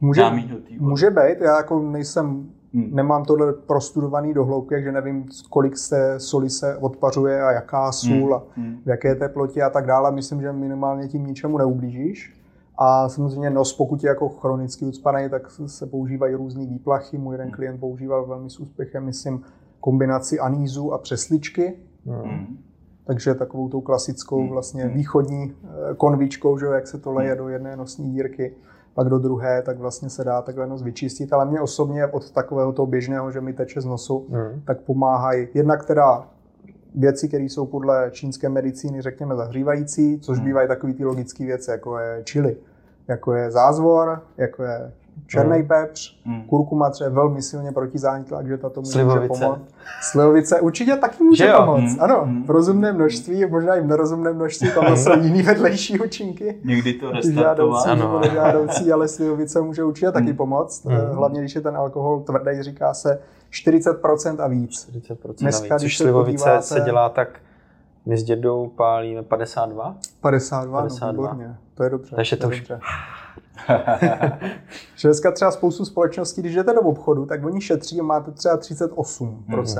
Může, 0.00 0.20
Dám 0.20 0.40
do 0.42 0.56
té 0.56 0.62
vody. 0.62 0.76
může 0.80 1.10
být, 1.10 1.40
já 1.40 1.56
jako 1.56 1.78
nejsem 1.78 2.50
Hmm. 2.74 2.88
Nemám 2.94 3.24
tohle 3.24 3.52
prostudovaný 3.52 4.34
do 4.34 4.44
hloubky, 4.44 4.74
takže 4.74 4.92
nevím, 4.92 5.26
kolik 5.50 5.76
se 5.76 6.14
soli 6.20 6.50
se 6.50 6.76
odpařuje 6.76 7.42
a 7.42 7.52
jaká 7.52 7.92
sůl 7.92 8.34
a 8.34 8.42
Hmm. 8.56 8.76
v 8.84 8.88
jaké 8.88 9.14
teplotě 9.14 9.62
a 9.62 9.70
tak 9.70 9.86
dále. 9.86 10.12
Myslím, 10.12 10.40
že 10.40 10.52
minimálně 10.52 11.08
tím 11.08 11.26
ničemu 11.26 11.58
neublížíš. 11.58 12.38
A 12.78 13.08
samozřejmě 13.08 13.50
nos, 13.50 13.72
pokud 13.72 14.04
je 14.04 14.08
jako 14.08 14.28
chronicky 14.28 14.84
ucpaný, 14.84 15.28
tak 15.28 15.50
se 15.66 15.86
používají 15.86 16.34
různé 16.34 16.66
výplachy. 16.66 17.18
Můj 17.18 17.34
jeden 17.34 17.50
klient 17.50 17.80
používal 17.80 18.26
velmi 18.26 18.50
s 18.50 18.60
úspěchem, 18.60 19.04
myslím, 19.04 19.42
kombinaci 19.80 20.40
anízu 20.40 20.92
a 20.92 20.98
přesličky. 20.98 21.74
Hmm. 22.06 22.22
Hmm. 22.22 22.58
Takže 23.04 23.34
takovou 23.34 23.68
tou 23.68 23.80
klasickou 23.80 24.38
Hmm. 24.40 24.48
vlastně 24.48 24.84
Hmm. 24.84 24.94
východní 24.94 25.52
eh, 25.64 25.94
konvičkou, 25.94 26.58
že 26.58 26.66
jo, 26.66 26.72
jak 26.72 26.86
se 26.86 26.98
to 26.98 27.12
leje 27.12 27.36
do 27.36 27.48
jedné 27.48 27.76
nosní 27.76 28.10
dírky, 28.12 28.54
pak 28.94 29.08
do 29.08 29.18
druhé, 29.18 29.62
tak 29.62 29.78
vlastně 29.78 30.10
se 30.10 30.24
dá 30.24 30.42
takhle 30.42 30.66
nos 30.66 30.82
vyčistit. 30.82 31.32
Ale 31.32 31.46
mě 31.46 31.60
osobně 31.60 32.06
od 32.06 32.30
takového 32.30 32.72
toho 32.72 32.86
běžného, 32.86 33.30
že 33.30 33.40
mi 33.40 33.52
teče 33.52 33.80
z 33.80 33.84
nosu, 33.84 34.26
Hmm. 34.30 34.62
tak 34.66 34.80
pomáhají 34.80 35.48
jednak 35.54 35.84
teda 35.86 36.28
věci, 36.94 37.28
které 37.28 37.44
jsou 37.44 37.66
podle 37.66 38.10
čínské 38.10 38.48
medicíny, 38.48 39.02
řekněme, 39.02 39.36
zahřívající, 39.36 40.20
což 40.20 40.38
Hmm. 40.38 40.46
bývají 40.46 40.68
takové 40.68 40.92
ty 40.92 41.04
logické 41.04 41.44
věci, 41.44 41.70
jako 41.70 41.98
je 41.98 42.22
chili, 42.30 42.56
jako 43.08 43.32
je 43.34 43.50
zázvor, 43.50 44.22
jako 44.36 44.62
je 44.62 44.92
černý 45.26 45.58
Hmm. 45.58 45.68
pepř, 45.68 46.16
Hmm. 46.24 46.42
kurkuma 46.42 46.90
třeba 46.90 47.08
je 47.08 47.14
velmi 47.14 47.42
silně 47.42 47.72
protizánitlá, 47.72 48.42
že 48.42 48.58
tato 48.58 48.80
může 48.80 48.92
Slivovice. 48.92 49.28
pomoct. 49.28 49.60
Slivovice 50.02 50.60
určitě 50.60 50.96
taky 50.96 51.24
může 51.24 51.44
Že 51.46 51.52
pomoct. 51.52 51.80
Hmm. 51.82 51.96
Ano, 52.00 52.20
Hmm. 52.24 52.44
v 52.44 52.50
rozumném 52.50 52.94
množství, 52.94 53.46
možná 53.46 53.74
i 53.74 53.80
v 53.80 53.86
nerozumném 53.86 54.34
množství, 54.36 54.70
tam 54.74 54.96
jsou 54.96 55.18
jiný 55.20 55.42
vedlejší 55.42 56.00
účinky. 56.00 56.58
Někdy 56.64 56.92
to 56.92 57.06
Žádoucí 57.06 57.28
restartovat. 57.28 57.86
Ano. 57.86 58.02
nebo 58.04 58.18
nežádoucí, 58.20 58.92
ale 58.92 59.08
slivovice 59.08 59.60
může 59.60 59.84
určitě 59.84 60.12
taky 60.12 60.26
Hmm. 60.26 60.36
pomoct. 60.36 60.84
Hmm. 60.86 60.96
Eh, 60.96 61.14
Hlavně, 61.14 61.40
když 61.40 61.54
je 61.54 61.60
ten 61.60 61.76
alkohol 61.76 62.20
tvrdý, 62.20 62.62
říká 62.62 62.94
se 62.94 63.18
40% 63.50 64.40
a 64.40 64.46
víc. 64.48 64.86
40% 64.90 65.40
Dneska, 65.42 65.68
navíc, 65.68 65.82
když 65.82 65.92
což 65.92 65.98
se 65.98 66.04
slivovice 66.04 66.44
podíváte- 66.44 66.62
se 66.62 66.80
dělá 66.80 67.08
tak, 67.08 67.28
my 68.06 68.18
s 68.18 68.22
dědou 68.24 68.68
pálíme 68.76 69.22
52, 69.22 69.94
52, 70.20 70.80
52. 70.80 71.28
no 71.28 71.32
výborně. 71.34 71.56
To 71.74 71.82
je 71.84 71.90
dobře. 71.90 72.16
Takže 72.16 72.36
to 72.36 72.44
je 72.46 72.48
už- 72.48 72.58
dobře. 72.60 72.80
Že 74.96 75.08
dneska 75.08 75.30
třeba 75.32 75.50
spoustu 75.50 75.84
společností, 75.84 76.40
když 76.40 76.54
jdete 76.54 76.72
do 76.74 76.80
obchodu, 76.80 77.26
tak 77.26 77.44
oni 77.44 77.60
šetří 77.60 78.00
a 78.00 78.02
máte 78.02 78.30
třeba 78.30 78.56
38%. 78.58 79.34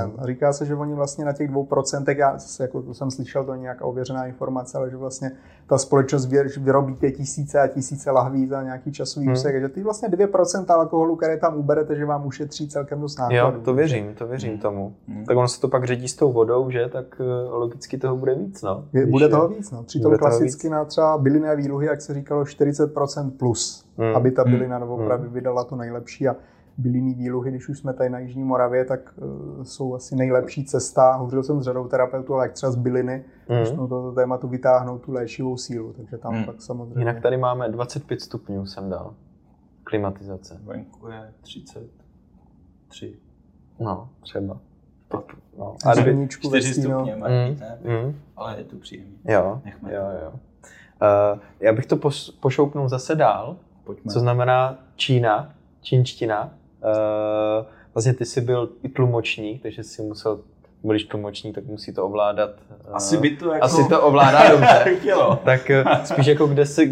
Mhm. 0.07 0.13
A 0.19 0.27
říká 0.27 0.53
se, 0.53 0.67
že 0.67 0.75
oni 0.75 0.95
vlastně 0.95 1.25
na 1.25 1.33
těch 1.33 1.51
2%, 1.51 2.19
já 2.19 2.33
zase 2.33 2.63
jako 2.63 2.83
to 2.83 2.95
jsem 2.95 3.11
slyšel, 3.11 3.45
to 3.45 3.53
je 3.53 3.59
nějaká 3.59 3.85
ověřená 3.85 4.27
informace, 4.27 4.79
ale 4.79 4.91
že 4.91 4.97
vlastně 4.97 5.31
ta 5.67 5.79
společnost 5.79 6.27
vy- 6.27 6.49
vyrobí 6.61 6.97
tisíce 7.17 7.61
a 7.61 7.67
tisíce 7.67 8.11
lahví 8.11 8.47
za 8.47 8.63
nějaký 8.63 8.93
časový 8.93 9.27
Mhm. 9.27 9.33
úsek, 9.33 9.61
že 9.61 9.69
ty 9.69 9.83
vlastně 9.83 10.09
2% 10.09 10.71
alkoholu, 10.71 11.17
které 11.17 11.37
tam 11.37 11.57
uberete, 11.57 11.97
že 11.97 12.05
vám 12.05 12.27
ušetří 12.27 12.69
celkem 12.69 13.01
dost 13.01 13.19
nákladů. 13.19 13.57
Jo, 13.57 13.63
to 13.65 13.75
věřím, 13.75 14.15
to 14.15 14.27
věřím 14.27 14.51
Hmm. 14.51 14.61
tomu. 14.61 14.95
Hmm. 15.09 15.25
Tak 15.25 15.37
ono 15.37 15.49
se 15.49 15.61
to 15.61 15.69
pak 15.69 15.85
ředí 15.85 16.09
s 16.09 16.17
tou 16.17 16.33
vodou, 16.33 16.71
že? 16.71 16.89
Tak 16.89 17.05
eh, 17.21 17.49
logicky 17.51 17.99
toho 17.99 18.17
bude 18.17 18.35
víc, 18.35 18.63
no. 18.63 18.85
Je, 18.93 19.07
bude 19.07 19.25
je- 19.25 19.29
toho 19.29 19.49
víc, 19.49 19.71
no. 19.71 19.83
Přitom 19.83 20.19
klasicky 20.19 20.69
na 20.69 20.85
třeba 20.85 21.19
bylinné 21.19 21.57
výluhy, 21.57 21.87
jak 21.87 22.01
se 22.01 22.15
říkalo, 22.15 22.43
40% 22.45 23.31
plus, 23.31 23.62
Hmm. 23.99 24.17
aby 24.17 24.31
ta 24.31 24.43
Hmm. 24.43 24.53
bylina 24.53 24.79
doopravdy 24.79 25.29
vydala 25.29 25.65
to 25.65 25.77
nejlepší. 25.77 26.29
A 26.29 26.37
bylinný 26.79 27.15
výluhy, 27.15 27.51
když 27.51 27.69
už 27.69 27.79
jsme 27.79 27.93
tady 27.93 28.11
na 28.11 28.19
Jižní 28.19 28.45
Moravě, 28.45 28.85
tak 28.85 29.15
uh, 29.17 29.63
jsou 29.63 29.95
asi 29.95 30.17
nejlepší 30.17 30.65
cesta. 30.65 31.13
Hovořil 31.15 31.43
jsem 31.43 31.61
s 31.61 31.65
řadou 31.65 31.89
terapeutů, 31.89 32.35
ale 32.35 32.45
jak 32.45 32.53
třeba 32.53 32.73
z 32.73 32.77
byliny, 32.77 33.25
Hmm. 33.49 33.59
hmm. 33.65 33.77
no 33.77 33.89
tohoto 33.89 34.13
tématu 34.15 34.49
vytáhnout 34.49 34.99
tu 35.03 35.13
léčivou 35.13 35.57
sílu. 35.57 35.93
Takže 35.93 36.19
tam 36.19 36.35
Hmm. 36.35 36.45
pak 36.45 36.63
samozřejmě. 36.63 37.01
Jinak 37.01 37.21
tady 37.21 37.37
máme 37.37 37.69
25 37.69 38.21
stupňů, 38.21 38.67
jsem 38.67 38.91
dal. 38.91 39.15
Klimatizace. 39.85 40.61
Venku 40.65 41.09
je 41.09 41.33
33. 41.41 43.17
No, 43.81 44.09
třeba. 44.21 44.59
Teď, 45.09 45.21
no. 45.59 45.77
A 45.87 45.91
A 45.91 45.95
kdyby, 45.95 46.13
Zvníčku 46.13 46.51
ve 46.51 46.61
4 46.61 46.75
stínu. 46.81 46.95
stupně, 46.95 47.15
mm, 47.15 47.21
mm. 47.23 47.61
ne? 47.61 47.79
mm, 47.85 48.15
ale 48.37 48.59
je 48.59 48.65
to 48.65 48.77
příjemné. 48.77 49.17
jo, 49.25 49.61
Nechme 49.65 49.95
jo, 49.95 50.03
jo. 50.25 50.33
Uh, 51.03 51.39
já 51.61 51.73
bych 51.73 51.87
to 51.87 51.97
pos, 51.97 52.31
pošoupnul 52.31 52.89
zase 52.89 53.15
dál, 53.15 53.57
Pojďme. 53.85 54.13
co 54.13 54.21
znamená 54.21 54.79
Čína, 54.97 55.53
čínština. 55.83 56.51
Uh, 56.85 57.67
vlastně 57.95 58.15
ty 58.15 58.25
jsi 58.25 58.41
byl 58.41 58.69
i 58.83 58.89
tlumočník, 58.89 59.63
takže 59.63 59.83
jsi 59.83 60.03
musel, 60.03 60.41
když 60.83 61.05
tlumočník, 61.05 61.55
tak 61.55 61.65
musí 61.65 61.95
to 61.95 62.07
ovládat. 62.07 62.51
uh, 62.89 62.97
Asi 62.97 63.17
by 63.17 63.31
to 63.37 63.53
jako... 63.53 63.65
asi 63.65 63.89
to 63.89 64.03
ovládá 64.03 64.51
dobře. 64.51 64.97
tak 65.45 65.71
eh, 65.71 65.85
spíš 66.05 66.27
jako 66.27 66.47
kde 66.47 66.67
se, 66.67 66.83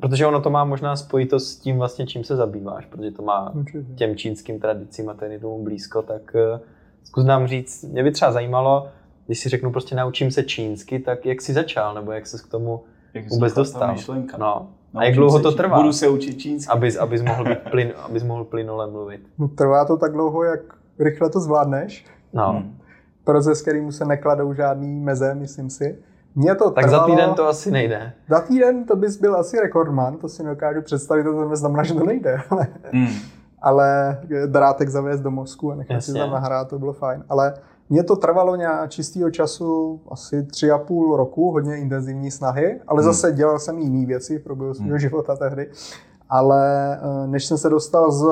protože 0.00 0.26
ono 0.26 0.40
to 0.40 0.50
má 0.50 0.64
možná 0.64 0.96
spojitost 0.96 1.48
s 1.48 1.56
tím 1.56 1.78
vlastně, 1.78 2.06
čím 2.06 2.24
se 2.24 2.36
zabýváš, 2.36 2.86
protože 2.86 3.10
to 3.10 3.22
má 3.22 3.52
těm 3.94 4.16
čínským 4.16 4.60
tradicím 4.60 5.08
a 5.08 5.14
ten 5.14 5.32
je 5.32 5.38
tomu 5.38 5.64
blízko, 5.64 6.02
tak 6.02 6.36
eh, 6.36 6.60
zkus 7.04 7.24
nám 7.24 7.46
říct, 7.46 7.82
mě 7.84 8.02
by 8.02 8.10
třeba 8.10 8.32
zajímalo, 8.32 8.88
když 9.26 9.38
si 9.40 9.48
řeknu 9.48 9.72
prostě 9.72 9.94
naučím 9.94 10.30
se 10.30 10.42
čínsky, 10.42 10.98
tak 10.98 11.26
jak 11.26 11.40
jsi 11.40 11.52
začal, 11.52 11.94
nebo 11.94 12.12
jak 12.12 12.26
jsi 12.26 12.36
k 12.42 12.50
tomu, 12.50 12.84
Jak 13.14 13.28
Vůbec 13.30 13.54
dostal. 13.54 13.92
Myšlenka. 13.92 14.36
no, 14.38 14.68
a 14.94 15.04
jak 15.04 15.14
dlouho 15.14 15.40
to 15.40 15.52
trvá, 15.52 15.76
Budu 15.76 15.92
se 15.92 16.08
učit 16.08 16.34
čínsky. 16.38 16.72
abys, 16.72 16.96
abys, 16.96 17.22
mohl 17.22 17.44
být 17.44 17.58
plyn, 17.70 17.92
abys 18.02 18.22
mohl 18.22 18.44
plynule 18.44 18.90
mluvit. 18.90 19.20
No, 19.38 19.48
trvá 19.48 19.84
to 19.84 19.96
tak 19.96 20.12
dlouho, 20.12 20.42
jak 20.44 20.60
rychle 20.98 21.30
to 21.30 21.40
zvládneš. 21.40 22.04
No. 22.32 22.52
Hmm. 22.52 22.76
Proces, 23.24 23.62
kterýmu 23.62 23.92
se 23.92 24.04
nekladou 24.04 24.54
žádný 24.54 25.00
meze, 25.00 25.34
myslím 25.34 25.70
si. 25.70 25.98
Mě 26.34 26.54
to 26.54 26.70
Tak 26.70 26.84
trvalo, 26.84 27.02
za 27.02 27.06
týden 27.06 27.34
to 27.34 27.48
asi 27.48 27.70
nejde. 27.70 28.12
Za 28.28 28.40
týden 28.40 28.84
to 28.84 28.96
bys 28.96 29.16
byl 29.20 29.36
asi 29.36 29.60
rekordman, 29.60 30.16
to 30.16 30.28
si 30.28 30.42
nedokážu 30.42 30.82
představit, 30.82 31.24
to 31.24 31.56
znamená, 31.56 31.82
že 31.82 31.94
to 31.94 32.04
nejde. 32.04 32.36
Ale, 32.50 32.66
Hmm. 32.92 33.06
ale 33.62 34.18
drátek 34.46 34.88
zavést 34.88 35.20
do 35.20 35.30
mozku 35.30 35.72
a 35.72 35.74
nechat 35.74 36.02
si 36.02 36.10
Jasně. 36.10 36.20
tam 36.20 36.30
nahrát, 36.30 36.68
to 36.68 36.78
bylo 36.78 36.92
fajn. 36.92 37.24
Ale 37.28 37.54
mně 37.90 38.02
to 38.04 38.16
trvalo 38.16 38.56
nějak 38.56 38.90
čistého 38.90 39.30
času 39.30 40.00
asi 40.10 40.42
tři 40.42 40.70
a 40.70 40.78
půl 40.78 41.16
roku, 41.16 41.50
hodně 41.50 41.76
intenzivní 41.76 42.30
snahy, 42.30 42.80
ale 42.86 43.02
Hmm. 43.02 43.12
zase 43.12 43.32
dělal 43.32 43.58
jsem 43.58 43.78
jiné 43.78 44.06
věci 44.06 44.38
v 44.38 44.42
průběhu 44.44 44.74
svého 44.74 44.88
Hmm. 44.90 44.98
života 44.98 45.36
tehdy. 45.36 45.70
Ale 46.28 46.94
eh, 47.02 47.26
než 47.26 47.46
jsem 47.46 47.58
se 47.58 47.68
dostal 47.68 48.10
z 48.12 48.24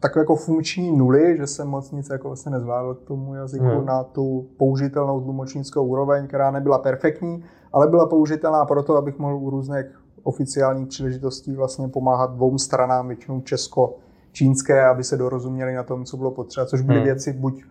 takové 0.00 0.20
jako 0.20 0.36
funkční 0.36 0.96
nuly, 0.96 1.36
že 1.36 1.46
jsem 1.46 1.68
moc 1.68 1.90
nic 1.90 2.08
jako 2.10 2.28
vlastně 2.28 2.52
nezvládl 2.52 2.94
k 2.94 3.02
tomu 3.02 3.34
jazyku 3.34 3.64
Hmm. 3.64 3.86
na 3.86 4.04
tu 4.04 4.46
použitelnou 4.56 5.20
tlumočnickou 5.20 5.86
úroveň, 5.86 6.26
která 6.26 6.50
nebyla 6.50 6.78
perfektní, 6.78 7.44
ale 7.72 7.86
byla 7.86 8.06
použitelná 8.06 8.64
proto, 8.64 8.96
abych 8.96 9.18
mohl 9.18 9.36
u 9.36 9.50
různých 9.50 9.86
oficiálních 10.22 10.88
příležitostí 10.88 11.56
vlastně 11.56 11.88
pomáhat 11.88 12.34
dvou 12.34 12.58
stranám, 12.58 13.08
většinou 13.08 13.40
česko-čínské, 13.40 14.86
aby 14.86 15.04
se 15.04 15.16
dorozuměli 15.16 15.74
na 15.74 15.82
tom, 15.82 16.04
co 16.04 16.16
bylo 16.16 16.30
potřeba, 16.30 16.66
což 16.66 16.80
byly 16.80 16.98
Hmm. 16.98 17.04
věci 17.04 17.32
buď 17.32 17.64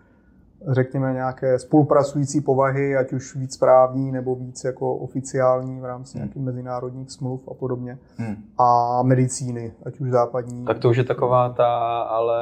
řekněme 0.70 1.14
nějaké 1.14 1.60
spolupracující 1.60 2.42
povahy, 2.42 2.98
ať 2.98 3.14
už 3.14 3.36
víc 3.36 3.58
právní 3.58 4.12
nebo 4.12 4.36
víc 4.36 4.64
jako 4.64 4.96
oficiální 4.96 5.82
v 5.82 5.86
rámci 5.86 6.18
Hmm. 6.18 6.24
nějakých 6.26 6.44
mezinárodních 6.44 7.12
smluv 7.12 7.48
a 7.52 7.54
podobně. 7.54 7.98
Hmm. 8.18 8.36
A 8.58 9.00
medicíny, 9.04 9.74
ať 9.86 10.00
už 10.00 10.10
západní. 10.12 10.66
Tak 10.66 10.80
to 10.80 10.90
už 10.90 10.98
je 10.98 11.04
taková 11.04 11.50
ta, 11.50 12.00
ale 12.02 12.38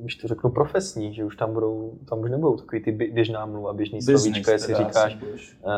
když 0.00 0.16
to 0.16 0.28
řeknu 0.28 0.50
profesní, 0.50 1.14
že 1.14 1.24
už 1.24 1.36
tam 1.36 1.52
budou, 1.52 1.92
tam 2.08 2.20
už 2.20 2.30
nebudou 2.30 2.56
takový 2.56 2.82
ty 2.82 2.92
bě- 2.92 3.14
běžná 3.14 3.46
mluva, 3.46 3.72
běžný 3.72 3.98
Business 3.98 4.22
slovíčka, 4.22 4.52
jestli 4.52 4.74
říkáš, 4.74 5.18
uh, 5.64 5.70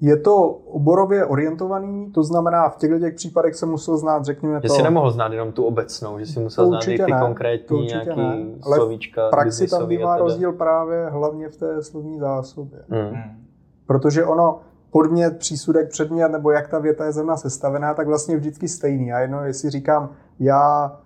Je 0.00 0.16
to 0.16 0.46
oborově 0.46 1.24
orientovaný, 1.26 2.12
to 2.12 2.22
znamená, 2.22 2.68
v 2.68 2.76
těchto 2.76 2.98
těch 2.98 3.14
případech 3.14 3.54
se 3.54 3.66
musel 3.66 3.96
znát, 3.96 4.24
řekněme 4.24 4.60
že 4.62 4.68
to, 4.68 4.74
si 4.74 4.82
nemohl 4.82 5.10
znát 5.10 5.32
jenom 5.32 5.52
tu 5.52 5.64
obecnou, 5.64 6.18
že 6.18 6.26
si 6.26 6.40
musel 6.40 6.66
znát 6.66 6.88
i 6.88 6.98
ty 6.98 7.12
ne, 7.12 7.20
konkrétní 7.20 7.86
nějaký 7.86 8.20
ne, 8.20 8.44
ale 8.62 8.76
slovíčka, 8.76 9.28
v 9.28 9.30
praxi 9.30 9.68
tam 9.68 9.86
bývá 9.86 10.16
rozdíl 10.16 10.52
právě 10.52 11.06
hlavně 11.10 11.48
v 11.48 11.56
té 11.56 11.82
slovní 11.82 12.18
zásobě. 12.18 12.78
Hmm. 12.88 13.08
Hmm. 13.08 13.44
Protože 13.86 14.24
ono, 14.24 14.60
podmět, 14.90 15.38
přísudek, 15.38 15.88
předmět, 15.88 16.28
nebo 16.28 16.50
jak 16.50 16.68
ta 16.68 16.78
věta 16.78 17.04
je 17.04 17.12
zrovna 17.12 17.36
sestavená, 17.36 17.94
tak 17.94 18.06
vlastně 18.06 18.34
je 18.34 18.38
vždycky 18.38 18.68
stejný. 18.68 19.12
A 19.12 19.18
jedno, 19.18 19.44
jestli 19.44 19.70
říkám, 19.70 20.10
já 20.40 20.96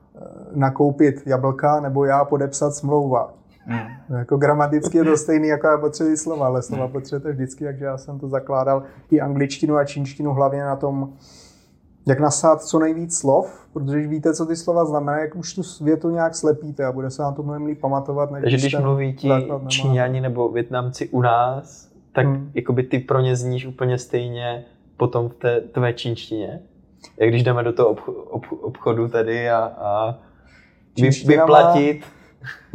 nakoupit 0.55 1.23
jablka, 1.27 1.81
nebo 1.81 2.05
já 2.05 2.25
podepsat 2.25 2.75
smlouva. 2.75 3.35
Hmm. 3.65 4.19
Jako 4.19 4.37
gramaticky 4.37 4.99
je 4.99 5.05
to 5.05 5.17
stejný, 5.17 5.49
jako 5.49 5.67
já 5.67 5.79
potřebuji 5.79 6.17
slova, 6.17 6.47
ale 6.47 6.63
slova 6.63 6.89
potřebujete 6.89 7.33
vždycky, 7.33 7.65
takže 7.65 7.85
já 7.85 7.99
jsem 7.99 8.19
to 8.19 8.29
zakládal 8.29 8.83
i 9.11 9.21
angličtinu 9.21 9.77
a 9.77 9.85
čínštinu 9.85 10.33
hlavně 10.33 10.63
na 10.63 10.77
tom, 10.77 11.13
jak 12.07 12.21
nasát 12.21 12.63
co 12.63 12.79
nejvíc 12.79 13.19
slov, 13.19 13.67
protože 13.73 13.97
když 13.97 14.09
víte, 14.09 14.35
co 14.35 14.47
ty 14.47 14.57
slova 14.57 14.85
znamenají, 14.85 15.25
jak 15.25 15.37
už 15.37 15.55
tu 15.55 15.63
větu 15.81 16.11
nějak 16.11 16.35
slepíte 16.35 16.85
a 16.85 16.93
bude 16.93 17.11
se 17.11 17.23
vám 17.23 17.35
to 17.35 17.43
mnohem 17.43 17.67
líp 17.67 17.81
pamatovat, 17.81 18.31
než 18.31 18.43
Takže 18.43 18.57
když 18.57 18.79
mluví 18.79 19.15
ti. 19.15 19.31
Číňani 19.67 20.21
nebo 20.21 20.49
Větnamci 20.49 21.09
u 21.09 21.21
nás, 21.23 21.89
tak 22.13 22.27
Hmm. 22.27 22.51
jakoby 22.55 22.83
ty 22.83 22.99
pro 22.99 23.21
ně 23.21 23.37
zníš 23.37 23.67
úplně 23.67 23.99
stejně 23.99 24.65
potom 24.97 25.29
v 25.29 25.35
té 25.35 25.61
tvé 25.61 25.93
čínštině. 25.93 26.61
Jak 27.21 27.29
když 27.29 27.43
jdeme 27.43 27.63
do 27.63 27.73
toho 27.73 27.95
obch- 27.95 28.15
ob- 28.31 28.63
obchodu 28.63 29.09
tady 29.09 29.51
a, 29.51 29.59
a 29.59 30.19
Čínština 30.95 31.37
má- 31.37 31.57
vyplatit, 31.57 32.05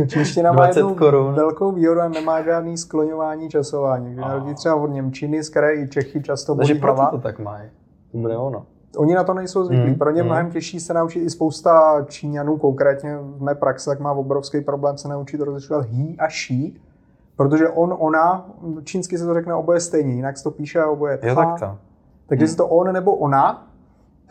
Čínština 0.07 0.51
má 0.51 0.55
20 0.65 0.79
jednu 0.79 0.95
korun. 0.95 1.33
velkou 1.33 1.71
výhodu 1.71 2.01
a 2.01 2.07
nemá 2.07 2.41
žádný 2.41 2.77
skloňování 2.77 3.49
časování. 3.49 4.05
Když 4.13 4.17
A. 4.25 4.27
na 4.27 4.33
rozdíl 4.35 4.53
třeba 4.53 4.75
od 4.75 4.87
Němčiny, 4.87 5.43
z 5.43 5.49
které 5.49 5.75
i 5.75 5.87
Čechy 5.87 6.21
často 6.23 6.55
takže 6.55 6.73
bolí 6.73 6.81
proto 6.81 6.95
hlava, 6.95 7.11
to 7.11 7.17
tak 7.19 7.39
mají. 7.39 7.69
To 8.11 8.17
bude 8.17 8.37
ono. 8.37 8.65
Oni 8.97 9.13
na 9.15 9.23
to 9.23 9.33
nejsou 9.33 9.63
zvyklí. 9.65 9.89
Mm, 9.89 9.95
Pro 9.95 10.11
ně 10.11 10.21
mm. 10.21 10.25
mnohem 10.27 10.51
těžší 10.51 10.79
se 10.79 10.93
naučit 10.93 11.19
i 11.19 11.29
spousta 11.29 12.05
Číňanů, 12.07 12.57
konkrétně 12.57 13.17
v 13.17 13.41
mé 13.41 13.55
praxi, 13.55 13.85
tak 13.89 13.99
má 13.99 14.11
obrovský 14.11 14.61
problém 14.61 14.97
se 14.97 15.07
naučit 15.07 15.41
rozlišovat 15.41 15.85
he 15.85 16.03
a 16.19 16.29
she, 16.29 16.79
protože 17.35 17.69
on, 17.69 17.95
ona, 17.99 18.45
čínsky 18.83 19.17
se 19.17 19.25
to 19.25 19.33
řekne 19.33 19.53
oboje 19.53 19.79
stejně, 19.79 20.13
jinak 20.13 20.37
se 20.37 20.43
to 20.43 20.51
píše 20.51 20.83
oboje 20.83 21.19
Jo, 21.23 21.35
tha. 21.35 21.45
tak 21.45 21.59
to. 21.59 21.77
Takže 22.27 22.43
jestli 22.43 22.57
to 22.57 22.67
on 22.67 22.93
nebo 22.93 23.15
ona, 23.15 23.67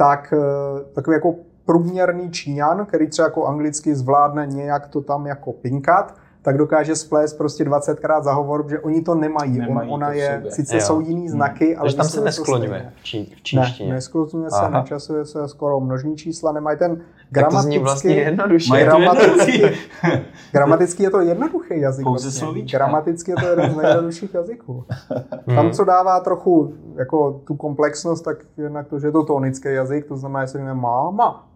tak 0.02 0.34
eh, 0.36 0.84
takový 0.94 1.14
jako 1.14 1.34
průměrný 1.64 2.30
Číňan, 2.30 2.86
který 2.86 3.06
třeba 3.06 3.26
jako 3.28 3.46
anglicky 3.46 3.94
zvládne 3.94 4.46
nějak 4.46 4.86
to 4.88 5.00
tam 5.00 5.26
jako 5.26 5.52
pinkat, 5.52 6.14
tak 6.42 6.56
dokáže 6.58 6.96
splést 6.96 7.38
prostě 7.38 7.64
20krát 7.64 8.22
za 8.22 8.32
hovor, 8.32 8.64
že 8.70 8.80
oni 8.80 9.02
to 9.02 9.14
nemají. 9.14 9.58
Nemají 9.58 9.88
On, 9.90 9.94
ona 9.94 10.06
to 10.06 10.12
je, 10.12 10.32
sobě. 10.34 10.50
sice 10.50 10.76
Jo. 10.76 10.80
jsou 10.80 11.00
jiný 11.00 11.28
znaky, 11.28 11.76
ale 11.76 11.84
Takže 11.84 11.96
tam 11.96 12.06
se 12.08 12.20
neskloňuje 12.20 12.92
v, 13.00 13.04
čí, 13.04 13.24
v 13.24 13.30
Ne, 13.30 13.36
čínštině. 13.42 13.92
neskloňuje 13.92 14.50
se, 14.50 14.56
Aha. 14.56 14.80
nečasuje 14.80 15.24
se 15.24 15.48
skoro 15.48 15.80
množní 15.80 16.16
čísla, 16.16 16.52
nemají 16.52 16.78
ten 16.78 17.00
tak 17.32 17.44
to 17.44 17.50
gramaticky, 17.50 17.78
vlastně 17.78 18.14
jednoduše. 18.14 18.68
To 18.68 18.74
Gramaticky- 18.74 19.72
gramaticky 20.52 21.02
je 21.02 21.10
to 21.10 21.20
jednoduchý 21.20 21.80
jazyk. 21.80 22.04
Pouze 22.04 22.24
vlastně. 22.24 22.40
slovíčka. 22.40 22.78
Gramaticky 22.78 23.30
je 23.30 23.36
to 23.36 23.46
jeden 23.46 23.72
z 23.72 23.76
nejjednodušších 23.76 24.34
jazyků. 24.34 24.84
Tam, 25.46 25.70
co 25.70 25.84
dává 25.84 26.20
trochu 26.20 26.74
jako 26.96 27.40
tu 27.44 27.54
komplexnost, 27.54 28.24
tak 28.24 28.36
jednak 28.56 28.88
to, 28.88 28.98
že 28.98 29.06
je 29.06 29.12
to 29.12 29.24
tónický 29.24 29.68
jazyk, 29.68 30.06
to 30.06 30.16
znamená, 30.16 30.40
jestli 30.40 30.62
má, 30.74 31.10
má, 31.10 31.48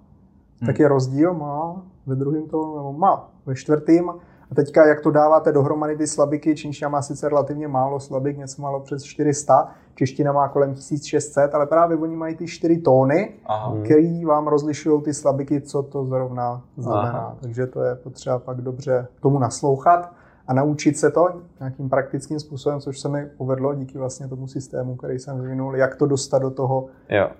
tak 0.67 0.79
je 0.79 0.89
rozdíl 0.89 1.35
má 1.35 1.83
ve 2.07 2.15
druhém 2.15 2.47
tónu, 2.47 2.77
nebo 2.77 2.93
má 2.93 3.29
ve 3.47 3.55
čtvrtém. 3.55 4.11
A 4.51 4.55
teďka, 4.55 4.87
jak 4.87 5.01
to 5.01 5.11
dáváte 5.11 5.53
dohromady 5.53 5.97
ty 5.97 6.07
slabiky, 6.07 6.55
čínština 6.55 6.89
má 6.89 7.03
sice 7.03 7.29
relativně 7.29 7.69
málo 7.69 8.01
slabik, 8.01 8.39
něco 8.39 8.63
málo 8.63 8.81
přes 8.81 9.03
400, 9.03 9.69
čeština 9.95 10.33
má 10.33 10.49
kolem 10.49 10.75
1600, 10.75 11.55
ale 11.55 11.67
právě 11.67 11.97
oni 11.97 12.17
mají 12.17 12.37
ty 12.37 12.47
čtyři 12.47 12.79
tóny, 12.79 13.35
Aha. 13.47 13.69
Hmm. 13.69 13.83
který 13.83 14.25
vám 14.25 14.47
rozlišují 14.47 15.03
ty 15.03 15.15
slabiky, 15.15 15.61
co 15.61 15.83
to 15.83 16.05
zrovna 16.05 16.63
znamená. 16.77 17.19
Aha. 17.19 17.37
Takže 17.41 17.67
to 17.67 17.83
je 17.83 17.95
potřeba 17.95 18.39
pak 18.39 18.61
dobře 18.61 19.07
tomu 19.21 19.39
naslouchat 19.39 20.13
a 20.49 20.55
naučit 20.55 20.99
se 20.99 21.11
to 21.11 21.29
nějakým 21.61 21.89
praktickým 21.89 22.41
způsobem, 22.41 22.81
což 22.81 23.01
se 23.01 23.09
mi 23.09 23.27
povedlo 23.37 23.75
díky 23.75 23.99
vlastně 23.99 24.29
tomu 24.29 24.47
systému, 24.47 24.97
který 24.97 25.19
jsem 25.19 25.41
vyvinul, 25.41 25.77
jak 25.77 25.97
to 25.97 26.07
dostat 26.07 26.39
do 26.39 26.51
toho 26.51 26.87
Jo. 27.09 27.31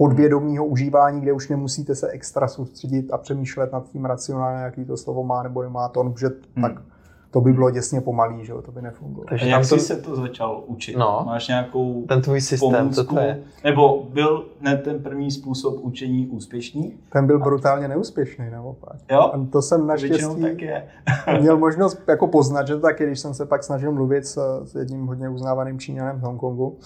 Podvědomího 0.00 0.66
užívání, 0.66 1.20
kde 1.20 1.32
už 1.32 1.48
nemusíte 1.48 1.94
se 1.94 2.08
extra 2.08 2.48
soustředit 2.48 3.12
a 3.12 3.18
přemýšlet 3.18 3.72
nad 3.72 3.90
tím 3.90 4.04
racionálně, 4.04 4.62
jaký 4.62 4.84
to 4.84 4.96
slovo 4.96 5.24
má 5.24 5.42
nebo 5.42 5.62
nemá 5.62 5.88
tón, 5.88 6.12
protože 6.12 6.26
Hmm. 6.56 6.62
tak 6.62 6.82
to 7.30 7.40
by 7.40 7.52
bylo 7.52 7.70
děsně 7.70 8.00
pomalý, 8.00 8.44
že 8.44 8.52
jo, 8.52 8.62
to 8.62 8.72
by 8.72 8.82
nefungovalo. 8.82 9.26
Takže 9.28 9.48
jak 9.48 9.60
to, 9.60 9.66
jsi 9.66 9.80
se 9.80 9.96
to 9.96 10.16
začal 10.16 10.62
učit? 10.66 10.96
No. 10.96 11.22
Máš 11.26 11.48
nějakou 11.48 12.04
ten 12.08 12.22
tvůj 12.22 12.40
systém, 12.40 12.90
co 12.90 13.04
to 13.04 13.18
je? 13.18 13.42
Nebo 13.64 14.06
byl 14.12 14.46
ne 14.60 14.76
ten 14.76 15.02
první 15.02 15.30
způsob 15.30 15.74
učení 15.80 16.26
úspěšný? 16.26 16.94
Ten 17.12 17.26
byl 17.26 17.38
brutálně 17.38 17.88
neúspěšný, 17.88 18.50
naopak. 18.50 18.96
Jo? 19.10 19.20
A 19.20 19.46
to 19.52 19.62
jsem 19.62 19.86
naštěstí 19.86 20.42
tak 20.42 20.62
je. 20.62 20.88
měl 21.40 21.58
možnost 21.58 22.02
jako 22.08 22.26
poznat, 22.26 22.66
že 22.66 22.74
to 22.74 22.80
tak 22.80 23.00
je, 23.00 23.06
když 23.06 23.20
jsem 23.20 23.34
se 23.34 23.46
pak 23.46 23.64
snažil 23.64 23.92
mluvit 23.92 24.26
s, 24.26 24.62
s 24.64 24.74
jedním 24.74 25.06
hodně 25.06 25.28
uznávaným 25.28 25.78
Číňanem 25.78 26.16
v 26.16 26.22
Hongkongu, 26.22 26.78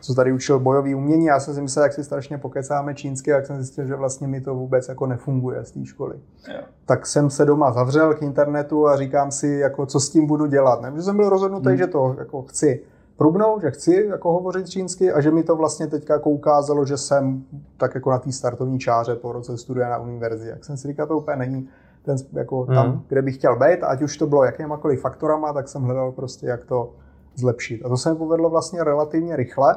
co 0.00 0.14
tady 0.14 0.32
učil 0.32 0.58
bojový 0.60 0.94
umění. 0.94 1.26
Já 1.26 1.40
jsem 1.40 1.54
si 1.54 1.62
myslel, 1.62 1.82
jak 1.82 1.92
si 1.92 2.04
strašně 2.04 2.38
pokecáme 2.38 2.94
čínsky, 2.94 3.30
jak 3.30 3.46
jsem 3.46 3.56
zjistil, 3.56 3.86
že 3.86 3.94
vlastně 3.96 4.26
mi 4.28 4.40
to 4.40 4.54
vůbec 4.54 4.88
jako 4.88 5.06
nefunguje 5.06 5.64
z 5.64 5.70
té 5.72 5.84
školy. 5.84 6.14
Jo. 6.48 6.60
Tak 6.86 7.06
jsem 7.06 7.30
se 7.30 7.44
doma 7.44 7.72
zavřel 7.72 8.14
k 8.14 8.22
internetu 8.22 8.88
a 8.88 8.96
říkám 8.96 9.30
si, 9.30 9.48
jako, 9.48 9.86
co 9.86 10.00
s 10.00 10.10
tím 10.10 10.26
budu 10.26 10.46
dělat. 10.46 10.82
Ne? 10.82 10.92
Že 10.96 11.02
jsem 11.02 11.16
byl 11.16 11.28
rozhodnutý, 11.28 11.68
Hmm. 11.68 11.76
že 11.76 11.86
to 11.86 12.16
jako 12.18 12.42
chci 12.42 12.82
průbnout, 13.16 13.60
že 13.62 13.70
chci 13.70 14.06
jako 14.10 14.32
hovořit 14.32 14.68
čínsky 14.68 15.12
a 15.12 15.20
že 15.20 15.30
mi 15.30 15.42
to 15.42 15.56
vlastně 15.56 15.86
teďka 15.86 16.14
jako 16.14 16.30
ukázalo, 16.30 16.84
že 16.86 16.96
jsem 16.96 17.44
tak 17.76 17.94
jako 17.94 18.10
na 18.10 18.18
té 18.18 18.32
startovní 18.32 18.78
čáře 18.78 19.14
po 19.16 19.32
roce 19.32 19.58
studia 19.58 19.90
na 19.90 19.98
univerzitě. 19.98 20.50
Jak 20.50 20.64
jsem 20.64 20.76
si 20.76 20.88
říkal, 20.88 21.06
to 21.06 21.18
úplně 21.18 21.36
není 21.36 21.68
ten, 22.02 22.16
jako 22.32 22.62
Hmm. 22.62 22.74
tam, 22.74 23.02
kde 23.08 23.22
bych 23.22 23.34
chtěl 23.34 23.56
být, 23.56 23.82
ať 23.82 24.02
už 24.02 24.16
to 24.16 24.26
bylo 24.26 24.44
jakýmakoliv 24.44 25.00
faktorama, 25.00 25.52
tak 25.52 25.68
jsem 25.68 25.82
hledal 25.82 26.12
prostě, 26.12 26.46
jak 26.46 26.64
to 26.64 26.92
zlepšit. 27.38 27.84
A 27.84 27.88
to 27.88 27.96
se 27.96 28.10
mi 28.10 28.16
povedlo 28.16 28.50
vlastně 28.50 28.84
relativně 28.84 29.36
rychle, 29.36 29.76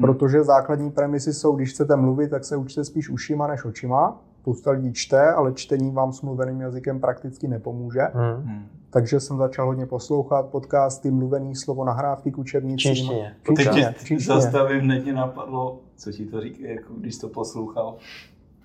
protože 0.00 0.44
základní 0.44 0.90
premisy 0.90 1.32
jsou, 1.32 1.56
když 1.56 1.70
chcete 1.70 1.96
mluvit, 1.96 2.28
tak 2.28 2.44
se 2.44 2.56
učte 2.56 2.84
spíš 2.84 3.08
ušima 3.08 3.46
než 3.46 3.64
očima. 3.64 4.20
Spousta 4.40 4.70
lidí 4.70 4.92
čte, 4.92 5.32
ale 5.32 5.52
čtení 5.52 5.90
vám 5.90 6.12
s 6.12 6.22
mluveným 6.22 6.60
jazykem 6.60 7.00
prakticky 7.00 7.48
nepomůže. 7.48 8.00
Hmm. 8.00 8.42
Hmm. 8.44 8.66
Takže 8.90 9.20
jsem 9.20 9.36
začal 9.36 9.66
hodně 9.66 9.86
poslouchat 9.86 10.46
podcasty, 10.46 11.10
mluvený 11.10 11.56
slovo, 11.56 11.84
nahrávky 11.84 12.32
k 12.32 12.38
učebnicím. 12.38 12.94
Čínštině. 12.94 13.36
Teď 13.46 13.68
tě 14.08 14.18
zastavím, 14.18 14.80
hned 14.80 15.02
mě 15.02 15.12
napadlo, 15.12 15.80
co 15.96 16.12
ti 16.12 16.26
to 16.26 16.40
říká, 16.40 16.68
jako 16.68 16.94
když 16.94 17.18
to 17.18 17.28
poslouchal. 17.28 17.96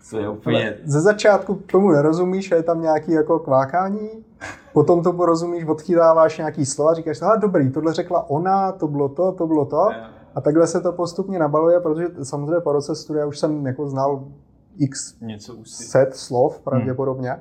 Co 0.09 0.17
je 0.17 0.25
Ale 0.25 0.37
úplně... 0.37 0.77
Ze 0.83 1.01
začátku 1.01 1.55
tomu 1.55 1.91
nerozumíš 1.91 2.51
a 2.51 2.55
je 2.55 2.63
tam 2.63 2.81
nějaký 2.81 3.11
jako 3.11 3.39
kvákání, 3.39 4.09
potom 4.73 5.03
tomu 5.03 5.25
rozumíš, 5.25 5.65
odchytáváš 5.65 6.37
nějaký 6.37 6.65
slova, 6.65 6.93
říkáš, 6.93 7.21
a 7.21 7.35
dobrý, 7.35 7.71
tohle 7.71 7.93
řekla 7.93 8.29
ona, 8.29 8.71
to 8.71 8.87
bylo 8.87 9.09
to, 9.09 9.31
to 9.31 9.47
bylo 9.47 9.65
to. 9.65 9.89
A 10.35 10.41
takhle 10.41 10.67
se 10.67 10.81
to 10.81 10.91
postupně 10.91 11.39
nabaluje, 11.39 11.79
protože 11.79 12.05
samozřejmě 12.23 12.59
po 12.59 12.71
roce 12.71 12.95
studia 12.95 13.25
už 13.25 13.39
jsem 13.39 13.65
jako 13.65 13.89
znal 13.89 14.23
x 14.77 15.15
Něco 15.21 15.57
set 15.63 16.15
slov 16.15 16.59
pravděpodobně. 16.59 17.39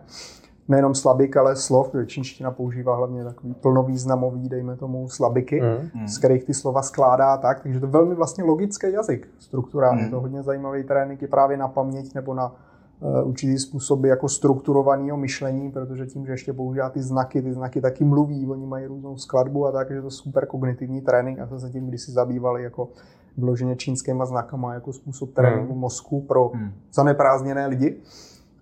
Nejenom 0.68 0.94
slabik, 0.94 1.36
ale 1.36 1.56
slov, 1.56 1.88
protože 1.90 2.06
čínština 2.06 2.50
používá 2.50 2.96
hlavně 2.96 3.24
takový 3.24 3.54
plnovýznamový, 3.54 4.48
dejme 4.48 4.76
tomu, 4.76 5.08
slabiky, 5.08 5.62
Mm. 5.94 6.08
z 6.08 6.18
kterých 6.18 6.44
ty 6.44 6.54
slova 6.54 6.82
skládá 6.82 7.36
tak, 7.36 7.60
takže 7.62 7.80
to 7.80 7.86
je 7.86 7.92
velmi 7.92 8.14
vlastně 8.14 8.44
logický 8.44 8.92
jazyk, 8.92 9.28
struktura. 9.38 9.92
Mm. 9.92 9.98
Je 9.98 10.08
to 10.08 10.20
hodně 10.20 10.42
zajímavý 10.42 10.84
trénink 10.84 11.22
i 11.22 11.26
právě 11.26 11.56
na 11.56 11.68
paměť 11.68 12.14
nebo 12.14 12.34
na 12.34 12.52
uh, 13.00 13.28
určitý 13.28 13.58
způsoby 13.58 14.08
jako 14.08 14.28
strukturovaného 14.28 15.16
myšlení, 15.16 15.70
protože 15.72 16.06
tím, 16.06 16.26
že 16.26 16.32
ještě 16.32 16.52
používá 16.52 16.90
ty 16.90 17.02
znaky, 17.02 17.42
ty 17.42 17.52
znaky 17.52 17.80
taky 17.80 18.04
mluví, 18.04 18.46
oni 18.46 18.66
mají 18.66 18.86
různou 18.86 19.16
skladbu 19.16 19.66
a 19.66 19.72
tak, 19.72 19.90
že 19.90 20.00
to 20.00 20.06
je 20.06 20.10
super 20.10 20.46
kognitivní 20.46 21.00
trénink 21.00 21.38
a 21.38 21.46
to 21.46 21.58
se 21.58 21.70
tím 21.70 21.86
kdysi 21.86 22.12
zabývali 22.12 22.62
jako 22.62 22.88
vloženě 23.36 23.76
čínskýma 23.76 24.24
znakama 24.26 24.74
jako 24.74 24.92
způsob 24.92 25.34
tréninku 25.34 25.74
mozku 25.74 26.20
pro 26.20 26.48
Hmm. 26.54 26.70
zaneprázdněné 26.92 27.66
lidi, 27.66 27.96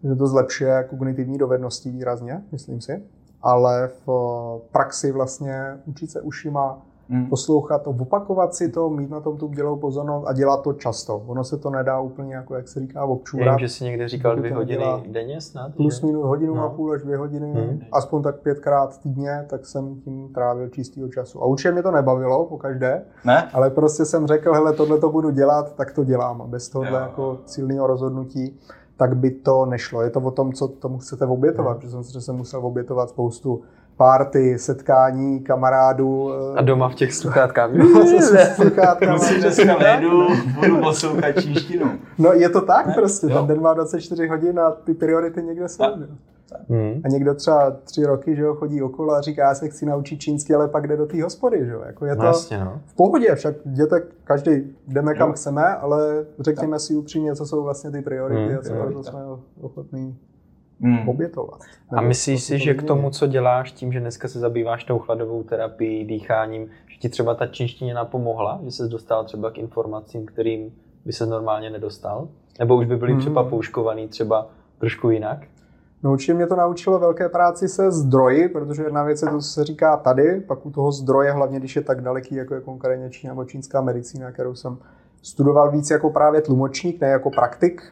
že 0.04 0.14
to 0.14 0.26
zlepšuje 0.26 0.84
kognitivní 0.90 1.38
dovednosti 1.38 1.90
výrazně, 1.90 2.42
myslím 2.52 2.80
si. 2.80 3.02
Ale 3.42 3.90
v 4.06 4.08
praxi 4.72 5.12
vlastně 5.12 5.78
učit 5.86 6.10
se 6.10 6.20
ušima, 6.20 6.82
Hmm. 7.08 7.26
poslouchat 7.26 7.82
to, 7.82 7.90
opakovat 7.90 8.54
si 8.54 8.68
to, 8.68 8.90
mít 8.90 9.10
na 9.10 9.20
tom 9.20 9.36
tu 9.36 9.48
dělou 9.48 9.76
pozornost 9.76 10.24
a 10.26 10.32
dělat 10.32 10.62
to 10.62 10.72
často. 10.72 11.22
Ono 11.26 11.44
se 11.44 11.56
to 11.56 11.70
nedá 11.70 12.00
úplně, 12.00 12.34
jako 12.34 12.54
jak 12.54 12.68
se 12.68 12.80
říká, 12.80 12.98
Já 13.00 13.04
občůrat. 13.06 13.48
vím, 13.50 13.58
že 13.58 13.68
jsi 13.68 13.84
někde 13.84 14.08
říkal 14.08 14.36
dvě 14.36 14.54
hodiny 14.54 14.84
denně 15.08 15.40
snad? 15.40 15.74
Plus 15.74 16.00
že? 16.00 16.06
minus 16.06 16.24
hodinu 16.26 16.54
No. 16.54 16.64
a 16.64 16.68
půl 16.68 16.92
až 16.92 17.02
dvě 17.02 17.16
hodiny, 17.16 17.52
Hmm. 17.52 17.80
aspoň 17.92 18.22
tak 18.22 18.40
pětkrát 18.40 18.98
týdně, 19.00 19.44
tak 19.50 19.66
jsem 19.66 19.94
tím 20.00 20.28
trávil 20.34 20.68
čistého 20.68 21.08
času. 21.08 21.42
A 21.42 21.46
určitě 21.46 21.72
mě 21.72 21.82
to 21.82 21.90
nebavilo 21.90 22.44
po 22.46 22.56
každé, 22.58 23.02
Ne? 23.24 23.48
ale 23.52 23.70
prostě 23.70 24.04
jsem 24.04 24.26
řekl, 24.26 24.52
hele, 24.54 24.72
tohle 24.72 24.98
to 24.98 25.10
budu 25.10 25.30
dělat, 25.30 25.74
tak 25.74 25.92
to 25.92 26.04
dělám. 26.04 26.42
A 26.42 26.46
bez 26.46 26.68
tohle 26.68 26.88
Jo. 26.90 26.96
jako 26.96 27.38
silného 27.46 27.86
rozhodnutí, 27.86 28.58
tak 28.96 29.16
by 29.16 29.30
to 29.30 29.66
nešlo. 29.66 30.02
Je 30.02 30.10
to 30.10 30.20
o 30.20 30.30
tom, 30.30 30.52
co 30.52 30.68
tomu 30.68 30.98
chcete 30.98 31.26
obětovat, 31.26 31.70
Hmm. 31.72 31.80
protože 31.80 31.90
jsem 32.04 32.20
jsem 32.20 32.36
musel 32.36 32.66
obětovat 32.66 33.08
spoustu 33.08 33.62
párty, 33.96 34.58
setkání, 34.58 35.40
kamarádů. 35.40 36.30
A 36.56 36.62
doma 36.62 36.88
v 36.88 36.94
těch 36.94 37.14
sluchátkách. 37.14 37.70
Musím 39.12 39.40
dneska 39.40 39.78
nejdu, 39.78 40.26
budu 40.60 40.80
poslouchat 40.80 41.32
čínštinu. 41.40 41.86
No 42.18 42.32
je 42.32 42.48
to 42.48 42.60
tak 42.60 42.86
Ne? 42.86 42.94
prostě, 42.94 43.26
Jo. 43.30 43.38
ten 43.38 43.46
den 43.46 43.60
má 43.60 43.74
24 43.74 44.26
hodin 44.28 44.60
a 44.60 44.70
ty 44.70 44.94
priority 44.94 45.42
někde 45.42 45.68
jsou. 45.68 45.84
Tak. 45.84 45.98
že? 45.98 46.06
Hmm. 46.68 47.00
A 47.04 47.08
někdo 47.08 47.34
třeba 47.34 47.70
tři 47.70 48.04
roky 48.06 48.36
že 48.36 48.42
jo, 48.42 48.54
chodí 48.54 48.82
okolo 48.82 49.12
a 49.14 49.20
říká, 49.20 49.42
já 49.48 49.54
se 49.54 49.68
chci 49.68 49.86
naučit 49.86 50.16
čínsky, 50.18 50.54
ale 50.54 50.68
pak 50.68 50.86
jde 50.88 50.96
do 50.96 51.06
té 51.06 51.22
hospody. 51.22 51.66
Že 51.66 51.72
jo? 51.72 51.82
Jako 51.86 52.06
je 52.06 52.16
to 52.16 52.22
No 52.22 52.28
jasně, 52.28 52.64
no. 52.64 52.80
v 52.86 52.94
pohodě, 52.94 53.34
však 53.34 53.54
jděte, 53.66 54.02
každý 54.24 54.50
jdeme 54.88 55.14
kam 55.14 55.28
Jo. 55.28 55.32
chceme, 55.34 55.64
ale 55.66 56.24
řekněme 56.40 56.78
si 56.78 56.94
upřímně, 56.94 57.34
co 57.36 57.46
jsou 57.46 57.62
vlastně 57.62 57.90
ty 57.90 58.02
priority 58.02 58.40
Hmm, 58.46 58.58
a 58.58 58.92
co 59.02 59.02
jsme 59.10 59.20
ochotní 59.60 60.18
Hmm. 60.80 61.08
obětovat. 61.08 61.60
A 61.96 62.00
myslíš 62.00 62.42
si, 62.42 62.58
že 62.58 62.74
k 62.74 62.82
tomu, 62.82 63.10
co 63.10 63.26
děláš, 63.26 63.72
tím, 63.72 63.92
že 63.92 64.00
dneska 64.00 64.28
se 64.28 64.38
zabýváš 64.38 64.84
tou 64.84 64.98
chladovou 64.98 65.42
terapií, 65.42 66.04
dýcháním, 66.04 66.68
že 66.86 66.98
ti 66.98 67.08
třeba 67.08 67.34
ta 67.34 67.46
čínština 67.46 68.04
pomohla, 68.04 68.60
že 68.64 68.70
jsi 68.70 68.88
dostal 68.88 69.24
třeba 69.24 69.50
k 69.50 69.58
informacím, 69.58 70.26
kterým 70.26 70.72
by 71.04 71.12
se 71.12 71.26
normálně 71.26 71.70
nedostal? 71.70 72.28
Nebo 72.58 72.76
už 72.76 72.86
by 72.86 72.96
byly 72.96 73.12
Hmm. 73.12 73.20
třeba 73.20 73.44
pouškovaný 73.44 74.08
třeba 74.08 74.46
trošku 74.78 75.10
jinak? 75.10 75.38
No 76.02 76.12
určitě 76.12 76.34
mě 76.34 76.46
to 76.46 76.56
naučilo 76.56 76.98
velké 76.98 77.28
práci 77.28 77.68
se 77.68 77.90
zdroji, 77.90 78.48
protože 78.48 78.82
jedna 78.82 79.02
věc 79.02 79.22
je 79.22 79.28
to, 79.28 79.38
co 79.38 79.48
se 79.48 79.64
říká 79.64 79.96
tady, 79.96 80.40
pak 80.40 80.66
u 80.66 80.70
toho 80.70 80.92
zdroje, 80.92 81.32
hlavně 81.32 81.58
když 81.58 81.76
je 81.76 81.82
tak 81.82 82.00
daleký, 82.00 82.34
jako 82.34 82.54
je 82.54 82.60
konkrétně 82.60 83.10
Čína 83.10 83.32
nebo 83.32 83.44
čínská 83.44 83.80
medicína, 83.80 84.32
kterou 84.32 84.54
jsem 84.54 84.78
studoval 85.22 85.70
víc 85.70 85.90
jako 85.90 86.10
právě 86.10 86.40
tlumočník, 86.40 87.00
ne 87.00 87.08
jako 87.08 87.30
praktik, 87.30 87.82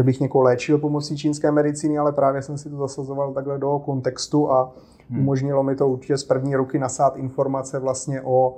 že 0.00 0.04
bych 0.04 0.20
někoho 0.20 0.42
léčil 0.42 0.78
pomocí 0.78 1.16
čínské 1.16 1.52
medicíny, 1.52 1.98
ale 1.98 2.12
právě 2.12 2.42
jsem 2.42 2.58
si 2.58 2.70
to 2.70 2.76
zasazoval 2.76 3.32
takhle 3.32 3.58
do 3.58 3.78
kontextu 3.78 4.50
a 4.52 4.72
Hmm. 5.10 5.20
umožnilo 5.20 5.62
mi 5.62 5.76
to 5.76 5.88
určitě 5.88 6.16
z 6.18 6.24
první 6.24 6.56
ruky 6.56 6.78
nasát 6.78 7.16
informace 7.16 7.78
vlastně 7.78 8.22
o 8.22 8.56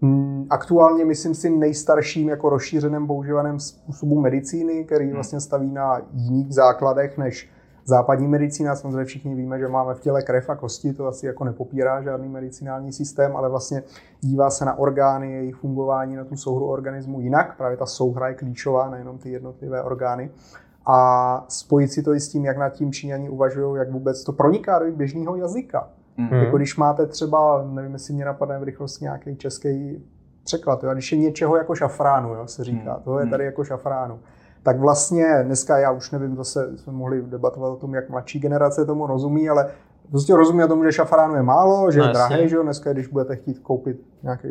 mm, 0.00 0.46
aktuálně, 0.50 1.04
myslím 1.04 1.34
si, 1.34 1.50
nejstarším 1.50 2.28
jako 2.28 2.48
rozšířeném 2.48 3.06
používaném 3.06 3.60
způsobu 3.60 4.20
medicíny, 4.20 4.84
který 4.84 5.04
Hmm. 5.04 5.14
vlastně 5.14 5.40
staví 5.40 5.70
na 5.72 6.00
jiných 6.12 6.54
základech 6.54 7.18
než 7.18 7.50
západní 7.88 8.28
medicína. 8.28 8.76
Samozřejmě 8.76 9.04
všichni 9.04 9.34
víme, 9.34 9.58
že 9.58 9.68
máme 9.68 9.94
v 9.94 10.00
těle 10.00 10.22
krev 10.22 10.50
a 10.50 10.56
kosti, 10.56 10.92
to 10.92 11.06
asi 11.06 11.26
jako 11.26 11.44
nepopírá 11.44 12.02
žádný 12.02 12.28
medicinální 12.28 12.92
systém, 12.92 13.36
ale 13.36 13.48
vlastně 13.48 13.82
dívá 14.20 14.50
se 14.50 14.64
na 14.64 14.78
orgány, 14.78 15.32
jejich 15.32 15.54
fungování, 15.54 16.16
na 16.16 16.24
tu 16.24 16.36
souhru 16.36 16.66
organismu 16.66 17.20
jinak. 17.20 17.56
Právě 17.56 17.76
ta 17.76 17.86
souhra 17.86 18.28
je 18.28 18.34
klíčová, 18.34 18.90
nejenom 18.90 19.18
ty 19.18 19.30
jednotlivé 19.30 19.82
orgány. 19.82 20.30
A 20.86 21.44
spojit 21.48 21.92
si 21.92 22.02
to 22.02 22.14
i 22.14 22.20
s 22.20 22.28
tím, 22.28 22.44
jak 22.44 22.56
nad 22.56 22.68
tím 22.68 22.92
Číňani 22.92 23.28
uvažují, 23.28 23.78
jak 23.78 23.90
vůbec 23.90 24.24
to 24.24 24.32
proniká 24.32 24.78
do 24.78 24.84
jejich 24.84 24.98
běžného 24.98 25.36
jazyka. 25.36 25.88
Hmm. 26.16 26.28
Hmm. 26.28 26.40
Jako 26.40 26.56
když 26.56 26.76
máte 26.76 27.06
třeba, 27.06 27.64
nevím, 27.70 27.92
jestli 27.92 28.14
mě 28.14 28.24
napadne 28.24 28.58
v 28.58 28.62
rychlosti 28.62 29.04
nějaký 29.04 29.36
český 29.36 30.04
překlad, 30.44 30.84
jo, 30.84 30.92
když 30.92 31.12
je 31.12 31.18
něčeho 31.18 31.56
jako 31.56 31.74
šafránu, 31.74 32.34
jo, 32.34 32.46
se 32.46 32.64
říká, 32.64 32.92
Hmm. 32.92 33.02
to 33.02 33.18
je 33.18 33.26
tady 33.26 33.44
jako 33.44 33.64
šafránu, 33.64 34.18
tak 34.62 34.78
vlastně 34.80 35.42
dneska 35.42 35.78
já 35.78 35.90
už 35.90 36.10
nevím, 36.10 36.36
zase 36.36 36.70
jsme 36.78 36.92
mohli 36.92 37.22
debatovat 37.22 37.72
o 37.72 37.76
tom, 37.76 37.94
jak 37.94 38.10
mladší 38.10 38.38
generace 38.40 38.84
tomu 38.84 39.06
rozumí, 39.06 39.48
ale 39.48 39.66
prostě 40.10 40.34
rozumí 40.36 40.62
tomu, 40.68 40.84
že 40.84 40.92
šafránu 40.92 41.34
je 41.34 41.42
málo, 41.42 41.90
že 41.90 41.98
No 42.00 42.06
je 42.06 42.12
drahý, 42.12 42.48
že 42.48 42.56
jo, 42.56 42.62
dneska 42.62 42.92
když 42.92 43.06
budete 43.06 43.36
chtít 43.36 43.58
koupit 43.58 44.00
nějaký 44.22 44.48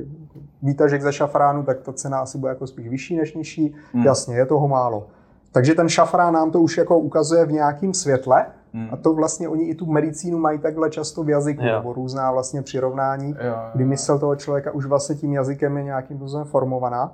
výtažek 0.63 1.01
ze 1.01 1.13
šafránu, 1.13 1.63
tak 1.63 1.81
ta 1.81 1.93
cena 1.93 2.19
asi 2.19 2.37
bude 2.37 2.49
jako 2.51 2.67
spíš 2.67 2.89
vyšší 2.89 3.17
než 3.17 3.33
nižší, 3.35 3.75
Hmm. 3.93 4.03
jasně, 4.05 4.35
je 4.35 4.45
toho 4.45 4.67
málo. 4.67 5.07
Takže 5.51 5.75
ten 5.75 5.89
šafrán 5.89 6.33
nám 6.33 6.51
to 6.51 6.61
už 6.61 6.77
jako 6.77 6.99
ukazuje 6.99 7.45
v 7.45 7.51
nějakém 7.51 7.93
světle, 7.93 8.45
Hmm. 8.73 8.87
a 8.91 8.97
to 8.97 9.13
vlastně 9.13 9.49
oni 9.49 9.63
i 9.63 9.75
tu 9.75 9.85
medicínu 9.85 10.37
mají 10.39 10.59
takhle 10.59 10.89
často 10.89 11.23
v 11.23 11.29
jazyku, 11.29 11.63
Jo. 11.65 11.75
nebo 11.75 11.93
různá 11.93 12.31
vlastně 12.31 12.61
přirovnání, 12.61 13.29
Jo, 13.29 13.35
jo, 13.47 13.55
kdy 13.73 13.83
jo. 13.83 13.89
mysl 13.89 14.19
toho 14.19 14.35
člověka 14.35 14.71
už 14.71 14.85
vlastně 14.85 15.15
tím 15.15 15.33
jazykem 15.33 15.77
je 15.77 15.83
nějakým 15.83 16.17
způsobem 16.17 16.45
formovaná. 16.45 17.11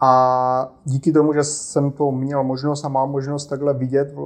A 0.00 0.72
díky 0.84 1.12
tomu, 1.12 1.32
že 1.32 1.44
jsem 1.44 1.90
to 1.90 2.12
měl 2.12 2.44
možnost 2.44 2.84
a 2.84 2.88
mám 2.88 3.10
možnost 3.10 3.46
takhle 3.46 3.74
vidět 3.74 4.14
eh, 4.18 4.22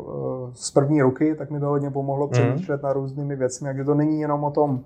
z 0.52 0.70
první 0.70 1.02
ruky, 1.02 1.34
tak 1.34 1.50
mi 1.50 1.60
to 1.60 1.66
hodně 1.66 1.90
pomohlo 1.90 2.26
Mhm. 2.26 2.32
přemýšlet 2.32 2.82
na 2.82 2.92
různými 2.92 3.36
věcmi. 3.36 3.68
Takže 3.68 3.84
to 3.84 3.94
není 3.94 4.20
jenom 4.20 4.44
o 4.44 4.50
tom, 4.50 4.80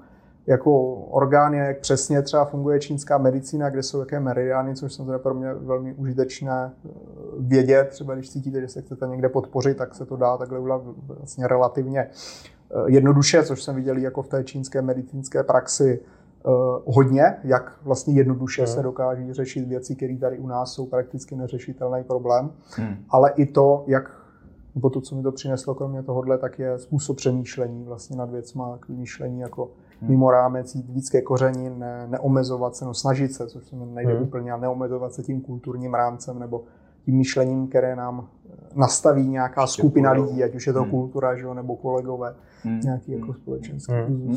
jako 0.46 0.94
orgány, 0.94 1.58
jak 1.58 1.78
přesně 1.78 2.22
třeba 2.22 2.44
funguje 2.44 2.80
čínská 2.80 3.18
medicína, 3.18 3.70
kde 3.70 3.82
jsou 3.82 4.00
jaké 4.00 4.20
meridiány, 4.20 4.74
což 4.74 4.92
samozřejmě 4.94 5.18
pro 5.18 5.34
mě 5.34 5.54
velmi 5.54 5.94
užitečné 5.94 6.72
eh, 6.84 6.88
vědět. 7.38 7.88
Třeba 7.88 8.14
když 8.14 8.30
cítíte, 8.30 8.60
že 8.60 8.68
se 8.68 8.82
chcete 8.82 9.06
někde 9.06 9.28
podpořit, 9.28 9.76
tak 9.76 9.94
se 9.94 10.06
to 10.06 10.16
dá 10.16 10.36
takhle 10.36 10.58
udělat 10.58 10.82
vlastně 11.06 11.46
relativně 11.48 12.00
eh, 12.00 12.10
jednoduše, 12.86 13.42
což 13.42 13.62
jsem 13.62 13.74
viděl 13.74 13.96
jako 13.96 14.22
v 14.22 14.28
té 14.28 14.44
čínské 14.44 14.82
medicínské 14.82 15.42
praxi 15.42 16.00
hodně, 16.86 17.22
jak 17.44 17.78
vlastně 17.82 18.14
jednoduše 18.14 18.62
Mhm. 18.62 18.70
se 18.70 18.82
dokáží 18.82 19.32
řešit 19.32 19.68
věci, 19.68 19.96
které 19.96 20.16
tady 20.16 20.38
u 20.38 20.46
nás 20.46 20.72
jsou 20.72 20.86
prakticky 20.86 21.36
neřešitelný 21.36 22.04
problém, 22.04 22.50
Hmm. 22.76 22.96
ale 23.10 23.30
i 23.36 23.46
to, 23.46 23.84
jak 23.86 24.10
nebo 24.74 24.90
to, 24.90 25.00
co 25.00 25.16
mi 25.16 25.22
to 25.22 25.32
přineslo 25.32 25.74
kromě 25.74 26.02
tohohle, 26.02 26.38
tak 26.38 26.58
je 26.58 26.78
způsob 26.78 27.16
přemýšlení 27.16 27.84
vlastně 27.84 28.16
nad 28.16 28.30
věcma, 28.30 28.72
takový 28.72 28.98
myšlení 28.98 29.40
jako 29.40 29.70
Hmm. 30.00 30.10
mimo 30.10 30.30
rámec, 30.30 30.74
jít 30.74 30.88
víc 30.90 31.10
ke 31.10 31.22
koření, 31.22 31.70
ne, 31.78 32.06
neomezovat 32.10 32.76
se, 32.76 32.84
no 32.84 32.94
snažit 32.94 33.32
se, 33.32 33.46
což 33.46 33.64
se 33.64 33.76
mi 33.76 33.86
nejde 33.86 34.12
Hmm. 34.14 34.22
úplně, 34.22 34.52
ale 34.52 34.60
neomezovat 34.60 35.12
se 35.14 35.22
tím 35.22 35.40
kulturním 35.40 35.94
rámcem 35.94 36.38
nebo 36.38 36.64
tím 37.04 37.16
myšlením, 37.16 37.68
které 37.68 37.96
nám 37.96 38.28
eh, 38.50 38.52
nastaví 38.74 39.28
nějaká 39.28 39.62
Ještě 39.62 39.82
skupina 39.82 40.12
lidí, 40.12 40.44
ať 40.44 40.54
už 40.54 40.66
je 40.66 40.72
to 40.72 40.82
Hmm. 40.82 40.90
kultura, 40.90 41.36
že 41.36 41.42
jo, 41.44 41.54
nebo 41.54 41.76
kolegové, 41.76 42.34
Hmm. 42.62 42.80
nějaký 42.80 43.12
jako 43.12 43.24
Hmm. 43.32 43.34
společenský 43.34 43.92
Hmm. 43.92 44.36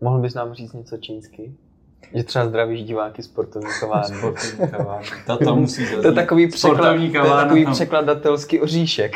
Mohl 0.00 0.18
bys 0.18 0.34
nám 0.34 0.54
říct 0.54 0.72
něco 0.72 0.96
čínsky? 0.96 1.54
Že 2.14 2.24
třeba 2.24 2.46
zdravíš 2.46 2.84
diváky 2.84 3.22
sportovní 3.22 3.68
kavárny. 3.80 4.16
Sportovní 4.16 4.68
kavárny. 4.68 5.06
To, 5.26 5.36
to 5.44 5.56
musí 5.56 5.84
zaznít. 5.84 6.02
To 6.02 6.08
je 6.08 6.14
takový, 6.14 6.48
překlad, 6.48 6.76
Sportovní 6.76 7.10
to 7.12 7.18
je 7.18 7.30
takový 7.30 7.66
překladatelský 7.66 8.60
oříšek. 8.60 9.12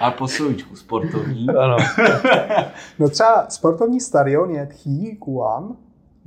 A 0.00 0.10
poslujíčku, 0.10 0.76
sportovní. 0.76 1.48
ano. 1.58 1.76
No 2.98 3.08
třeba 3.08 3.46
sportovní 3.48 4.00
stadion 4.00 4.50
je 4.50 4.66
Tchí 4.66 5.16
Kuan, 5.16 5.76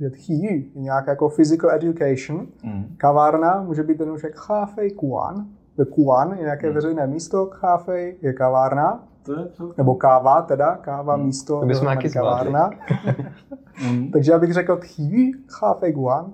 že 0.00 0.10
Tchí 0.10 0.42
je 0.42 0.62
nějaká 0.74 1.10
jako 1.10 1.28
physical 1.28 1.70
education, 1.70 2.46
Hmm. 2.62 2.94
kavárna 2.98 3.62
může 3.62 3.82
být 3.82 3.98
ten 3.98 4.10
už 4.10 4.22
jak 4.22 4.34
Chafej 4.34 4.90
Kuan, 4.90 5.46
Kuan 5.94 6.32
je 6.38 6.42
nějaké 6.44 6.66
Hmm. 6.66 6.74
veřejné 6.74 7.06
místo, 7.06 7.46
Chafej 7.52 8.16
je 8.22 8.32
kavárna, 8.32 9.08
To 9.24 9.40
je 9.40 9.44
to. 9.46 9.72
nebo 9.76 9.94
káva 9.94 10.42
teda, 10.42 10.76
káva 10.76 11.14
Hmm. 11.14 11.24
místo, 11.26 11.60
To 11.60 11.66
bychom 11.66 11.86
taky 11.86 12.10
kavárna. 12.10 12.70
Hmm. 13.76 14.10
Takže 14.10 14.32
já 14.32 14.38
bych 14.38 14.52
řekl 14.52 14.76
Tchí 14.76 15.32
Chafej 15.48 15.92
Guan, 15.92 16.32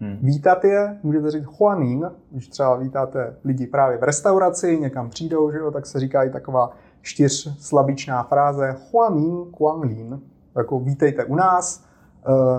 Hmm. 0.00 0.18
Vítat 0.22 0.64
je, 0.64 0.98
můžete 1.02 1.30
říct 1.30 1.44
Huanin, 1.58 2.10
když 2.30 2.48
třeba 2.48 2.76
vítáte 2.76 3.36
lidi 3.44 3.66
právě 3.66 3.98
v 3.98 4.02
restauraci, 4.02 4.78
někam 4.78 5.10
přijdou, 5.10 5.50
že 5.50 5.58
jo, 5.58 5.70
tak 5.70 5.86
se 5.86 6.00
říká 6.00 6.22
i 6.24 6.30
taková 6.30 6.70
čtyřslabičná 7.02 8.22
fráze 8.22 8.76
Huanin 8.92 9.36
Guanglin, 9.58 10.20
jako 10.56 10.80
vítejte 10.80 11.24
u 11.24 11.34
nás, 11.34 11.84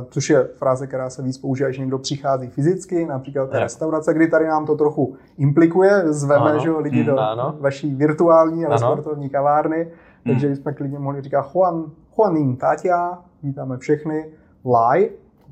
což 0.09 0.30
je 0.30 0.43
fráze, 0.43 0.88
která 0.88 1.09
se 1.09 1.22
víc 1.22 1.38
používá, 1.38 1.68
když 1.70 1.80
někdo 1.80 1.99
přichází 1.99 2.47
fyzicky, 2.47 3.05
například 3.05 3.49
Jo. 3.53 3.59
restaurace, 3.59 4.13
kdy 4.13 4.28
tady 4.28 4.47
nám 4.47 4.66
to 4.66 4.76
trochu 4.76 5.16
implikuje, 5.38 6.13
zveme 6.13 6.51
Ano. 6.51 6.59
že 6.59 6.72
lidi 6.72 6.99
Mm, 6.99 7.05
do 7.05 7.20
ano. 7.20 7.55
vaší 7.59 7.95
virtuální, 7.95 8.66
ale 8.66 8.78
sportovní 8.78 9.30
kavárny, 9.30 9.91
takže 10.26 10.49
bychom 10.49 10.74
klidně 10.74 10.99
mohli 10.99 11.22
říkat 11.22 11.45
Juan, 11.55 11.86
Huanin 12.16 12.55
Tatia, 12.57 13.24
vítáme 13.43 13.78
všechny, 13.78 14.30
Lai, 14.66 15.09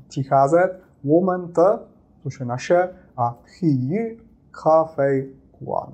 přicházet, 0.08 0.80
Woman 1.04 1.48
T, 1.52 1.78
což 2.22 2.40
je 2.40 2.46
naše, 2.46 2.88
a 3.16 3.38
Chi 3.44 4.18
Ka 4.50 4.84
Fei 4.84 5.28
Kuan. 5.58 5.92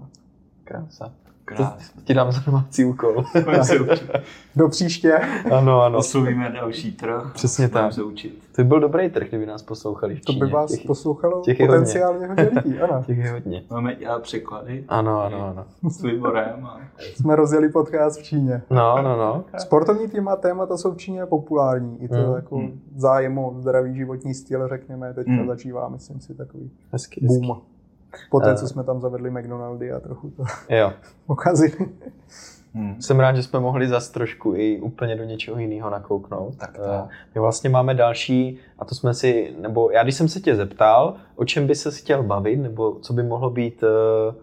Krása. 0.65 1.13
Krásně. 1.57 2.03
Ti 2.05 2.15
dám 2.15 2.33
za 2.33 2.41
domácí 2.47 2.85
úkol. 2.85 3.25
Do 4.57 4.69
příště. 4.69 5.13
ano, 5.53 5.83
ano. 5.83 5.99
Oslovíme 5.99 6.51
další 6.51 6.93
trh. 6.93 7.31
Přesně 7.35 7.69
tak. 7.69 7.93
se 7.93 8.03
učit. 8.03 8.39
To 8.57 8.63
by 8.63 8.69
byl 8.69 8.81
dobrý 8.81 9.11
trh, 9.11 9.29
kdyby 9.29 9.47
nás 9.47 9.63
poslouchali 9.63 10.17
v 10.17 10.21
To 10.25 10.33
Číně. 10.33 10.45
by 10.45 10.51
vás 10.53 10.71
těch, 10.71 10.87
poslouchalo 10.87 11.41
těch 11.43 11.61
je 11.61 11.67
hodně. 11.67 11.79
potenciálně 11.79 12.27
hodně 12.27 12.51
lidí. 12.65 12.81
Ano. 12.81 13.03
těch 13.07 13.19
je 13.19 13.31
hodně. 13.31 13.63
Máme 13.71 13.95
dělat 13.95 14.23
překlady 14.23 14.85
Ano, 14.89 15.21
ano, 15.21 15.47
ano. 15.49 15.91
s 15.91 16.03
výborem. 16.03 16.67
A... 16.67 16.81
Jsme 17.15 17.37
rozjeli 17.37 17.69
podcast 17.69 18.19
v 18.21 18.23
Číně. 18.23 18.63
No, 18.71 19.03
no, 19.03 19.17
no. 19.17 19.45
Sportovní 19.59 20.09
téma, 20.09 20.37
témata 20.37 20.77
jsou 20.77 20.93
v 20.93 20.97
Číně 20.97 21.27
populární. 21.27 22.03
I 22.03 22.09
to 22.09 22.15
Mm, 22.15 22.35
jako 22.35 22.59
mm. 22.59 22.81
zájem 22.97 23.39
o 23.39 23.55
zdravý 23.59 23.97
životní 23.97 24.35
styl, 24.35 24.69
řekněme, 24.69 25.15
teďka 25.15 25.33
Mm. 25.33 25.47
začívá, 25.47 25.89
myslím 25.89 26.21
si, 26.21 26.35
takový 26.35 26.71
Hezky, 26.93 27.21
hezky. 27.27 27.47
Boom. 28.13 28.29
Poté, 28.31 28.51
Eh. 28.51 28.55
co 28.57 28.69
jsme 28.69 28.85
tam 28.85 29.01
zavedli 29.01 29.31
McDonaldy 29.31 29.93
a 29.93 30.01
trochu 30.01 30.31
to 30.31 30.43
Jo. 30.75 30.93
pokazili. 31.27 31.73
Hmm. 32.75 33.03
Jsem 33.03 33.21
rád, 33.21 33.37
že 33.37 33.43
jsme 33.43 33.61
mohli 33.61 33.89
zas 33.89 34.09
trošku 34.11 34.55
i 34.57 34.81
úplně 34.81 35.17
do 35.17 35.25
něčeho 35.25 35.59
jiného 35.59 35.91
nakouknout. 35.91 36.57
Tak 36.57 36.71
Eh, 36.75 36.83
to. 36.83 37.09
My 37.35 37.41
vlastně 37.41 37.71
máme 37.71 37.95
další, 37.95 38.59
a 38.79 38.85
to 38.85 38.95
jsme 38.95 39.15
si, 39.15 39.55
nebo 39.61 39.91
já 39.91 40.03
když 40.03 40.15
jsem 40.15 40.29
se 40.29 40.41
tě 40.41 40.57
zeptal, 40.57 41.15
o 41.37 41.45
čem 41.45 41.67
by 41.67 41.75
se 41.75 41.91
chtěl 41.91 42.23
bavit, 42.23 42.57
nebo 42.57 42.99
co 43.01 43.13
by 43.13 43.23
mohlo 43.23 43.51
být, 43.51 43.83
eh, 43.83 44.35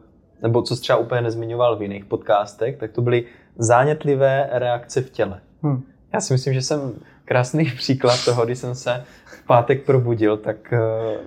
nebo 0.42 0.62
co 0.62 0.76
jsi 0.76 0.82
třeba 0.82 0.98
úplně 1.00 1.22
nezmiňoval 1.22 1.76
v 1.78 1.82
jiných 1.82 2.06
podcastech, 2.06 2.78
tak 2.78 2.92
to 2.92 3.02
byly 3.02 3.26
zánětlivé 3.58 4.50
reakce 4.52 5.02
v 5.02 5.10
těle. 5.10 5.40
Hm. 5.64 5.84
Já 6.14 6.22
si 6.22 6.34
myslím, 6.34 6.54
že 6.54 6.62
jsem 6.62 6.94
krásný 7.28 7.66
příklad 7.78 8.26
toho, 8.26 8.46
když 8.46 8.60
jsem 8.60 8.76
se 8.76 9.04
v 9.26 9.46
pátek 9.48 9.84
probudil, 9.84 10.38
tak 10.38 10.74
eh, 10.74 10.80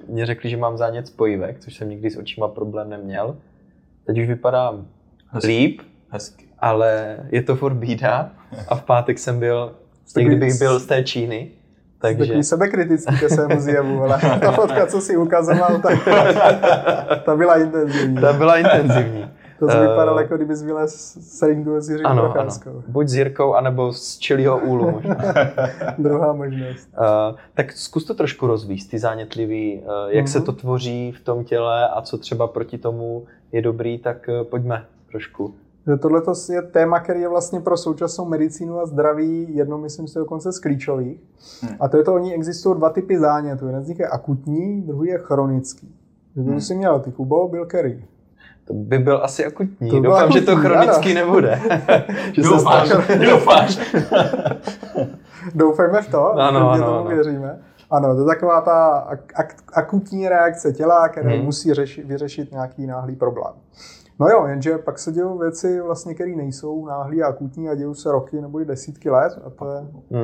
mě 0.09 0.27
řekli, 0.27 0.51
že 0.51 0.57
mám 0.57 0.77
zánět 0.77 1.07
spojivek, 1.07 1.61
což 1.61 1.77
jsem 1.77 1.89
nikdy 1.89 2.11
s 2.11 2.17
očima 2.17 2.49
problém 2.49 2.91
neměl. 2.91 3.37
Teď 4.07 4.19
už 4.19 4.29
vypadám 4.29 4.87
Hezky. 5.29 5.49
líp, 5.49 5.81
Hezky. 6.09 6.45
ale 6.59 7.17
je 7.31 7.43
to 7.43 7.57
furt 7.57 7.75
bída 7.75 8.33
a 8.69 8.75
v 8.75 8.83
pátek 8.83 9.19
jsem 9.19 9.39
byl, 9.39 9.73
někdy 10.17 10.37
bych 10.37 10.59
byl 10.59 10.79
z 10.79 10.87
té 10.87 11.05
Číny, 11.05 11.51
takže... 11.99 12.25
Takový 12.25 12.45
sebekritický 12.45 13.19
ke 13.19 13.29
svému 13.29 13.61
zjevu, 13.61 14.03
ale 14.03 14.21
ta 14.41 14.53
fotka, 14.53 14.87
co 14.87 15.01
si 15.01 15.17
ukazoval, 15.17 15.79
tak 15.79 15.99
ta 17.25 17.37
byla 17.37 17.61
intenzivní. 17.61 18.15
Ta 18.15 18.33
byla 18.33 18.59
intenzivní. 18.59 19.31
To 19.61 19.67
Eh, 19.71 19.81
vypadalo, 19.89 20.19
jako 20.21 20.37
kdyby 20.37 20.55
vylez 20.55 21.17
s 21.21 21.43
ringu 21.43 21.81
s 21.81 21.89
Jiřím 21.91 22.07
Ano, 22.07 22.35
ano. 22.39 22.51
Buď 22.89 23.09
s 23.09 23.15
Jirkou, 23.15 23.55
anebo 23.55 23.93
z 23.93 24.19
čelího 24.19 24.59
úlu 24.59 24.91
možná. 24.91 25.17
Druhá 25.99 26.33
možnost. 26.33 26.89
Uh, 26.99 27.39
tak 27.55 27.73
zkus 27.73 28.05
to 28.05 28.15
trošku 28.15 28.47
rozvíst, 28.47 28.91
ty 28.91 28.99
zánětlivý, 28.99 29.79
uh, 29.79 29.85
jak 30.09 30.29
se 30.29 30.39
Mhm. 30.39 30.47
to 30.47 30.53
tvoří 30.53 31.13
v 31.13 31.21
tom 31.25 31.45
těle 31.45 31.89
a 31.89 32.03
co 32.03 32.19
třeba 32.19 32.47
proti 32.47 32.79
tomu 32.79 33.25
je 33.53 33.63
dobrý, 33.63 33.99
tak 33.99 34.29
uh, 34.41 34.45
pojďme 34.47 34.85
trošku. 35.11 35.55
Že 35.87 35.97
tohle 35.97 36.23
je 36.53 36.63
téma, 36.63 37.01
který 37.01 37.21
je 37.21 37.29
vlastně 37.29 37.61
pro 37.61 37.77
současnou 37.77 38.25
medicínu 38.25 38.79
a 38.81 38.87
zdraví 38.87 39.47
jedno, 39.57 39.79
myslím 39.79 40.09
si, 40.09 40.19
dokonce 40.19 40.53
z 40.53 40.59
klíčových. 40.59 41.21
Hmm. 41.63 41.77
A 41.81 41.89
to 41.89 41.97
je 41.97 42.05
to, 42.05 42.15
oni 42.15 42.35
existují 42.35 42.77
dva 42.77 42.91
typy 42.91 43.19
zánětů. 43.19 43.67
Jeden 43.67 43.85
z 43.85 43.89
nich 43.89 43.99
je 43.99 44.09
akutní, 44.09 44.83
druhý 44.83 45.09
je 45.09 45.19
chronický. 45.19 45.95
Že 46.37 46.43
to 46.43 46.51
Hmm. 46.51 46.61
jsi 46.61 46.75
měl, 46.75 47.01
ty 47.01 47.13
Kubo, 47.13 47.49
byl 47.49 47.67
Kerry. 47.67 48.05
To 48.71 48.75
by 48.77 48.99
byl 48.99 49.21
asi 49.25 49.47
akutní. 49.47 49.91
To 49.91 50.01
Doufám, 50.01 50.33
že 50.33 50.41
to 50.41 50.57
chronický 50.57 51.15
nebude. 51.15 51.61
že 52.33 52.43
se 52.43 52.49
Doufáš, 52.49 52.89
doufáš. 53.31 53.79
Doufejme 55.55 56.03
v 56.03 56.09
to, 56.11 56.33
Ano, 56.33 56.71
ano, 56.71 56.85
tomu 56.85 56.99
ano. 56.99 57.05
věříme. 57.09 57.59
Ano, 57.91 58.15
to 58.15 58.21
je 58.21 58.27
taková 58.27 58.61
ta 58.61 59.07
ak- 59.11 59.35
ak- 59.45 59.63
akutní 59.75 60.29
reakce 60.29 60.73
těla, 60.73 61.09
která 61.09 61.31
Hmm. 61.31 61.45
musí 61.45 61.75
řešit, 61.75 62.07
vyřešit 62.07 62.53
nějaký 62.53 62.87
náhlý 62.87 63.17
problém. 63.17 63.53
No 64.21 64.29
jo, 64.29 64.47
jenže 64.47 64.79
pak 64.79 64.99
se 64.99 65.13
dějou 65.13 65.39
věci, 65.39 65.81
vlastně, 65.81 66.15
které 66.15 66.37
nejsou 66.37 66.87
náhlý 66.87 67.23
a 67.23 67.27
akutní 67.27 67.69
a 67.69 67.75
dějou 67.75 67.95
se 67.95 68.13
roky 68.13 68.41
nebo 68.41 68.61
i 68.61 68.65
desítky 68.65 69.11
let. 69.11 69.39
A 69.47 69.51
to 69.51 69.73
je, 69.73 69.81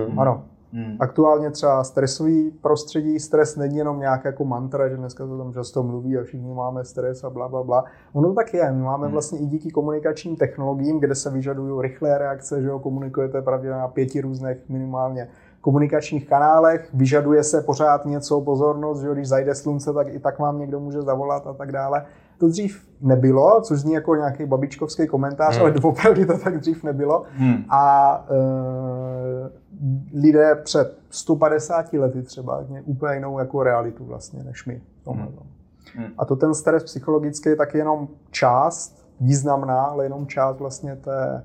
Hmm. 0.07 0.19
ano, 0.21 0.43
Hmm. 0.73 0.97
aktuálně 1.01 1.51
třeba 1.51 1.85
stresový 1.85 2.51
prostředí, 2.51 3.19
stres 3.21 3.57
není 3.57 3.77
jenom 3.77 4.01
nějak 4.01 4.25
jako 4.25 4.45
mantra, 4.45 4.89
že 4.89 4.97
dneska 4.97 5.27
se 5.27 5.37
tam 5.39 5.53
často 5.53 5.83
mluví 5.83 6.19
a 6.19 6.23
všichni 6.23 6.55
máme 6.55 6.85
stres 6.85 7.25
a 7.25 7.31
bla, 7.31 7.49
bla, 7.49 7.63
bla. 7.63 7.85
Ono 8.13 8.35
tak 8.35 8.55
je. 8.55 8.73
My 8.73 8.83
máme 8.83 9.07
Hmm. 9.07 9.13
vlastně 9.13 9.39
i 9.39 9.47
díky 9.47 9.71
komunikačním 9.71 10.37
technologiím, 10.37 11.01
kde 11.01 11.15
se 11.15 11.31
vyžadují 11.31 11.83
rychlé 11.83 12.19
reakce, 12.19 12.63
že 12.63 12.69
jo, 12.69 12.79
komunikujete 12.79 13.43
pravdě 13.43 13.71
na 13.71 13.89
pěti 13.89 14.21
různých 14.21 14.57
minimálně 14.69 15.29
komunikačních 15.61 16.29
kanálech, 16.29 16.89
vyžaduje 16.95 17.45
se 17.45 17.63
pořád 17.63 18.05
něco, 18.05 18.41
pozornost, 18.41 19.01
že 19.01 19.07
jo, 19.07 19.15
když 19.15 19.29
zajde 19.29 19.55
slunce, 19.55 19.93
tak 19.93 20.09
i 20.09 20.19
tak 20.19 20.39
vám 20.39 20.59
někdo 20.59 20.81
může 20.81 21.03
zavolat 21.03 21.47
a 21.47 21.53
tak 21.53 21.73
dále. 21.73 22.07
To 22.39 22.49
dřív 22.49 22.87
nebylo, 23.01 23.61
což 23.61 23.81
zní 23.81 23.93
jako 23.93 24.15
nějaký 24.15 24.47
babičkovský 24.47 25.07
komentář, 25.07 25.55
Hmm. 25.57 25.63
ale 25.63 25.75
opravdu 25.83 26.25
to 26.25 26.39
tak 26.39 26.59
dřív 26.59 26.85
nebylo. 26.85 27.25
Hmm. 27.37 27.65
A 27.71 28.27
e, 28.31 30.21
lidé 30.21 30.55
před 30.55 30.99
150 31.11 31.93
lety 31.93 32.23
třeba 32.23 32.65
měli 32.69 32.85
úplně 32.85 33.15
jinou 33.15 33.39
jako 33.39 33.63
realitu 33.63 34.05
vlastně 34.05 34.45
než 34.45 34.67
my. 34.67 34.83
tomhle 35.05 35.27
tom. 35.27 35.47
Hmm. 35.95 36.07
A 36.19 36.25
to 36.25 36.37
ten 36.37 36.55
stres 36.55 36.85
psychologický 36.85 37.49
je 37.49 37.57
taky 37.57 37.79
jenom 37.79 38.09
část, 38.31 39.07
významná, 39.21 39.83
ale 39.83 40.05
jenom 40.05 40.27
část 40.27 40.59
vlastně 40.59 40.97
té, 40.97 41.45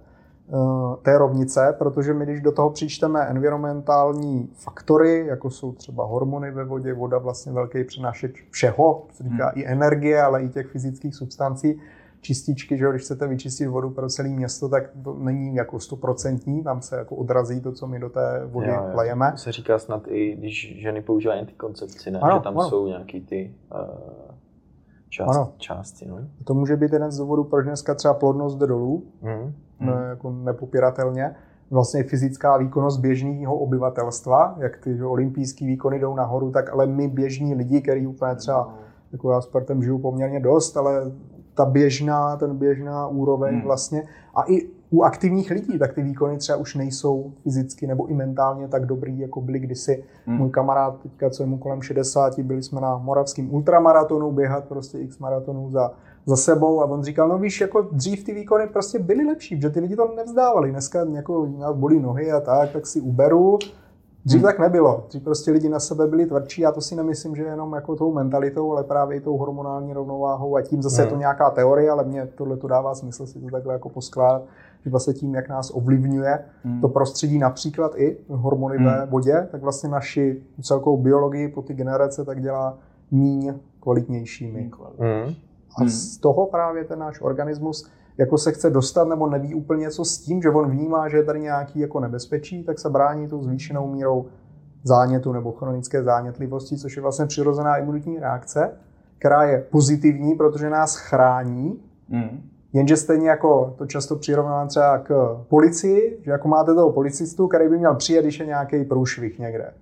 té 1.01 1.17
rovnice, 1.17 1.75
protože 1.77 2.13
my 2.13 2.25
když 2.25 2.41
do 2.41 2.51
toho 2.51 2.69
přičteme 2.69 3.21
environmentální 3.21 4.49
faktory, 4.53 5.25
jako 5.27 5.49
jsou 5.49 5.71
třeba 5.71 6.05
hormony 6.05 6.51
ve 6.51 6.63
vodě, 6.63 6.93
voda 6.93 7.17
vlastně 7.17 7.51
velký 7.51 7.83
přenášeč 7.83 8.43
všeho, 8.49 9.03
se 9.13 9.23
týká 9.23 9.49
Hmm. 9.49 9.61
i 9.61 9.67
energie, 9.67 10.21
ale 10.21 10.43
i 10.43 10.49
těch 10.49 10.67
fyzických 10.67 11.15
substancí, 11.15 11.79
čističky, 12.21 12.77
že 12.77 12.89
když 12.89 13.01
chcete 13.01 13.27
vyčistit 13.27 13.67
vodu 13.67 13.89
pro 13.89 14.09
celé 14.09 14.29
město, 14.29 14.69
tak 14.69 14.83
to 15.03 15.13
není 15.13 15.55
jako 15.55 15.79
stoprocentní, 15.79 16.63
tam 16.63 16.81
se 16.81 16.95
jako 16.95 17.15
odrazí 17.15 17.61
to, 17.61 17.71
co 17.71 17.87
my 17.87 17.99
do 17.99 18.09
té 18.09 18.41
vody 18.45 18.67
Jo, 18.67 18.73
jo. 18.73 18.89
lejeme. 18.93 19.31
To 19.31 19.37
se 19.37 19.51
říká 19.51 19.79
snad 19.79 20.03
i, 20.07 20.35
když 20.35 20.77
ženy 20.81 21.01
používají 21.01 21.39
antikoncepci, 21.39 22.11
ne? 22.11 22.19
Ano, 22.19 22.37
že 22.37 22.43
tam 22.43 22.59
ano. 22.59 22.69
jsou 22.69 22.87
nějaký 22.87 23.21
ty 23.21 23.53
uh, 23.73 23.79
část, 25.11 25.35
Ano. 25.37 25.51
části. 25.57 26.07
No? 26.07 26.17
To 26.43 26.53
může 26.53 26.77
být 26.77 26.93
jeden 26.93 27.11
z 27.11 27.17
důvodů, 27.17 27.43
proč 27.43 27.65
dneska 27.65 27.95
třeba 27.95 28.13
plodnost 28.13 28.57
jde 28.57 28.67
dolů, 28.67 29.03
Hmm. 29.21 29.53
ne, 29.79 29.93
jako 30.09 30.31
nepopiratelně. 30.31 31.35
Vlastně 31.71 32.03
fyzická 32.03 32.57
výkonnost 32.57 32.99
běžného 32.99 33.55
obyvatelstva, 33.55 34.55
jak 34.59 34.77
ty 34.77 35.03
olympijské 35.03 35.65
výkony 35.65 35.99
jdou 35.99 36.15
nahoru, 36.15 36.51
tak 36.51 36.73
ale 36.73 36.85
my 36.87 37.07
běžní 37.07 37.53
lidi, 37.55 37.81
který 37.81 38.07
úplně 38.07 38.35
třeba, 38.35 38.73
jako 39.11 39.31
já 39.31 39.41
sportem 39.41 39.83
žiju 39.83 39.99
poměrně 39.99 40.39
dost, 40.39 40.77
ale 40.77 41.11
ta 41.53 41.65
běžná, 41.65 42.35
ten 42.37 42.57
běžná 42.57 43.07
úroveň 43.07 43.53
Hmm. 43.53 43.63
vlastně 43.63 44.03
a 44.35 44.51
i 44.51 44.69
u 44.91 45.03
aktivních 45.03 45.51
lidí, 45.51 45.79
tak 45.79 45.93
ty 45.93 46.03
výkony 46.03 46.37
třeba 46.37 46.57
už 46.57 46.75
nejsou 46.75 47.31
fyzicky 47.43 47.87
nebo 47.87 48.05
i 48.05 48.13
mentálně 48.13 48.67
tak 48.67 48.85
dobrý, 48.85 49.19
jako 49.19 49.41
byly 49.41 49.59
kdysi. 49.59 50.03
Hmm. 50.25 50.37
Můj 50.37 50.49
kamarád, 50.49 50.99
teďka, 51.03 51.29
co 51.29 51.43
je 51.43 51.47
mu 51.47 51.57
kolem 51.57 51.81
60, 51.81 52.39
byli 52.39 52.63
jsme 52.63 52.81
na 52.81 52.97
moravském 52.97 53.53
ultramaratonu, 53.53 54.31
běhat 54.31 54.65
prostě 54.65 54.99
x 54.99 55.19
maratonů 55.19 55.69
za, 55.71 55.91
za 56.25 56.35
sebou 56.35 56.81
a 56.81 56.85
on 56.85 57.03
říkal, 57.03 57.27
no 57.27 57.37
víš, 57.37 57.61
jako 57.61 57.81
dřív 57.91 58.23
ty 58.23 58.33
výkony 58.33 58.67
prostě 58.67 58.99
byly 58.99 59.25
lepší, 59.25 59.55
protože 59.55 59.69
ty 59.69 59.79
lidi 59.79 59.95
to 59.95 60.13
nevzdávali. 60.15 60.71
Dneska 60.71 61.05
jako 61.11 61.47
bolí 61.73 61.99
nohy 61.99 62.31
a 62.31 62.39
tak, 62.39 62.71
tak 62.71 62.87
si 62.87 63.01
uberu. 63.01 63.59
Dřív 64.25 64.41
Hmm. 64.41 64.47
tak 64.47 64.59
nebylo. 64.59 65.05
Dřív 65.09 65.23
prostě 65.23 65.51
lidi 65.51 65.69
na 65.69 65.79
sebe 65.79 66.07
byli 66.07 66.25
tvrdší. 66.25 66.61
Já 66.61 66.71
to 66.71 66.81
si 66.81 66.95
nemyslím, 66.95 67.35
že 67.35 67.43
jenom 67.43 67.73
jako 67.73 67.95
tou 67.95 68.13
mentalitou, 68.13 68.71
ale 68.71 68.83
právě 68.83 69.17
i 69.17 69.21
tou 69.21 69.37
hormonální 69.37 69.93
rovnováhou 69.93 70.55
a 70.55 70.61
tím 70.61 70.81
zase 70.81 71.01
je 71.01 71.05
to 71.05 71.11
Hmm. 71.11 71.19
nějaká 71.19 71.49
teorie, 71.49 71.89
ale 71.91 72.03
mně 72.03 72.29
tohle 72.35 72.57
to 72.57 72.67
dává 72.67 72.95
smysl 72.95 73.25
si 73.27 73.39
to 73.39 73.47
takhle 73.51 73.73
jako 73.73 73.89
poskládat, 73.89 74.41
že 74.83 74.89
vlastně 74.89 75.13
tím, 75.13 75.35
jak 75.35 75.49
nás 75.49 75.71
ovlivňuje 75.73 76.39
Hmm. 76.63 76.81
to 76.81 76.89
prostředí, 76.89 77.39
například 77.39 77.91
i 77.95 78.17
hormony 78.29 78.77
Hmm. 78.77 78.85
ve 78.85 79.05
vodě, 79.05 79.47
tak 79.51 79.61
vlastně 79.61 79.89
naši 79.89 80.43
celkovou 80.61 80.97
biologii 80.97 81.47
po 81.47 81.61
ty 81.61 81.73
generace 81.73 82.25
tak 82.25 82.41
dělá 82.41 82.77
míň 83.11 83.53
kvalitnějšími. 83.79 84.71
Hmm. 84.99 85.33
A 85.77 85.85
z 85.87 86.17
toho 86.17 86.45
právě 86.45 86.83
ten 86.83 86.99
náš 86.99 87.21
organismus 87.21 87.89
jako 88.17 88.37
se 88.37 88.51
chce 88.51 88.69
dostat 88.69 89.07
nebo 89.07 89.29
neví 89.29 89.55
úplně 89.55 89.89
co 89.89 90.05
s 90.05 90.17
tím, 90.17 90.41
že 90.41 90.49
on 90.49 90.71
vnímá, 90.71 91.09
že 91.09 91.17
je 91.17 91.23
tady 91.23 91.39
nějaký 91.39 91.79
jako 91.79 91.99
nebezpečí, 91.99 92.63
tak 92.63 92.79
se 92.79 92.89
brání 92.89 93.27
tou 93.27 93.43
zvýšenou 93.43 93.87
mírou 93.87 94.25
zánětu 94.83 95.31
nebo 95.31 95.51
chronické 95.51 96.03
zánětlivosti, 96.03 96.77
což 96.77 96.95
je 96.95 97.01
vlastně 97.01 97.25
přirozená 97.25 97.77
imunitní 97.77 98.19
reakce, 98.19 98.71
která 99.17 99.43
je 99.43 99.65
pozitivní, 99.71 100.35
protože 100.35 100.69
nás 100.69 100.95
chrání, 100.95 101.79
Hmm. 102.09 102.41
Jenže 102.73 102.97
stejně 102.97 103.29
jako 103.29 103.73
to 103.77 103.85
často 103.85 104.15
přirovnávám 104.15 104.67
třeba 104.67 104.97
k 104.97 105.39
policii, 105.49 106.19
že 106.21 106.31
jako 106.31 106.47
máte 106.47 106.73
toho 106.73 106.91
policistu, 106.91 107.47
který 107.47 107.69
by 107.69 107.77
měl 107.77 107.95
přijet, 107.95 108.25
když 108.25 108.39
je 108.39 108.45
nějaký 108.45 108.83
průšvih 108.83 109.39
někde. 109.39 109.73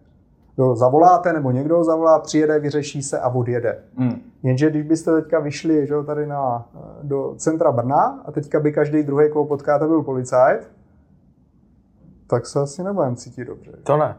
Jo, 0.58 0.76
zavoláte, 0.76 1.34
nebo 1.34 1.52
někdo 1.52 1.78
ho 1.78 1.84
zavolá, 1.84 2.20
přijede, 2.20 2.60
vyřeší 2.60 3.04
se 3.04 3.20
a 3.20 3.30
odjede. 3.30 3.80
Hmm. 3.96 4.22
Jenže 4.44 4.70
když 4.70 4.84
byste 4.84 5.22
teďka 5.22 5.40
vyšli 5.40 5.88
že 5.88 5.94
jo, 5.94 6.04
tady 6.04 6.28
na, 6.28 6.70
do 7.04 7.34
centra 7.38 7.72
Brna 7.72 8.22
a 8.26 8.32
teďka 8.32 8.60
by 8.60 8.72
každý 8.72 9.04
druhý, 9.04 9.30
koho 9.30 9.46
potkáte, 9.46 9.88
byl 9.88 10.04
policajt, 10.04 10.72
tak 12.28 12.46
se 12.46 12.60
asi 12.60 12.84
nebudeme 12.84 13.16
cítit 13.16 13.46
dobře. 13.46 13.72
To 13.84 13.98
ne. 13.98 14.18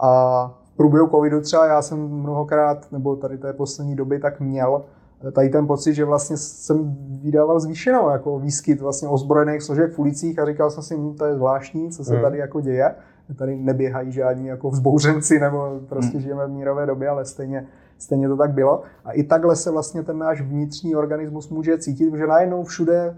A 0.00 0.48
v 0.64 0.76
průběhu 0.76 1.08
covidu 1.08 1.40
třeba 1.40 1.66
já 1.66 1.82
jsem 1.82 2.08
mnohokrát, 2.08 2.92
nebo 2.92 3.16
tady 3.16 3.38
té 3.38 3.52
poslední 3.52 3.96
doby, 3.96 4.18
tak 4.18 4.40
měl 4.40 4.84
tady 5.32 5.48
ten 5.48 5.66
pocit, 5.66 5.94
že 5.94 6.04
vlastně 6.04 6.36
jsem 6.36 6.96
vydával 7.22 7.60
zvýšenou 7.60 8.10
jako 8.10 8.38
výskyt 8.38 8.80
vlastně 8.80 9.08
ozbrojených 9.08 9.62
složek 9.62 9.92
v 9.92 9.98
ulicích 9.98 10.38
a 10.38 10.46
říkal 10.46 10.70
jsem 10.70 10.82
si, 10.82 10.96
hm, 10.96 11.14
to 11.14 11.24
je 11.24 11.34
zvláštní, 11.34 11.90
co 11.90 12.04
se 12.04 12.12
hmm. 12.12 12.22
tady 12.22 12.38
jako 12.38 12.60
děje. 12.60 12.94
Tady 13.36 13.56
neběhají 13.56 14.12
žádní 14.12 14.46
jako 14.46 14.70
vzbouřenci 14.70 15.40
nebo 15.40 15.80
prostě 15.88 16.12
hmm. 16.12 16.22
žijeme 16.22 16.46
v 16.46 16.50
mírové 16.50 16.86
době, 16.86 17.08
ale 17.08 17.24
stejně, 17.24 17.66
stejně 17.98 18.28
to 18.28 18.36
tak 18.36 18.52
bylo. 18.52 18.82
A 19.04 19.12
i 19.12 19.22
takhle 19.22 19.56
se 19.56 19.70
vlastně 19.70 20.02
ten 20.02 20.18
náš 20.18 20.40
vnitřní 20.40 20.96
organismus 20.96 21.48
může 21.48 21.78
cítit, 21.78 22.14
že 22.14 22.26
najednou 22.26 22.64
všude 22.64 23.16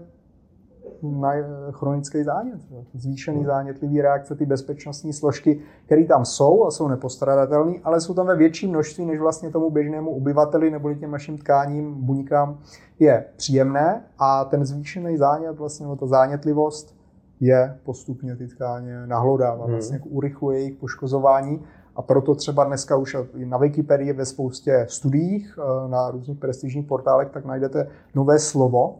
na 1.03 1.31
chronický 1.71 2.23
zánět, 2.23 2.59
zvýšený 2.93 3.45
zánětlivý 3.45 4.01
reakce, 4.01 4.35
ty 4.35 4.45
bezpečnostní 4.45 5.13
složky, 5.13 5.61
které 5.85 6.05
tam 6.05 6.25
jsou 6.25 6.65
a 6.65 6.71
jsou 6.71 6.87
nepostradatelné, 6.87 7.73
ale 7.83 8.01
jsou 8.01 8.13
tam 8.13 8.27
ve 8.27 8.35
větší 8.35 8.67
množství, 8.67 9.05
než 9.05 9.19
vlastně 9.19 9.49
tomu 9.49 9.69
běžnému 9.69 10.11
obyvateli 10.11 10.71
nebo 10.71 10.93
těm 10.93 11.11
našim 11.11 11.37
tkáním, 11.37 11.93
buňkám 12.05 12.59
je 12.99 13.25
příjemné. 13.35 14.03
A 14.19 14.45
ten 14.45 14.65
zvýšený 14.65 15.17
zánět, 15.17 15.59
vlastně 15.59 15.87
ta 15.99 16.05
zánětlivost 16.05 16.99
je 17.39 17.79
postupně 17.83 18.35
ty 18.35 18.47
tkáně 18.47 19.07
nahlodává, 19.07 19.63
hmm. 19.63 19.73
vlastně 19.73 19.99
urychluje 19.99 20.59
jejich 20.59 20.75
poškozování. 20.75 21.61
A 21.95 22.01
proto 22.01 22.35
třeba 22.35 22.63
dneska 22.63 22.97
už 22.97 23.17
na 23.45 23.57
Wikipedii 23.57 24.13
ve 24.13 24.25
spoustě 24.25 24.85
studiích 24.89 25.59
eh, 25.59 25.89
na 25.89 26.11
různých 26.11 26.39
prestižních 26.39 26.87
portálech 26.87 27.29
tak 27.29 27.45
najdete 27.45 27.87
nové 28.15 28.39
slovo, 28.39 28.99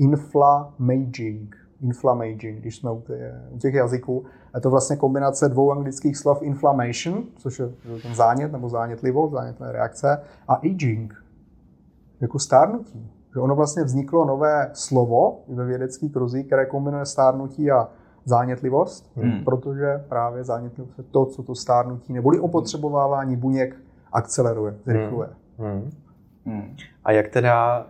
inflammaging. 0.00 1.56
Inflammaging, 1.80 2.60
když 2.60 2.76
jsme 2.76 2.90
u, 2.90 3.02
těch 3.58 3.74
jazyků. 3.74 4.24
Je 4.54 4.60
to 4.60 4.70
vlastně 4.70 4.96
kombinace 4.96 5.48
dvou 5.48 5.72
anglických 5.72 6.16
slov 6.16 6.42
inflammation, 6.42 7.24
což 7.36 7.58
je 7.58 7.68
ten 8.02 8.14
zánět 8.14 8.52
nebo 8.52 8.68
zánětlivost, 8.68 9.32
zánětné 9.32 9.72
reakce, 9.72 10.22
a 10.48 10.54
aging, 10.54 11.24
jako 12.20 12.38
stárnutí. 12.38 13.10
Že 13.34 13.40
ono 13.40 13.56
vlastně 13.56 13.84
vzniklo 13.84 14.24
nové 14.24 14.70
slovo 14.72 15.40
ve 15.48 15.64
vědecký 15.64 16.10
kruzí, 16.10 16.44
které 16.44 16.66
kombinuje 16.66 17.06
stárnutí 17.06 17.70
a 17.70 17.88
zánětlivost, 18.24 19.12
hmm. 19.16 19.44
protože 19.44 20.04
právě 20.08 20.44
zánětlivost 20.44 20.98
je 20.98 21.04
to, 21.04 21.26
co 21.26 21.42
to 21.42 21.54
stárnutí 21.54 22.12
neboli 22.12 22.40
opotřebovávání 22.40 23.36
buněk 23.36 23.76
akceleruje, 24.12 24.74
zrychluje. 24.84 25.28
Hmm. 25.58 25.70
Hmm. 25.70 25.90
Hmm. 26.44 26.76
A 27.04 27.12
jak 27.12 27.28
teda 27.28 27.86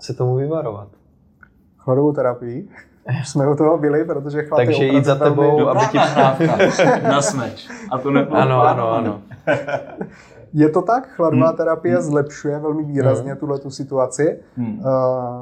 se 0.00 0.14
tomu 0.14 0.36
vyvarovat? 0.36 0.88
Chladovou 1.84 2.12
terapii. 2.12 2.68
Jsme 3.24 3.48
u 3.48 3.54
toho 3.54 3.78
byli, 3.78 4.04
protože 4.04 4.42
chlad 4.42 4.56
Takže 4.56 4.84
jít 4.84 5.04
za 5.04 5.14
tebou, 5.14 5.68
aby 5.68 5.80
ti 5.90 5.96
nahrávka 5.96 6.56
na 7.02 7.22
smeč. 7.22 7.68
A 7.90 7.98
to 7.98 8.10
nebylo 8.10 8.36
Ano, 8.36 8.62
ano, 8.62 8.90
ano. 8.92 9.22
Je 10.56 10.68
to 10.68 10.82
tak, 10.82 11.08
chladová 11.08 11.46
hmm. 11.46 11.56
terapie 11.56 11.94
hmm. 11.94 12.02
zlepšuje 12.02 12.58
velmi 12.58 12.84
výrazně 12.84 13.30
hmm. 13.30 13.38
tuhle 13.38 13.58
tu 13.58 13.70
situaci. 13.70 14.38
Hmm. 14.56 14.78
Uh, 14.78 14.84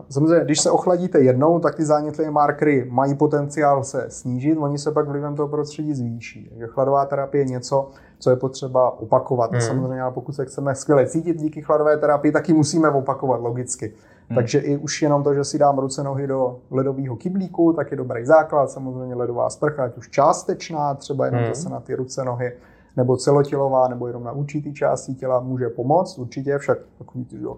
samozřejmě, 0.09 0.45
když 0.45 0.61
se 0.61 0.71
ochladíte 0.71 1.21
jednou, 1.21 1.59
tak 1.59 1.75
ty 1.75 1.85
zánětlivé 1.85 2.31
markery 2.31 2.89
mají 2.91 3.15
potenciál 3.15 3.85
se 3.85 4.07
snížit, 4.09 4.57
oni 4.57 4.79
se 4.79 4.91
pak 4.91 5.09
vlivem 5.09 5.37
toho 5.37 5.49
prostředí 5.49 5.95
zvýší. 5.95 6.49
Takže 6.49 6.67
chladová 6.67 7.07
terapie 7.07 7.43
je 7.43 7.49
něco, 7.49 7.91
co 8.19 8.31
je 8.31 8.37
potřeba 8.37 9.01
opakovat. 9.01 9.51
Hmm. 9.53 9.61
Samozřejmě, 9.61 10.03
ale 10.03 10.13
pokud 10.13 10.33
se 10.33 10.45
chceme 10.45 10.75
skvěle 10.75 11.07
cítit 11.07 11.37
díky 11.37 11.63
chladové 11.63 11.97
terapii, 11.97 12.33
tak 12.33 12.49
ji 12.49 12.55
musíme 12.55 12.91
opakovat 12.91 13.41
logicky. 13.41 13.95
Hmm. 14.29 14.37
Takže 14.37 14.59
i 14.59 14.77
už 14.77 15.03
jenom 15.03 15.23
to, 15.23 15.35
že 15.35 15.45
si 15.45 15.59
dám 15.59 15.79
ruce 15.79 16.05
nohy 16.05 16.27
do 16.27 16.59
ledového 16.71 17.17
kyblíku, 17.17 17.73
tak 17.73 17.91
je 17.91 17.97
dobrý 17.97 18.27
základ. 18.27 18.71
Samozřejmě 18.71 19.15
ledová 19.15 19.51
sprcha, 19.51 19.85
ať 19.85 19.97
už 19.97 20.11
částečná, 20.11 20.95
třeba 20.95 21.27
jenom 21.27 21.41
hmm. 21.41 21.55
zase 21.55 21.69
na 21.69 21.81
ty 21.81 21.95
ruce 21.95 22.25
nohy, 22.25 22.53
nebo 22.97 23.17
celotělová, 23.17 23.89
nebo 23.89 24.07
jenom 24.07 24.25
na 24.25 24.33
určitý 24.33 24.75
části 24.75 25.15
těla 25.15 25.41
může 25.41 25.69
pomoct, 25.69 26.19
určitě, 26.19 26.59
však 26.59 26.79
takový 26.99 27.25
ty, 27.25 27.37
jo, 27.43 27.57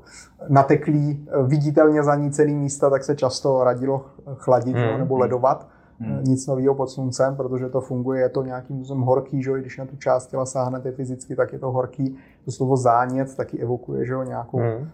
nateklý, 0.48 1.26
viditelně 1.46 2.02
zanícený 2.02 2.54
místa, 2.54 2.90
tak 2.90 3.04
se 3.04 3.14
často 3.14 3.64
radilo 3.64 4.04
chladit 4.34 4.76
hmm. 4.76 4.98
nebo 4.98 5.18
ledovat. 5.18 5.68
Hmm. 5.98 6.24
Nic 6.24 6.46
nového 6.46 6.74
pod 6.74 6.90
sluncem, 6.90 7.36
protože 7.36 7.68
to 7.68 7.80
funguje, 7.80 8.20
je 8.20 8.28
to 8.28 8.42
nějakým 8.42 8.76
způsobem 8.76 9.02
horký, 9.02 9.42
že 9.42 9.52
když 9.60 9.78
na 9.78 9.86
tu 9.86 9.96
část 9.96 10.26
těla 10.26 10.46
sáhnete 10.46 10.92
fyzicky, 10.92 11.36
tak 11.36 11.52
je 11.52 11.58
to 11.58 11.70
horký. 11.72 12.16
To 12.44 12.52
slovo 12.52 12.76
zánět 12.76 13.36
taky 13.36 13.58
evokuje 13.58 14.06
že 14.06 14.14
nějakou 14.24 14.58
hmm. 14.58 14.76
uh, 14.76 14.88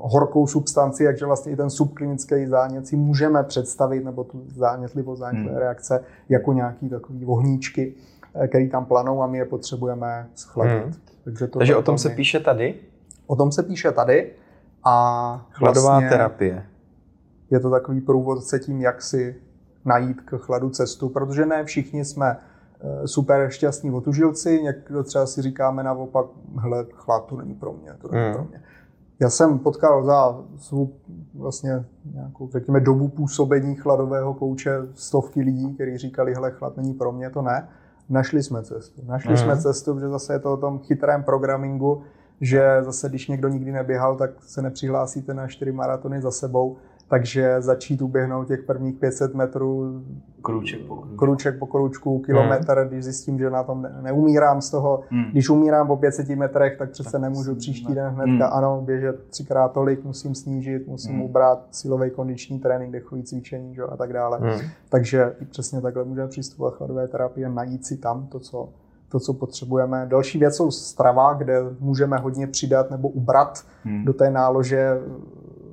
horkou 0.00 0.46
substanci, 0.46 1.04
takže 1.04 1.26
vlastně 1.26 1.52
i 1.52 1.56
ten 1.56 1.70
subklinický 1.70 2.46
zánět 2.46 2.86
si 2.86 2.96
můžeme 2.96 3.42
představit, 3.42 4.04
nebo 4.04 4.24
tu 4.24 4.44
zánětlivost, 4.56 5.20
zánětlivé 5.20 5.50
hmm. 5.50 5.60
reakce, 5.60 6.04
jako 6.28 6.52
nějaký 6.52 6.88
takový 6.88 7.26
ohníčky, 7.26 7.94
eh, 8.34 8.48
který 8.48 8.70
tam 8.70 8.84
planou 8.84 9.22
a 9.22 9.26
my 9.26 9.38
je 9.38 9.44
potřebujeme 9.44 10.28
schladit. 10.34 10.82
Hmm. 10.82 10.94
Takže, 11.24 11.46
to 11.46 11.58
takže 11.58 11.76
o 11.76 11.82
tom 11.82 11.98
se 11.98 12.10
píše 12.10 12.40
tady? 12.40 12.74
O 13.26 13.36
tom 13.36 13.52
se 13.52 13.62
píše 13.62 13.92
tady. 13.92 14.32
A 14.84 15.46
Chladová 15.50 15.90
vlastně 15.90 16.08
terapie. 16.08 16.66
Je 17.50 17.60
to 17.60 17.70
takový 17.70 18.00
průvodce 18.00 18.58
tím, 18.58 18.80
jak 18.80 19.02
si 19.02 19.36
najít 19.84 20.20
k 20.20 20.38
chladu 20.38 20.70
cestu, 20.70 21.08
protože 21.08 21.46
ne 21.46 21.64
všichni 21.64 22.04
jsme 22.04 22.36
super 23.04 23.50
šťastní 23.50 23.90
otužilci, 23.90 24.62
někdo 24.62 25.02
třeba 25.02 25.26
si 25.26 25.42
říkáme 25.42 25.82
naopak, 25.82 26.26
hele, 26.58 26.86
chlad 26.92 27.26
to 27.26 27.36
není 27.36 27.54
pro 27.54 27.72
mě, 27.72 27.94
to 27.98 28.08
není 28.12 28.26
mm. 28.26 28.34
pro 28.34 28.44
mě. 28.44 28.62
Já 29.20 29.30
jsem 29.30 29.58
potkal 29.58 30.04
za 30.04 30.38
svou 30.56 30.92
vlastně 31.34 31.84
nějakou, 32.14 32.50
řekněme, 32.50 32.80
dobu 32.80 33.08
působení 33.08 33.74
chladového 33.74 34.34
kouče 34.34 34.78
stovky 34.94 35.40
lidí, 35.40 35.74
kteří 35.74 35.98
říkali, 35.98 36.34
hele, 36.34 36.50
chlad 36.50 36.76
není 36.76 36.94
pro 36.94 37.12
mě, 37.12 37.30
to 37.30 37.42
ne. 37.42 37.68
Našli 38.08 38.42
jsme 38.42 38.62
cestu. 38.62 39.02
Našli 39.06 39.30
mm. 39.30 39.36
jsme 39.36 39.56
cestu, 39.56 39.94
protože 39.94 40.08
zase 40.08 40.32
je 40.32 40.38
to 40.38 40.52
o 40.52 40.56
tom 40.56 40.78
chytrém 40.78 41.22
programingu, 41.22 42.02
že 42.40 42.78
zase, 42.80 43.08
když 43.08 43.28
někdo 43.28 43.48
nikdy 43.48 43.72
neběhal, 43.72 44.16
tak 44.16 44.30
se 44.40 44.62
nepřihlásíte 44.62 45.34
na 45.34 45.46
čtyři 45.46 45.72
maratony 45.72 46.20
za 46.20 46.30
sebou, 46.30 46.76
takže 47.08 47.56
začít 47.58 48.02
uběhnout 48.02 48.48
těch 48.48 48.62
prvních 48.62 48.96
500 48.96 49.34
metrů 49.34 50.02
kruček 50.42 50.80
po 50.86 50.96
kručku, 50.96 51.16
kruček 51.16 51.58
po 51.58 51.66
kručku 51.66 52.18
kilometr, 52.18 52.78
hmm. 52.78 52.88
když 52.88 53.04
zjistím, 53.04 53.38
že 53.38 53.50
na 53.50 53.62
tom 53.62 53.82
ne, 53.82 53.98
neumírám 54.02 54.60
z 54.60 54.70
toho. 54.70 55.02
Hmm. 55.10 55.24
Když 55.24 55.50
umírám 55.50 55.86
po 55.86 55.96
500 55.96 56.28
metrech, 56.28 56.78
tak 56.78 56.90
přece 56.90 57.12
tak 57.12 57.20
nemůžu 57.20 57.54
příští 57.54 57.94
den 57.94 58.06
hnedka, 58.06 58.46
hmm. 58.46 58.56
ano, 58.56 58.82
běžet 58.86 59.24
třikrát 59.30 59.72
tolik, 59.72 60.04
musím 60.04 60.34
snížit, 60.34 60.88
musím 60.88 61.12
hmm. 61.12 61.22
ubrat 61.22 61.66
silový 61.70 62.10
kondiční 62.10 62.58
trénink, 62.58 62.92
dechový 62.92 63.22
cvičení 63.22 63.74
že, 63.74 63.82
a 63.82 63.96
tak 63.96 64.12
dále. 64.12 64.38
Hmm. 64.38 64.60
Takže 64.88 65.36
přesně 65.50 65.80
takhle 65.80 66.04
můžeme 66.04 66.28
přistupovat 66.28 66.74
chladové 66.74 67.08
terapie, 67.08 67.48
najít 67.48 67.86
si 67.86 67.96
tam 67.96 68.26
to, 68.26 68.40
co 68.40 68.68
to, 69.08 69.20
co 69.20 69.32
potřebujeme. 69.32 70.06
Další 70.10 70.38
věc 70.38 70.56
jsou 70.56 70.70
strava, 70.70 71.32
kde 71.32 71.60
můžeme 71.80 72.16
hodně 72.16 72.46
přidat 72.46 72.90
nebo 72.90 73.08
ubrat 73.08 73.64
hmm. 73.84 74.04
do 74.04 74.12
té 74.12 74.30
nálože 74.30 75.00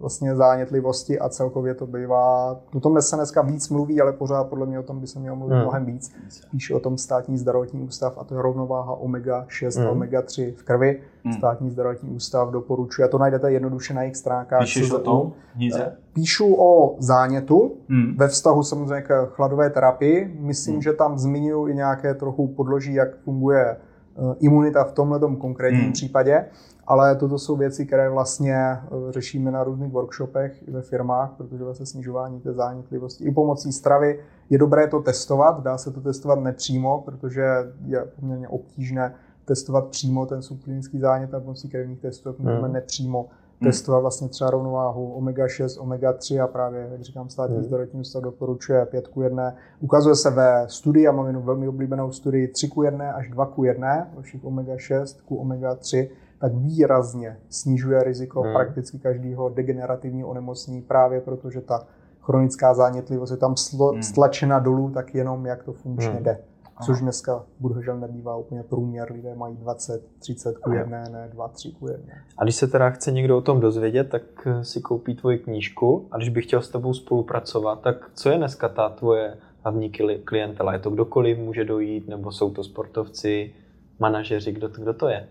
vlastně 0.03 0.35
zánětlivosti 0.35 1.19
a 1.19 1.29
celkově 1.29 1.73
to 1.73 1.87
bývá, 1.87 2.59
o 2.75 2.79
tom 2.79 3.01
se 3.01 3.15
dneska 3.15 3.41
víc 3.41 3.69
mluví, 3.69 4.01
ale 4.01 4.13
pořád 4.13 4.43
podle 4.43 4.65
mě 4.65 4.79
o 4.79 4.83
tom 4.83 4.99
by 4.99 5.07
se 5.07 5.19
mělo 5.19 5.35
mluvit 5.35 5.53
hmm. 5.53 5.63
mnohem 5.63 5.85
víc. 5.85 6.11
Píše 6.51 6.75
o 6.75 6.79
tom 6.79 6.97
státní 6.97 7.37
zdravotní 7.37 7.81
ústav 7.81 8.17
a 8.17 8.23
to 8.23 8.35
je 8.35 8.41
rovnováha 8.41 8.95
omega-6 8.95 9.79
hmm. 9.79 9.87
a 9.87 9.91
omega-3 9.91 10.53
v 10.55 10.63
krvi. 10.63 11.01
Hmm. 11.23 11.33
Státní 11.33 11.69
zdravotní 11.69 12.09
ústav 12.09 12.51
doporučuje, 12.51 13.07
a 13.07 13.11
to 13.11 13.17
najdete 13.17 13.51
jednoduše 13.51 13.93
na 13.93 14.01
jejich 14.01 14.17
stránkách. 14.17 14.59
Píšeš 14.59 14.91
o 14.91 14.99
tom? 14.99 15.33
Eh, 15.75 15.95
píšu 16.13 16.55
o 16.59 16.95
zánětu 16.99 17.77
hmm. 17.89 18.15
ve 18.17 18.27
vztahu 18.27 18.63
samozřejmě 18.63 19.01
k 19.01 19.25
chladové 19.25 19.69
terapii. 19.69 20.37
Myslím, 20.39 20.75
hmm. 20.75 20.81
že 20.81 20.93
tam 20.93 21.17
zmiňuji 21.17 21.67
i 21.67 21.75
nějaké 21.75 22.13
trochu 22.13 22.47
podloží, 22.47 22.93
jak 22.93 23.17
funguje 23.17 23.77
imunita 24.39 24.83
v 24.83 24.91
tomhle 24.91 25.19
konkrétním 25.19 25.81
hmm. 25.81 25.93
případě. 25.93 26.45
Ale 26.87 27.15
toto 27.15 27.39
jsou 27.39 27.55
věci, 27.55 27.85
které 27.85 28.09
vlastně 28.09 28.55
eh, 28.55 28.79
řešíme 29.09 29.51
na 29.51 29.63
různých 29.63 29.91
workshopech 29.91 30.67
i 30.67 30.71
ve 30.71 30.81
firmách, 30.81 31.31
protože 31.37 31.63
vlastně 31.63 31.85
snižování 31.85 32.41
té 32.41 32.53
zánětlivosti 32.53 33.23
i 33.23 33.31
pomocí 33.31 33.71
stravy 33.71 34.19
je 34.49 34.57
dobré 34.57 34.87
to 34.87 34.99
testovat. 34.99 35.63
Dá 35.63 35.77
se 35.77 35.91
to 35.91 36.01
testovat 36.01 36.39
nepřímo, 36.39 37.01
protože 37.05 37.45
je 37.85 38.05
poměrně 38.19 38.47
obtížné 38.47 39.13
testovat 39.45 39.87
přímo 39.87 40.25
ten 40.25 40.41
subklinický 40.41 40.99
zánět 40.99 41.33
a 41.33 41.39
pomocí 41.39 41.69
krevních 41.69 41.99
testů, 41.99 42.35
můžeme 42.39 42.61
hmm. 42.61 42.73
nepřímo 42.73 43.29
hmm. 43.63 43.71
testovat 43.71 44.01
vlastně 44.01 44.29
třeba 44.29 44.49
rovnováhu 44.49 45.13
omega-6, 45.17 45.81
omega-3 45.81 46.43
a 46.43 46.47
právě, 46.47 46.87
jak 46.91 47.01
říkám, 47.01 47.29
státní 47.29 47.55
hmm. 47.55 47.65
zdravotní 47.65 47.99
ústav 47.99 48.23
doporučuje 48.23 48.85
5 48.85 49.07
k 49.07 49.17
1. 49.23 49.55
Ukazuje 49.79 50.15
se 50.15 50.29
ve 50.29 50.65
studii, 50.69 51.07
a 51.07 51.11
mám 51.11 51.27
jenom 51.27 51.43
velmi 51.43 51.67
oblíbenou 51.67 52.11
studii 52.11 52.47
3 52.47 52.67
k 52.67 52.73
1 52.83 53.11
až 53.11 53.29
2 53.29 53.45
k 53.45 53.57
1 53.63 54.07
všech 54.21 54.43
omega-6 54.43 55.21
ku 55.25 55.43
omega-3 55.43 56.09
tak 56.39 56.53
výrazně 56.53 57.37
snižuje 57.49 58.03
riziko 58.03 58.41
hmm. 58.41 58.53
prakticky 58.53 58.99
každého 58.99 59.49
degenerativního 59.49 60.29
onemocnění 60.29 60.81
právě 60.81 61.21
protože 61.21 61.61
ta 61.61 61.87
chronická 62.21 62.73
zánětlivost 62.73 63.31
je 63.31 63.37
tam 63.37 63.57
slo, 63.57 63.91
hmm. 63.91 64.03
stlačena 64.03 64.59
dolů, 64.59 64.89
tak 64.89 65.15
jenom 65.15 65.45
jak 65.45 65.63
to 65.63 65.73
funkčně 65.73 66.09
hmm. 66.09 66.23
jde. 66.23 66.37
Což 66.81 67.01
dneska 67.01 67.43
bohužel 67.59 67.99
nebývá 67.99 68.35
úplně 68.35 68.63
průměr, 68.63 69.11
lidé 69.11 69.35
mají 69.35 69.55
20, 69.55 70.05
30 70.19 70.57
ku 70.57 70.71
1, 70.71 71.03
ne 71.09 71.29
2, 71.33 71.47
3 71.47 71.71
ku 71.71 71.87
1. 71.87 72.13
A 72.37 72.43
když 72.43 72.55
se 72.55 72.67
teda 72.67 72.89
chce 72.89 73.11
někdo 73.11 73.37
o 73.37 73.41
tom 73.41 73.59
dozvědět, 73.59 74.09
tak 74.09 74.47
si 74.61 74.81
koupí 74.81 75.15
tvoji 75.15 75.37
knížku 75.37 76.07
a 76.11 76.17
když 76.17 76.29
bych 76.29 76.45
chtěl 76.45 76.61
s 76.61 76.69
tebou 76.69 76.93
spolupracovat, 76.93 77.81
tak 77.81 78.11
co 78.13 78.29
je 78.29 78.37
dneska 78.37 78.69
ta 78.69 78.89
tvoje 78.89 79.37
hlavní 79.63 79.89
klientela? 80.25 80.73
Je 80.73 80.79
to 80.79 80.89
kdokoliv 80.89 81.37
může 81.37 81.65
dojít, 81.65 82.07
nebo 82.07 82.31
jsou 82.31 82.49
to 82.49 82.63
sportovci, 82.63 83.53
manažeři, 83.99 84.51
kdo 84.51 84.69
to, 84.69 84.81
kdo 84.81 84.93
to 84.93 85.07
je? 85.07 85.27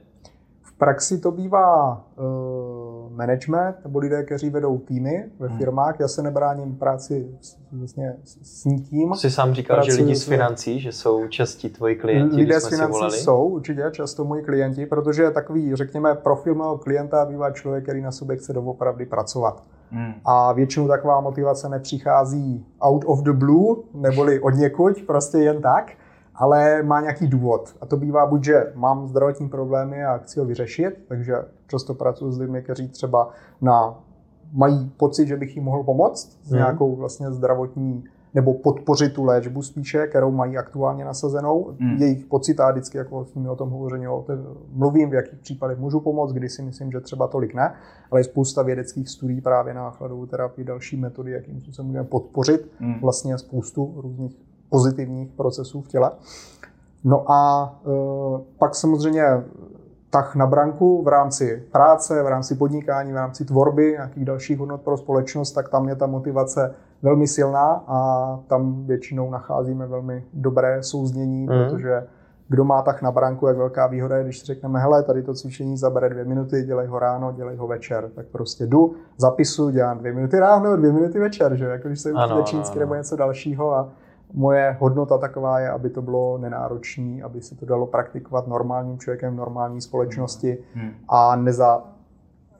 V 0.62 0.78
praxi 0.78 1.20
to 1.20 1.30
bývá 1.30 2.04
uh, 2.16 2.91
management 3.10 3.76
nebo 3.84 3.98
lidé, 3.98 4.22
kteří 4.22 4.50
vedou 4.50 4.78
týmy 4.78 5.24
ve 5.38 5.48
hmm. 5.48 5.58
firmách. 5.58 6.00
Já 6.00 6.08
se 6.08 6.22
nebráním 6.22 6.76
práci 6.76 7.28
s, 7.40 7.56
vlastně 7.72 8.16
s 8.42 8.64
nikým. 8.64 9.14
Jsi 9.14 9.30
sám 9.30 9.54
říkal, 9.54 9.76
Pracuji 9.76 9.96
že 9.96 10.02
lidi 10.02 10.16
z 10.16 10.24
financí, 10.24 10.80
že 10.80 10.92
jsou 10.92 11.28
častí 11.28 11.70
tvoji 11.70 11.96
klienti, 11.96 12.36
Lidé 12.36 12.60
z 12.60 12.68
financí 12.68 12.98
jsou 13.10 13.44
určitě 13.44 13.82
často 13.90 14.24
moji 14.24 14.42
klienti, 14.42 14.86
protože 14.86 15.30
takový, 15.30 15.76
řekněme, 15.76 16.14
profil 16.14 16.54
mého 16.54 16.78
klienta 16.78 17.24
bývá 17.24 17.50
člověk, 17.50 17.84
který 17.84 18.02
na 18.02 18.12
sobě 18.12 18.36
chce 18.36 18.52
doopravdy 18.52 19.06
pracovat. 19.06 19.62
Hmm. 19.90 20.12
A 20.24 20.52
většinou 20.52 20.88
taková 20.88 21.20
motivace 21.20 21.68
nepřichází 21.68 22.66
out 22.80 23.04
of 23.06 23.22
the 23.22 23.32
blue, 23.32 23.76
neboli 23.94 24.40
od 24.40 24.54
někuď, 24.54 25.06
prostě 25.06 25.38
jen 25.38 25.62
tak, 25.62 25.92
ale 26.34 26.82
má 26.82 27.00
nějaký 27.00 27.26
důvod. 27.26 27.74
A 27.80 27.86
to 27.86 27.96
bývá 27.96 28.26
buď, 28.26 28.44
že 28.44 28.72
mám 28.74 29.06
zdravotní 29.06 29.48
problémy 29.48 30.04
a 30.04 30.18
chci 30.18 30.40
ho 30.40 30.46
vyřešit, 30.46 31.04
takže 31.08 31.34
často 31.66 31.94
pracuji 31.94 32.32
s 32.32 32.38
lidmi, 32.38 32.62
kteří 32.62 32.88
třeba 32.88 33.30
na, 33.60 33.98
mají 34.52 34.92
pocit, 34.96 35.26
že 35.26 35.36
bych 35.36 35.56
jim 35.56 35.64
mohl 35.64 35.82
pomoct 35.82 36.38
s 36.42 36.50
hmm. 36.50 36.58
nějakou 36.58 36.96
vlastně 36.96 37.32
zdravotní 37.32 38.04
nebo 38.34 38.54
podpořit 38.54 39.12
tu 39.12 39.24
léčbu 39.24 39.62
spíše, 39.62 40.06
kterou 40.06 40.30
mají 40.30 40.58
aktuálně 40.58 41.04
nasazenou. 41.04 41.74
Hmm. 41.80 41.96
Jejich 41.96 42.24
pocit 42.24 42.60
a 42.60 42.70
vždycky 42.70 42.98
jako 42.98 43.24
s 43.24 43.34
nimi 43.34 43.48
o 43.48 43.56
tom 43.56 43.70
hovoření, 43.70 44.08
o 44.08 44.22
tom 44.22 44.38
mluvím, 44.72 45.10
v 45.10 45.14
jakých 45.14 45.38
případech 45.38 45.78
můžu 45.78 46.00
pomoct, 46.00 46.32
kdy 46.32 46.48
si 46.48 46.62
myslím, 46.62 46.92
že 46.92 47.00
třeba 47.00 47.26
tolik 47.26 47.54
ne, 47.54 47.74
ale 48.10 48.20
je 48.20 48.24
spousta 48.24 48.62
vědeckých 48.62 49.08
studií 49.08 49.40
právě 49.40 49.74
na 49.74 49.90
chladovou 49.90 50.26
terapii, 50.26 50.64
další 50.64 50.96
metody, 50.96 51.32
jakým 51.32 51.60
způsobem 51.60 51.86
můžeme 51.86 52.04
podpořit 52.04 52.72
hmm. 52.78 53.00
vlastně 53.00 53.38
spoustu 53.38 53.94
různých 53.96 54.36
pozitivních 54.72 55.32
procesů 55.32 55.82
v 55.82 55.88
těle. 55.88 56.10
No 57.04 57.30
a 57.30 57.72
e, 57.86 57.88
pak 58.58 58.74
samozřejmě 58.74 59.24
tah 60.10 60.34
na 60.34 60.46
branku 60.46 61.02
v 61.02 61.08
rámci 61.08 61.64
práce, 61.72 62.22
v 62.22 62.26
rámci 62.26 62.54
podnikání, 62.54 63.12
v 63.12 63.16
rámci 63.16 63.44
tvorby 63.44 63.90
nějakých 63.92 64.24
dalších 64.24 64.58
hodnot 64.58 64.80
pro 64.80 64.96
společnost, 64.96 65.52
tak 65.52 65.68
tam 65.68 65.88
je 65.88 65.96
ta 65.96 66.06
motivace 66.06 66.74
velmi 67.02 67.26
silná 67.26 67.84
a 67.86 67.96
tam 68.46 68.86
většinou 68.86 69.30
nacházíme 69.30 69.86
velmi 69.86 70.24
dobré 70.32 70.82
souznění, 70.82 71.42
mm. 71.42 71.48
protože 71.48 72.06
kdo 72.48 72.64
má 72.64 72.82
tak 72.82 73.02
na 73.02 73.10
branku, 73.10 73.46
jak 73.46 73.56
velká 73.56 73.86
výhoda 73.86 74.16
je, 74.16 74.24
když 74.24 74.38
si 74.38 74.46
řekneme, 74.46 74.80
hele, 74.80 75.02
tady 75.02 75.22
to 75.22 75.34
cvičení 75.34 75.76
zabere 75.76 76.08
dvě 76.08 76.24
minuty, 76.24 76.62
dělej 76.62 76.86
ho 76.86 76.98
ráno, 76.98 77.32
dělej 77.32 77.56
ho 77.56 77.66
večer, 77.66 78.10
tak 78.14 78.26
prostě 78.26 78.66
jdu, 78.66 78.94
zapisu, 79.16 79.70
dělám 79.70 79.98
dvě 79.98 80.12
minuty 80.12 80.38
ráno, 80.38 80.76
dvě 80.76 80.92
minuty 80.92 81.18
večer, 81.18 81.56
že 81.56 81.64
jako 81.64 81.88
když 81.88 82.00
se 82.00 82.12
učíte 82.12 82.42
čínsky 82.44 82.78
nebo 82.78 82.94
něco 82.94 83.16
dalšího 83.16 83.74
a 83.74 83.88
moje 84.34 84.76
hodnota 84.80 85.18
taková 85.18 85.60
je, 85.60 85.70
aby 85.70 85.90
to 85.90 86.02
bylo 86.02 86.38
nenáročné, 86.38 87.22
aby 87.22 87.42
se 87.42 87.56
to 87.56 87.66
dalo 87.66 87.86
praktikovat 87.86 88.46
normálním 88.46 88.98
člověkem 88.98 89.34
v 89.34 89.36
normální 89.36 89.80
společnosti 89.80 90.58
hmm. 90.74 90.90
a 91.08 91.36
neza, 91.36 91.84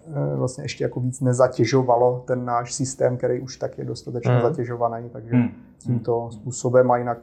eh, 0.07 0.37
vlastně 0.37 0.65
ještě 0.65 0.85
jako 0.85 1.01
víc 1.01 1.21
nezatěžovalo 1.21 2.25
ten 2.27 2.45
náš 2.45 2.75
systém, 2.75 3.17
který 3.17 3.41
už 3.41 3.57
tak 3.57 3.79
je 3.79 3.85
dostatečně 3.85 4.33
hmm. 4.33 4.43
zatěžovaný, 4.43 5.11
takže 5.11 5.33
hmm. 5.33 5.49
tímto 5.79 6.29
způsobem 6.31 6.91
a 6.91 6.97
jinak 6.97 7.19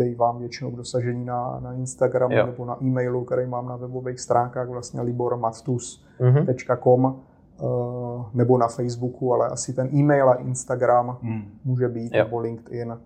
eh, 0.00 0.14
vám 0.14 0.38
většinou 0.38 0.70
k 0.70 0.76
dosažení 0.76 1.24
na, 1.24 1.60
na 1.60 1.72
Instagramu 1.72 2.36
jo. 2.36 2.46
nebo 2.46 2.64
na 2.64 2.82
e-mailu, 2.82 3.24
který 3.24 3.46
mám 3.46 3.68
na 3.68 3.76
webových 3.76 4.20
stránkách 4.20 4.68
vlastně 4.68 5.00
libormastus.com. 5.00 7.02
Hmm 7.02 7.18
Eh, 7.18 7.31
nebo 8.34 8.58
na 8.58 8.68
Facebooku, 8.68 9.34
ale 9.34 9.48
asi 9.48 9.72
ten 9.72 9.88
e-mail 9.94 10.30
a 10.30 10.34
Instagram 10.34 11.18
hmm. 11.22 11.42
může 11.64 11.88
být, 11.88 12.14
jo. 12.14 12.24
nebo 12.24 12.38
LinkedIn. 12.38 12.96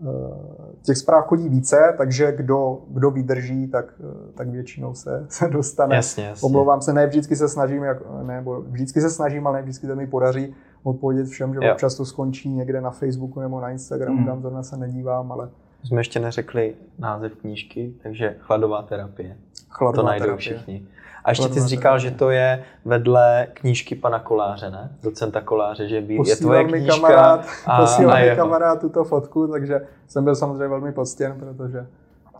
Eh, 0.00 0.74
těch 0.82 0.98
zpráv 0.98 1.26
chodí 1.26 1.48
více, 1.48 1.94
takže 1.98 2.32
kdo, 2.32 2.80
kdo 2.88 3.10
vydrží, 3.10 3.68
tak, 3.68 3.94
eh, 4.00 4.32
tak 4.34 4.48
většinou 4.48 4.94
se, 4.94 5.26
se 5.28 5.48
dostane. 5.48 5.96
Jasně, 5.96 6.24
jasně. 6.24 6.46
Omlouvám 6.46 6.80
se, 6.80 6.92
ne 6.92 7.06
vždycky 7.06 7.36
se 7.36 7.48
snažím, 7.48 7.82
jak, 7.82 7.98
nebo 8.22 8.60
vždycky 8.60 9.00
se 9.00 9.10
snažím, 9.10 9.46
ale 9.46 9.56
ne 9.56 9.62
vždycky 9.62 9.86
to 9.86 9.96
mi 9.96 10.06
podaří 10.06 10.54
odpovědět 10.82 11.26
všem, 11.26 11.54
že 11.54 11.60
jo. 11.62 11.72
občas 11.72 11.94
to 11.94 12.04
skončí 12.04 12.48
někde 12.48 12.80
na 12.80 12.90
Facebooku 12.90 13.40
nebo 13.40 13.60
na 13.60 13.70
Instagramu, 13.70 14.16
hmm. 14.16 14.26
tam 14.26 14.40
zrovna 14.40 14.62
se 14.62 14.76
nedívám, 14.76 15.32
ale... 15.32 15.48
Jsme 15.84 16.00
ještě 16.00 16.20
neřekli 16.20 16.74
název 16.98 17.34
knížky, 17.34 17.94
takže 18.02 18.36
chladová 18.38 18.82
terapie. 18.82 19.36
Chladová 19.68 20.02
to 20.02 20.06
najdou 20.06 20.24
terapie. 20.24 20.38
všichni. 20.38 20.86
A 21.26 21.30
ještě 21.30 21.48
ty 21.48 21.60
jsi 21.60 21.68
říkal, 21.68 21.98
že 21.98 22.10
to 22.10 22.30
je 22.30 22.64
vedle 22.84 23.46
knížky 23.54 23.94
pana 23.94 24.18
Koláře, 24.18 24.70
ne? 24.70 24.90
Docenta 25.02 25.40
Koláře, 25.40 25.88
že 25.88 26.00
by, 26.00 26.18
je 26.26 26.36
tvoje 26.36 26.64
knížka 26.64 26.94
kamarád, 26.94 27.46
a, 27.66 27.76
a 28.12 28.18
jeho. 28.18 28.36
kamarád 28.36 28.80
tuto 28.80 29.04
fotku, 29.04 29.48
takže 29.48 29.80
jsem 30.06 30.24
byl 30.24 30.34
samozřejmě 30.34 30.68
velmi 30.68 30.92
poctěn, 30.92 31.36
protože 31.38 31.86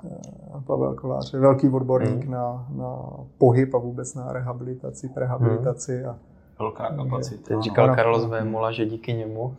eh, 0.05 0.09
Pavel 0.67 0.95
Kolář 0.95 1.33
je 1.33 1.41
velký 1.41 1.69
odborník 1.69 2.25
hmm. 2.25 2.33
na, 2.33 2.67
na 2.77 2.97
pohyb 3.39 3.75
a 3.75 3.79
vůbec 3.79 4.15
na 4.15 4.33
rehabilitaci, 4.33 5.09
prehabilitaci. 5.09 6.03
Hmm. 6.03 6.11
A, 6.11 6.17
Velká 6.59 6.97
kapacita. 6.97 7.49
Teď 7.49 7.61
říkal 7.61 7.95
Karol 7.95 8.29
Vémola, 8.29 8.73
že 8.73 8.87
díky 8.87 9.13
němu 9.13 9.57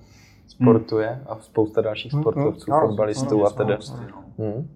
sportuje 0.48 1.08
hmm. 1.08 1.24
a 1.28 1.38
spousta 1.42 1.82
dalších 1.82 2.14
hmm. 2.14 2.22
sportovců, 2.22 2.72
hmm. 2.72 2.82
fotbalistů 2.82 3.46
a 3.46 3.50
tedy. 3.50 3.78
Hmm. 4.38 4.68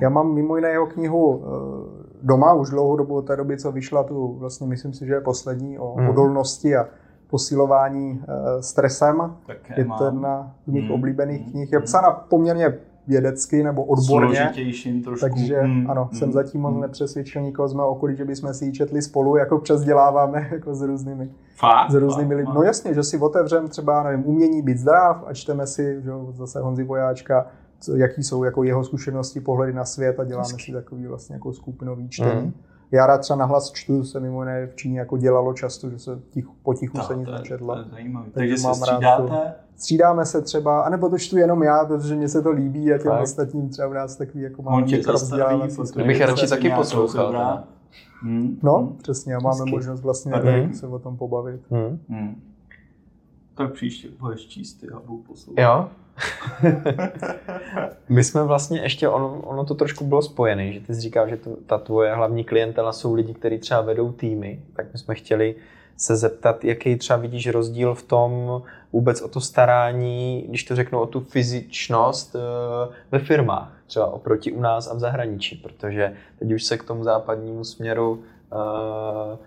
Já 0.00 0.08
mám 0.08 0.34
mimo 0.34 0.56
jiné 0.56 0.68
jeho 0.68 0.86
knihu 0.86 1.44
eh, 1.44 2.07
doma 2.22 2.52
už 2.52 2.70
dlouhou 2.70 2.96
dobu 2.96 3.14
od 3.14 3.22
té 3.22 3.36
doby, 3.36 3.56
co 3.56 3.72
vyšla 3.72 4.02
tu, 4.02 4.36
vlastně 4.38 4.66
myslím 4.66 4.92
si, 4.92 5.06
že 5.06 5.12
je 5.12 5.20
poslední 5.20 5.78
o 5.78 5.94
hmm. 5.94 6.08
odolnosti 6.08 6.76
a 6.76 6.86
posilování 7.30 8.10
uh, 8.12 8.60
stresem. 8.60 9.36
Také 9.46 9.74
je 9.80 9.88
to 9.98 10.04
jedna 10.04 10.54
z 10.64 10.70
mých 10.70 10.84
hmm. 10.84 10.94
oblíbených 10.94 11.50
knih. 11.50 11.72
Je 11.72 11.80
psána 11.80 12.10
poměrně 12.10 12.78
vědecky 13.08 13.62
nebo 13.62 13.84
odborně. 13.84 14.36
Složitějším 14.36 15.02
trošku. 15.02 15.26
Takže 15.28 15.60
hmm. 15.60 15.90
ano, 15.90 16.08
hmm. 16.10 16.18
jsem 16.18 16.32
zatím 16.32 16.60
moc 16.60 16.72
hmm. 16.72 16.80
nepřesvědčil 16.80 17.42
nikoho 17.42 17.68
z 17.68 17.74
mého 17.74 17.88
okolí, 17.88 18.16
že 18.16 18.24
bychom 18.24 18.54
si 18.54 18.64
ji 18.64 18.72
četli 18.72 19.02
spolu, 19.02 19.36
jako 19.36 19.58
přesděláváme 19.58 20.48
jako 20.52 20.74
s 20.74 20.82
různými, 20.82 21.30
Fakt? 21.56 21.90
s 21.90 21.94
různými 21.94 22.34
lidmi. 22.34 22.54
No 22.54 22.62
jasně, 22.62 22.94
že 22.94 23.02
si 23.02 23.18
otevřem 23.18 23.68
třeba, 23.68 24.02
nevím, 24.02 24.26
umění 24.26 24.62
být 24.62 24.78
zdrav 24.78 25.24
a 25.26 25.34
čteme 25.34 25.66
si, 25.66 26.02
že 26.02 26.10
zase 26.32 26.60
Honzi 26.60 26.84
Vojáčka, 26.84 27.46
co, 27.80 27.96
jaký 27.96 28.22
jsou 28.22 28.44
jako 28.44 28.62
jeho 28.62 28.84
zkušenosti, 28.84 29.40
pohledy 29.40 29.72
na 29.72 29.84
svět 29.84 30.20
a 30.20 30.24
děláme 30.24 30.42
Hezky. 30.42 30.62
si 30.62 30.72
takový 30.72 31.06
vlastně 31.06 31.34
jako 31.34 31.52
skupinový 31.52 32.08
čtení. 32.08 32.42
Mm. 32.42 32.52
Já 32.90 33.06
rád 33.06 33.18
třeba 33.18 33.36
nahlas 33.36 33.72
čtu, 33.72 34.04
se 34.04 34.20
mimo 34.20 34.42
jiné 34.42 34.66
v 34.66 34.76
Číně 34.76 34.98
jako 34.98 35.16
dělalo 35.16 35.54
často, 35.54 35.90
že 35.90 35.98
se 35.98 36.20
tich, 36.30 36.44
potichu 36.62 36.98
no, 36.98 37.04
se 37.04 37.16
nic 37.16 37.28
nečetlo. 37.28 37.74
Takže, 37.74 38.10
Takže 38.32 38.56
se 38.56 38.74
střídáte? 38.74 39.54
Střídáme 39.76 40.26
se 40.26 40.42
třeba, 40.42 40.80
anebo 40.80 41.08
to 41.08 41.18
čtu 41.18 41.36
jenom 41.36 41.62
já, 41.62 41.84
protože 41.84 42.14
mně 42.14 42.28
se 42.28 42.42
to 42.42 42.50
líbí 42.50 42.92
a 42.92 42.98
těm 42.98 43.10
tak. 43.10 43.22
ostatním 43.22 43.68
třeba 43.68 43.88
v 43.88 43.94
nás 43.94 44.16
takový 44.16 44.44
jako 44.44 44.62
máme 44.62 44.86
rozdělávací. 45.06 45.82
Bych 46.06 46.20
radši 46.20 46.48
taky 46.48 46.70
poslouchal. 46.70 47.64
Hmm. 48.22 48.58
No, 48.62 48.76
hmm. 48.78 48.96
přesně, 48.96 49.34
a 49.34 49.40
máme 49.40 49.58
Hezky. 49.58 49.70
možnost 49.70 50.00
vlastně 50.00 50.32
hmm. 50.32 50.74
se 50.74 50.86
o 50.86 50.98
tom 50.98 51.16
pobavit. 51.16 51.60
Hmm. 51.70 52.00
Hmm. 52.08 52.42
Tak 53.54 53.72
příště 53.72 54.08
budeš 54.20 54.46
číst 54.46 54.74
ty 54.74 54.88
a 54.88 55.00
budu 55.06 55.22
poslouchat. 55.22 55.62
Jo? 55.62 55.88
My 58.08 58.24
jsme 58.24 58.44
vlastně 58.44 58.80
ještě, 58.80 59.08
ono, 59.08 59.40
ono 59.40 59.64
to 59.64 59.74
trošku 59.74 60.04
bylo 60.04 60.22
spojené, 60.22 60.72
že 60.72 60.80
ty 60.80 60.94
jsi 60.94 61.00
říkal, 61.00 61.28
že 61.28 61.36
to, 61.36 61.50
ta 61.66 61.78
tvoje 61.78 62.14
hlavní 62.14 62.44
klientela 62.44 62.92
jsou 62.92 63.14
lidi, 63.14 63.34
kteří 63.34 63.58
třeba 63.58 63.80
vedou 63.80 64.12
týmy, 64.12 64.62
tak 64.76 64.86
my 64.92 64.98
jsme 64.98 65.14
chtěli 65.14 65.54
se 65.96 66.16
zeptat, 66.16 66.64
jaký 66.64 66.96
třeba 66.96 67.18
vidíš 67.18 67.48
rozdíl 67.48 67.94
v 67.94 68.02
tom 68.02 68.62
vůbec 68.92 69.22
o 69.22 69.28
to 69.28 69.40
starání, 69.40 70.44
když 70.48 70.64
to 70.64 70.76
řeknu 70.76 71.00
o 71.00 71.06
tu 71.06 71.20
fyzičnost 71.20 72.36
eh, 72.36 72.94
ve 73.10 73.18
firmách, 73.18 73.72
třeba 73.86 74.06
oproti 74.06 74.52
u 74.52 74.60
nás 74.60 74.88
a 74.88 74.94
v 74.94 74.98
zahraničí, 74.98 75.56
protože 75.56 76.14
teď 76.38 76.52
už 76.52 76.64
se 76.64 76.78
k 76.78 76.84
tomu 76.84 77.04
západnímu 77.04 77.64
směru 77.64 78.10
uh, 78.12 79.38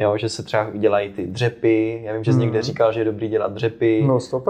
Jo, 0.00 0.16
že 0.16 0.28
se 0.28 0.42
třeba 0.42 0.70
dělají 0.74 1.12
ty 1.12 1.26
dřepy, 1.26 2.00
já 2.04 2.12
vím, 2.12 2.24
že 2.24 2.32
jsi 2.32 2.34
hmm. 2.34 2.40
někde 2.40 2.62
říkal, 2.62 2.92
že 2.92 3.00
je 3.00 3.04
dobrý 3.04 3.28
dělat 3.28 3.52
dřepy, 3.52 4.04
no, 4.06 4.18
uh, 4.32 4.42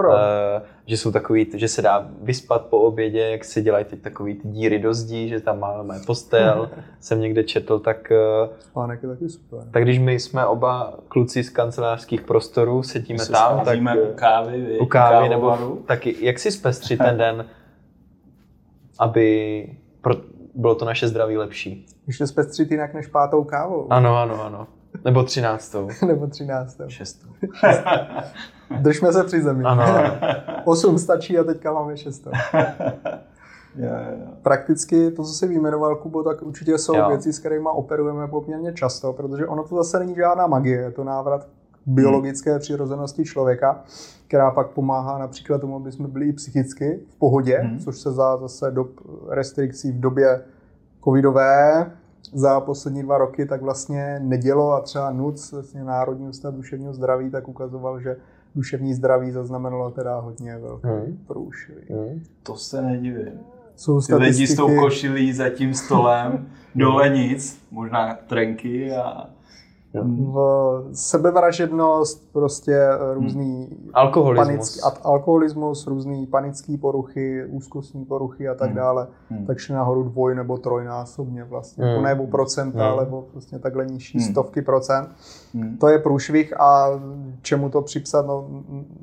že 0.85 0.97
jsou 0.97 1.11
takový, 1.11 1.47
že 1.53 1.67
se 1.67 1.81
dá 1.81 2.09
vyspat 2.21 2.65
po 2.65 2.79
obědě, 2.79 3.19
jak 3.19 3.45
se 3.45 3.61
dělají 3.61 3.85
teď 3.85 4.01
takový 4.01 4.35
ty 4.35 4.47
díry 4.47 4.79
do 4.79 4.93
zdí, 4.93 5.29
že 5.29 5.39
tam 5.39 5.59
máme 5.59 5.99
postel, 6.05 6.69
jsem 6.99 7.21
někde 7.21 7.43
četl, 7.43 7.79
tak... 7.79 8.11
Uh, 8.43 8.49
Spánek 8.59 9.03
je 9.03 9.09
taky 9.09 9.29
super. 9.29 9.59
Tak 9.71 9.83
když 9.83 9.99
my 9.99 10.19
jsme 10.19 10.45
oba 10.45 10.93
kluci 11.07 11.43
z 11.43 11.49
kancelářských 11.49 12.21
prostorů, 12.21 12.83
sedíme 12.83 13.25
tam, 13.25 13.65
tak... 13.65 13.79
u 13.81 14.13
kávy, 14.15 14.79
u 14.79 14.85
kávy 14.85 15.29
nebo 15.29 15.77
taky, 15.85 16.15
jak 16.19 16.39
si 16.39 16.51
zpestřit 16.51 16.97
ten 16.97 17.17
den, 17.17 17.45
aby 18.99 19.65
pro, 20.01 20.15
bylo 20.55 20.75
to 20.75 20.85
naše 20.85 21.07
zdraví 21.07 21.37
lepší? 21.37 21.85
Ještě 22.07 22.27
zpestřit 22.27 22.71
jinak 22.71 22.93
než 22.93 23.07
pátou 23.07 23.43
kávou. 23.43 23.87
Ano, 23.89 24.17
ano, 24.17 24.43
ano. 24.43 24.67
Nebo 25.05 25.23
třináctou. 25.23 25.89
Nebo 26.07 26.27
třináctou. 26.27 26.83
Šestou. 26.87 27.27
Držme 28.79 29.13
se 29.13 29.23
při 29.23 29.41
zemi. 29.41 29.63
Ano. 29.63 29.83
Osm 30.65 30.97
stačí 30.97 31.37
a 31.37 31.43
teďka 31.43 31.73
máme 31.73 31.97
šestou. 31.97 32.31
Prakticky 34.41 35.11
to, 35.11 35.23
co 35.23 35.33
jsi 35.33 35.47
vyjmenoval, 35.47 35.95
Kubo, 35.95 36.23
tak 36.23 36.41
určitě 36.41 36.77
jsou 36.77 36.95
jo. 36.95 37.07
věci, 37.09 37.33
s 37.33 37.39
kterými 37.39 37.67
operujeme 37.71 38.27
poměrně 38.27 38.73
často, 38.73 39.13
protože 39.13 39.47
ono 39.47 39.63
to 39.63 39.75
zase 39.75 39.99
není 39.99 40.15
žádná 40.15 40.47
magie, 40.47 40.77
je 40.77 40.91
to 40.91 41.03
návrat 41.03 41.43
k 41.43 41.47
biologické 41.85 42.59
přirozenosti 42.59 43.23
člověka, 43.23 43.83
která 44.27 44.51
pak 44.51 44.67
pomáhá 44.67 45.17
například 45.17 45.61
tomu, 45.61 45.75
aby 45.75 45.91
jsme 45.91 46.07
byli 46.07 46.27
i 46.27 46.33
psychicky 46.33 46.99
v 47.09 47.15
pohodě, 47.15 47.57
hmm. 47.57 47.79
což 47.79 47.99
se 47.99 48.11
za 48.11 48.37
zase 48.37 48.71
dob 48.71 48.89
restrikcí 49.29 49.91
v 49.91 49.99
době 49.99 50.41
covidové 51.03 51.91
za 52.33 52.59
poslední 52.59 53.03
dva 53.03 53.17
roky 53.17 53.45
tak 53.45 53.61
vlastně 53.61 54.19
nedělo 54.23 54.71
a 54.71 54.81
třeba 54.81 55.11
NUC, 55.11 55.51
vlastně 55.51 55.83
Národní 55.83 56.27
ústav 56.27 56.53
duševního 56.53 56.93
zdraví, 56.93 57.29
tak 57.29 57.47
ukazoval, 57.47 57.99
že 57.99 58.17
duševní 58.55 58.93
zdraví 58.93 59.31
zaznamenalo 59.31 59.91
teda 59.91 60.19
hodně 60.19 60.57
velký 60.57 60.87
hmm. 60.87 61.17
průšvih. 61.27 61.89
Hmm. 61.89 62.23
To 62.43 62.55
se 62.55 62.81
nedivím. 62.81 63.39
Jsou 63.75 64.01
Ty 64.01 64.15
lidi 64.15 64.47
s 64.47 64.55
tou 64.55 64.79
košilí 64.79 65.33
za 65.33 65.49
tím 65.49 65.73
stolem, 65.73 66.47
dole 66.75 67.09
nic, 67.09 67.61
možná 67.71 68.17
trenky 68.27 68.91
a 68.91 69.29
v 69.93 70.83
sebevražednost, 70.93 72.31
prostě 72.33 72.73
eh, 72.73 73.13
různý 73.13 73.67
hmm. 73.71 73.89
alkoholismus. 73.93 74.47
Panický, 74.47 74.79
alkoholismus, 75.03 75.87
různý 75.87 76.27
panický 76.27 76.77
poruchy, 76.77 77.45
úzkostní 77.45 78.05
poruchy 78.05 78.47
a 78.47 78.55
tak 78.55 78.67
hmm. 78.67 78.77
dále, 78.77 79.07
hmm. 79.29 79.45
tak 79.45 79.57
šli 79.57 79.75
nahoru 79.75 80.03
dvoj 80.03 80.35
nebo 80.35 80.57
trojnásobně 80.57 81.43
vlastně. 81.43 81.85
Hmm. 81.85 81.95
To 81.95 82.01
nebo 82.01 82.27
procenta, 82.27 82.83
hmm. 82.83 82.93
alebo 82.93 83.25
vlastně 83.33 83.59
takhle 83.59 83.85
nižší 83.85 84.17
hmm. 84.17 84.27
stovky 84.27 84.61
procent. 84.61 85.09
Hmm. 85.53 85.77
To 85.77 85.87
je 85.87 85.99
průšvih 85.99 86.61
a 86.61 86.87
čemu 87.41 87.69
to 87.69 87.81
připsat, 87.81 88.25
no 88.25 88.47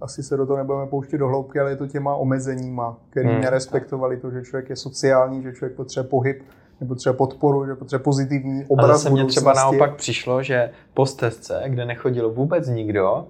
asi 0.01 0.22
se 0.22 0.37
do 0.37 0.47
toho 0.47 0.57
nebudeme 0.57 0.87
pouštět 0.87 1.18
do 1.18 1.28
hloubky, 1.28 1.61
ale 1.61 1.70
je 1.70 1.76
to 1.76 1.87
těma 1.87 2.14
omezeníma, 2.14 2.97
který 3.11 3.28
hmm. 3.28 3.41
nerespektovali 3.41 4.16
to, 4.16 4.30
že 4.30 4.43
člověk 4.43 4.70
je 4.70 4.76
sociální, 4.76 5.43
že 5.43 5.53
člověk 5.53 5.76
potřebuje 5.76 6.11
pohyb, 6.11 6.43
nebo 6.81 6.95
třeba 6.95 7.12
podporu, 7.12 7.66
že 7.66 7.74
potřebuje 7.74 8.05
pozitivní 8.05 8.64
obraz 8.68 8.85
Ale 8.85 8.99
zase 8.99 9.11
mě 9.11 9.24
třeba 9.24 9.53
naopak 9.53 9.97
přišlo, 9.97 10.43
že 10.43 10.70
po 10.95 11.07
stezce, 11.07 11.62
kde 11.66 11.85
nechodil 11.85 12.31
vůbec 12.31 12.68
nikdo, 12.68 13.27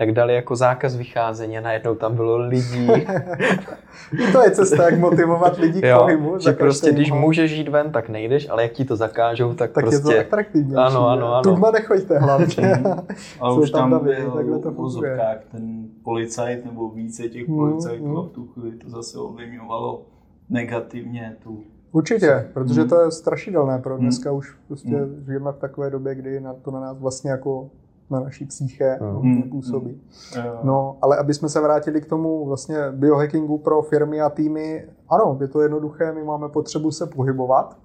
tak 0.00 0.12
dali 0.12 0.34
jako 0.34 0.56
zákaz 0.56 0.96
vycházení 0.96 1.58
a 1.58 1.60
najednou 1.60 1.94
tam 1.94 2.16
bylo 2.16 2.36
lidí. 2.36 2.88
to 4.32 4.42
je 4.42 4.50
cesta, 4.50 4.82
jak 4.82 4.98
motivovat 4.98 5.58
lidi 5.58 5.80
k 5.80 5.98
pohybu. 5.98 6.38
Že 6.38 6.52
prostě, 6.52 6.92
když 6.92 7.12
můžeš 7.12 7.52
jít 7.52 7.68
ven, 7.68 7.92
tak 7.92 8.08
nejdeš, 8.08 8.48
ale 8.48 8.62
jak 8.62 8.72
ti 8.72 8.84
to 8.84 8.96
zakážou, 8.96 9.54
tak, 9.54 9.72
tak 9.72 9.84
prostě... 9.84 10.12
je 10.12 10.14
to 10.14 10.26
atraktivní. 10.26 10.74
Ano, 10.74 11.08
ano, 11.08 11.34
ano. 11.34 11.42
Tuma 11.42 11.70
nechoďte 11.70 12.18
hlavně. 12.18 12.82
a 13.40 13.52
už 13.54 13.70
tam, 13.70 13.90
tam 13.90 14.04
byl 14.04 14.30
takhle 14.30 14.58
to 14.58 14.72
pozorkách 14.72 15.38
ten 15.52 15.88
policajt 16.04 16.64
nebo 16.64 16.88
více 16.88 17.28
těch 17.28 17.48
mm, 17.48 17.56
policajtů 17.56 18.04
mm, 18.04 18.10
mm. 18.10 18.18
a 18.18 18.22
v 18.22 18.28
tu 18.28 18.46
chvíli 18.46 18.76
to 18.76 18.90
zase 18.90 19.18
ovlivňovalo 19.18 20.02
negativně 20.50 21.36
tu 21.42 21.64
Určitě, 21.92 22.48
protože 22.54 22.84
to 22.84 23.00
je 23.00 23.10
strašidelné 23.10 23.78
pro 23.78 23.98
dneska 23.98 24.32
už 24.32 24.56
prostě 24.68 24.96
mm. 24.96 25.24
žijeme 25.26 25.52
v 25.52 25.58
takové 25.58 25.90
době, 25.90 26.14
kdy 26.14 26.40
na 26.40 26.54
to 26.54 26.70
na 26.70 26.80
nás 26.80 26.98
vlastně 26.98 27.30
jako 27.30 27.70
na 28.10 28.20
naší 28.20 28.44
psyché 28.44 28.98
mm. 29.20 29.42
působí. 29.42 29.90
Mm. 29.90 30.42
No, 30.62 30.98
ale 31.02 31.16
aby 31.16 31.34
jsme 31.34 31.48
se 31.48 31.60
vrátili 31.60 32.00
k 32.00 32.06
tomu 32.06 32.46
vlastně 32.46 32.76
biohackingu 32.90 33.58
pro 33.58 33.82
firmy 33.82 34.20
a 34.20 34.30
týmy, 34.30 34.88
ano, 35.08 35.38
je 35.40 35.48
to 35.48 35.60
jednoduché, 35.60 36.12
my 36.12 36.24
máme 36.24 36.48
potřebu 36.48 36.90
se 36.90 37.06
pohybovat. 37.06 37.78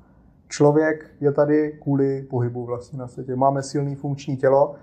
Člověk 0.48 1.06
je 1.22 1.32
tady 1.32 1.80
kvůli 1.82 2.28
pohybu 2.30 2.66
vlastně 2.66 3.00
na 3.00 3.08
světě. 3.08 3.36
Máme 3.36 3.64
silný 3.64 3.96
funkční 3.96 4.38
tělo, 4.38 4.76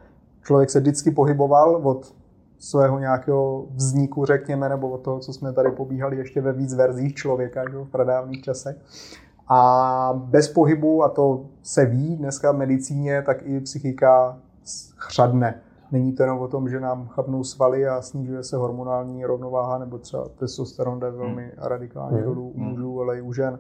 člověk 0.43 0.70
se 0.70 0.81
vždycky 0.81 1.11
pohyboval 1.11 1.81
od 1.83 2.14
svého 2.63 2.99
nějakého 2.99 3.67
vzniku, 3.75 4.25
řekněme, 4.25 4.69
nebo 4.69 4.89
od 4.89 4.99
toho, 4.99 5.19
co 5.19 5.33
jsme 5.33 5.53
tady 5.53 5.71
pobíhali 5.71 6.17
ještě 6.17 6.41
ve 6.41 6.53
víc 6.53 6.75
verzích 6.75 7.15
člověka 7.15 7.71
že, 7.71 7.77
v 7.77 7.89
pradávných 7.89 8.43
časech. 8.43 8.77
A 9.49 10.13
bez 10.17 10.49
pohybu, 10.49 11.05
a 11.05 11.09
to 11.09 11.45
se 11.63 11.87
ví 11.87 12.17
dneska 12.17 12.53
v 12.53 12.57
medicíně, 12.57 13.23
tak 13.27 13.37
i 13.43 13.61
psychika 13.61 14.39
chřadne. 14.97 15.61
Není 15.93 16.13
to 16.13 16.23
jenom 16.23 16.39
o 16.39 16.49
tom, 16.49 16.69
že 16.69 16.81
nám 16.81 17.09
chabnou 17.09 17.45
svaly 17.45 17.89
a 17.89 18.03
snižuje 18.03 18.43
se 18.43 18.57
hormonální 18.57 19.25
rovnováha, 19.25 19.79
nebo 19.79 19.99
třeba 19.99 20.29
testosteron 20.29 21.01
jde 21.01 21.11
velmi 21.11 21.43
hmm. 21.43 21.53
radikálně 21.69 22.17
hmm. 22.17 22.27
dolů 22.27 22.49
u 22.49 22.61
mužů, 22.61 23.01
ale 23.01 23.19
i 23.19 23.21
u 23.21 23.33
žen. 23.33 23.59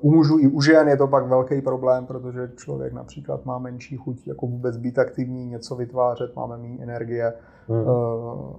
U 0.00 0.10
mužů 0.10 0.38
i 0.38 0.46
u 0.46 0.60
žen 0.60 0.88
je 0.88 0.96
to 0.96 1.06
pak 1.06 1.26
velký 1.26 1.60
problém, 1.60 2.06
protože 2.06 2.50
člověk 2.56 2.92
například 2.92 3.44
má 3.46 3.58
menší 3.58 3.96
chuť 3.96 4.26
jako 4.26 4.46
vůbec 4.46 4.76
být 4.76 4.98
aktivní, 4.98 5.46
něco 5.46 5.76
vytvářet, 5.76 6.36
máme 6.36 6.58
méně 6.58 6.78
energie 6.82 7.32
hmm. 7.68 7.84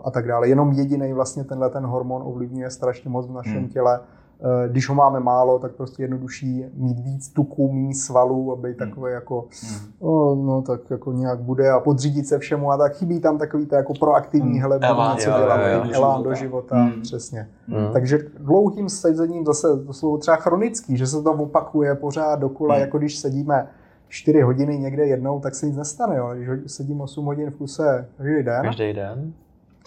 a 0.04 0.12
tak 0.12 0.28
dále. 0.28 0.48
Jenom 0.48 0.72
jediný 0.72 1.14
vlastně 1.14 1.44
tenhle 1.44 1.70
ten 1.70 1.86
hormon 1.86 2.22
ovlivňuje 2.26 2.70
strašně 2.70 3.10
moc 3.10 3.28
v 3.28 3.34
našem 3.34 3.58
hmm. 3.58 3.70
těle 3.70 4.00
Eh, 4.02 4.21
když 4.68 4.90
ho 4.90 4.96
máme 4.96 5.20
málo, 5.20 5.60
tak 5.60 5.72
prostě 5.72 6.04
jednodušší 6.04 6.66
mít 6.74 7.00
víc 7.00 7.30
tuků, 7.30 7.72
méně 7.92 7.96
svalů 7.96 8.52
a 8.52 8.56
být 8.56 8.80
hmm. 8.80 8.90
takový 8.90 9.14
jako, 9.14 9.46
hmm. 9.64 9.80
oh, 10.00 10.46
no 10.46 10.62
tak 10.62 10.82
jako 10.90 11.12
nějak 11.12 11.40
bude 11.40 11.70
a 11.70 11.80
podřídit 11.80 12.28
se 12.28 12.40
všemu 12.40 12.72
a 12.72 12.78
tak 12.78 12.96
chybí 12.96 13.20
tam 13.20 13.38
takový 13.38 13.66
to 13.66 13.76
jako 13.76 13.94
proaktivní, 13.94 14.52
hmm. 14.52 14.62
hele, 14.62 14.80
elán, 14.82 15.16
něco 15.16 15.30
dělat, 15.30 15.60
elán 15.94 16.24
do 16.24 16.34
života, 16.34 16.76
hmm. 16.76 17.02
přesně. 17.02 17.50
Hmm. 17.68 17.94
Takže 17.94 18.20
dlouhým 18.40 18.90
sezením 18.90 19.46
zase, 19.46 19.68
to 19.86 19.94
slovo 19.94 20.18
třeba 20.18 20.38
chronický, 20.38 20.98
že 20.98 21.08
se 21.08 21.24
to 21.24 21.32
opakuje 21.32 21.96
pořád 21.96 22.40
dokola, 22.40 22.76
hmm. 22.76 22.82
jako 22.82 22.98
když 22.98 23.18
sedíme 23.18 23.68
4 24.08 24.42
hodiny 24.42 24.80
někde 24.80 25.06
jednou, 25.06 25.40
tak 25.40 25.56
se 25.56 25.66
nic 25.66 25.78
nestane, 25.78 26.18
jo. 26.18 26.32
Když 26.34 26.72
sedím 26.72 27.02
8 27.02 27.26
hodin 27.26 27.52
v 27.52 27.56
kuse 27.56 28.08
každý 28.18 28.44
den, 28.44 28.62
každý 28.64 28.94
den 28.94 29.34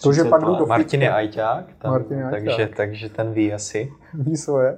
to, 0.03 0.13
že 0.13 0.23
pak 0.23 0.41
jdu 0.41 0.55
do 0.55 0.65
Martin 0.65 1.01
je 1.01 1.13
ajťák, 1.13 1.65
tam, 1.77 1.91
Martin 1.91 2.17
je 2.17 2.27
takže, 2.31 2.51
ajťák. 2.51 2.75
takže 2.77 3.09
ten 3.09 3.31
ví 3.31 3.53
asi. 3.53 3.91
Ví 4.13 4.37
svoje. 4.37 4.77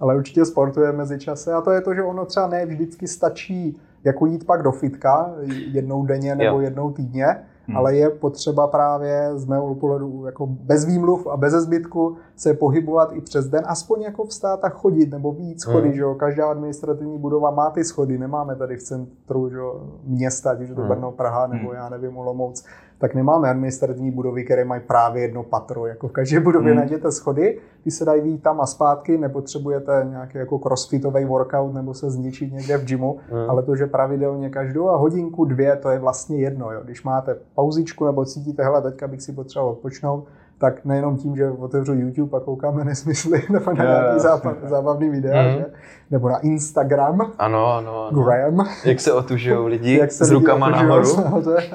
Ale 0.00 0.16
určitě 0.16 0.44
sportuje 0.44 0.92
mezi 0.92 1.18
čase 1.18 1.52
a 1.52 1.60
to 1.60 1.70
je 1.70 1.80
to, 1.80 1.94
že 1.94 2.02
ono 2.02 2.24
třeba 2.24 2.46
ne 2.46 2.66
vždycky 2.66 3.08
stačí 3.08 3.80
jako 4.04 4.26
jít 4.26 4.46
pak 4.46 4.62
do 4.62 4.72
fitka 4.72 5.34
jednou 5.72 6.06
denně 6.06 6.34
nebo 6.34 6.56
jo. 6.56 6.60
jednou 6.60 6.90
týdně, 6.90 7.26
hmm. 7.66 7.76
ale 7.76 7.96
je 7.96 8.10
potřeba 8.10 8.66
právě 8.66 9.30
z 9.34 9.44
mého 9.44 9.74
pohledu 9.74 10.26
jako 10.26 10.46
bez 10.46 10.84
výmluv 10.84 11.26
a 11.26 11.36
bez 11.36 11.52
zbytku 11.52 12.16
se 12.36 12.54
pohybovat 12.54 13.12
i 13.12 13.20
přes 13.20 13.48
den, 13.48 13.64
aspoň 13.66 14.02
jako 14.02 14.24
vstát 14.24 14.64
a 14.64 14.68
chodit, 14.68 15.10
nebo 15.10 15.32
víc 15.32 15.60
schody, 15.60 15.88
hmm. 15.88 15.94
že 15.94 16.00
jo? 16.00 16.14
Každá 16.14 16.50
administrativní 16.50 17.18
budova 17.18 17.50
má 17.50 17.70
ty 17.70 17.84
schody, 17.84 18.18
nemáme 18.18 18.56
tady 18.56 18.76
v 18.76 18.82
centru 18.82 19.50
že 19.50 19.56
jo, 19.56 19.80
města, 20.04 20.50
ať 20.50 20.60
už 20.60 20.68
to 20.68 20.74
hmm. 20.74 20.88
Brno, 20.88 21.12
Praha, 21.12 21.46
nebo 21.46 21.68
hmm. 21.68 21.76
já 21.76 21.88
nevím, 21.88 22.16
Olomouc, 22.16 22.64
tak 23.00 23.14
nemáme 23.14 23.50
administrativní 23.50 24.10
budovy, 24.10 24.44
které 24.44 24.64
mají 24.64 24.80
právě 24.86 25.22
jedno 25.22 25.42
patro. 25.42 25.86
Jako 25.86 26.08
v 26.08 26.12
každé 26.12 26.40
budově 26.40 26.72
hmm. 26.72 26.78
najděte 26.78 27.12
schody, 27.12 27.58
ty 27.84 27.90
se 27.90 28.04
dají 28.04 28.20
výjít 28.20 28.42
tam 28.42 28.60
a 28.60 28.66
zpátky, 28.66 29.18
nepotřebujete 29.18 30.06
nějaký 30.10 30.38
jako 30.38 30.58
crossfitový 30.58 31.24
workout 31.24 31.74
nebo 31.74 31.94
se 31.94 32.10
zničit 32.10 32.52
někde 32.52 32.76
v 32.76 32.84
gymu, 32.84 33.18
hmm. 33.30 33.50
ale 33.50 33.62
to, 33.62 33.76
že 33.76 33.86
pravidelně 33.86 34.50
každou 34.50 34.88
a 34.88 34.96
hodinku, 34.96 35.44
dvě, 35.44 35.76
to 35.76 35.90
je 35.90 35.98
vlastně 35.98 36.36
jedno. 36.36 36.72
Jo. 36.72 36.80
Když 36.84 37.02
máte 37.02 37.36
pauzičku 37.54 38.06
nebo 38.06 38.24
cítíte, 38.24 38.62
hele, 38.62 38.82
teďka 38.82 39.08
bych 39.08 39.22
si 39.22 39.32
potřeboval 39.32 39.72
odpočnout, 39.72 40.24
tak 40.60 40.84
nejenom 40.84 41.16
tím, 41.16 41.36
že 41.36 41.50
otevřu 41.50 41.94
YouTube 41.94 42.36
a 42.36 42.40
koukám 42.40 42.78
na 42.78 42.84
nesmysly 42.84 43.42
nebo 43.52 43.72
na 43.72 43.84
nějaký 43.84 44.20
zábav, 44.20 44.56
zábavný 44.62 45.10
videa, 45.10 45.42
mm. 45.42 45.58
že? 45.58 45.66
nebo 46.10 46.28
na 46.28 46.38
Instagram. 46.38 47.32
Ano, 47.38 47.74
ano. 47.74 48.06
ano. 48.06 48.22
Gram. 48.22 48.68
Jak 48.84 49.00
se 49.00 49.12
otužují 49.12 49.68
lidi 49.68 49.98
Jak 49.98 50.12
se 50.12 50.24
s 50.24 50.30
rukama 50.30 50.66
lidi 50.66 50.82
nahoru. 50.82 51.16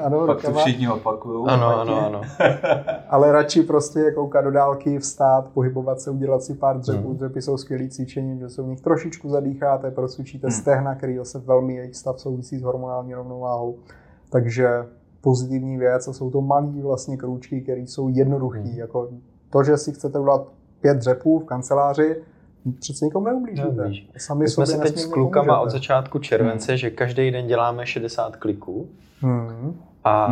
ano, 0.03 0.25
Pak 0.25 0.37
rukama. 0.37 0.53
to 0.53 0.59
všichni 0.59 0.89
opakují. 0.89 1.45
Ano, 1.47 1.79
ano, 1.79 2.05
ano. 2.05 2.21
Ale 3.09 3.31
radši 3.31 3.63
prostě 3.63 4.11
koukat 4.11 4.43
do 4.43 4.51
dálky, 4.51 4.99
vstát, 4.99 5.49
pohybovat 5.53 6.01
se, 6.01 6.11
udělat 6.11 6.43
si 6.43 6.53
pár 6.53 6.79
dřepů. 6.79 7.09
Mm. 7.09 7.15
Dřepy 7.15 7.41
jsou 7.41 7.57
skvělý 7.57 7.89
cvičení, 7.89 8.39
že 8.39 8.49
se 8.49 8.61
v 8.61 8.65
nich 8.65 8.81
trošičku 8.81 9.29
zadýcháte, 9.29 9.91
procvičíte 9.91 10.47
mm. 10.47 10.51
stehna, 10.51 10.95
který 10.95 11.19
se 11.23 11.39
velmi 11.39 11.75
jejich 11.75 11.95
stav 11.95 12.19
souvisí 12.19 12.57
s 12.57 12.63
hormonální 12.63 13.13
rovnováhou. 13.13 13.75
Takže 14.29 14.85
pozitivní 15.25 15.77
věc 15.77 16.07
a 16.07 16.13
jsou 16.13 16.31
to 16.31 16.41
malé 16.41 16.81
vlastně 16.81 17.17
krůčky, 17.17 17.61
které 17.61 17.81
jsou 17.81 18.09
jednoduché. 18.09 18.59
Hmm. 18.59 18.77
Jako 18.77 19.09
to, 19.49 19.63
že 19.63 19.77
si 19.77 19.93
chcete 19.93 20.19
udělat 20.19 20.47
pět 20.81 20.97
dřepů 20.97 21.39
v 21.39 21.43
kanceláři, 21.43 22.15
přece 22.79 23.05
nikomu 23.05 23.25
neublížíte. 23.25 23.91
Sami 24.17 24.43
My 24.43 24.49
jsme 24.49 24.65
se 24.65 24.77
teď 24.77 24.97
s 24.97 25.05
klukama 25.05 25.59
od 25.59 25.69
začátku 25.69 26.19
července, 26.19 26.71
hmm. 26.71 26.77
že 26.77 26.89
každý 26.89 27.31
den 27.31 27.47
děláme 27.47 27.85
60 27.85 28.35
kliků. 28.35 28.89
Hmm. 29.19 29.81
A 30.03 30.25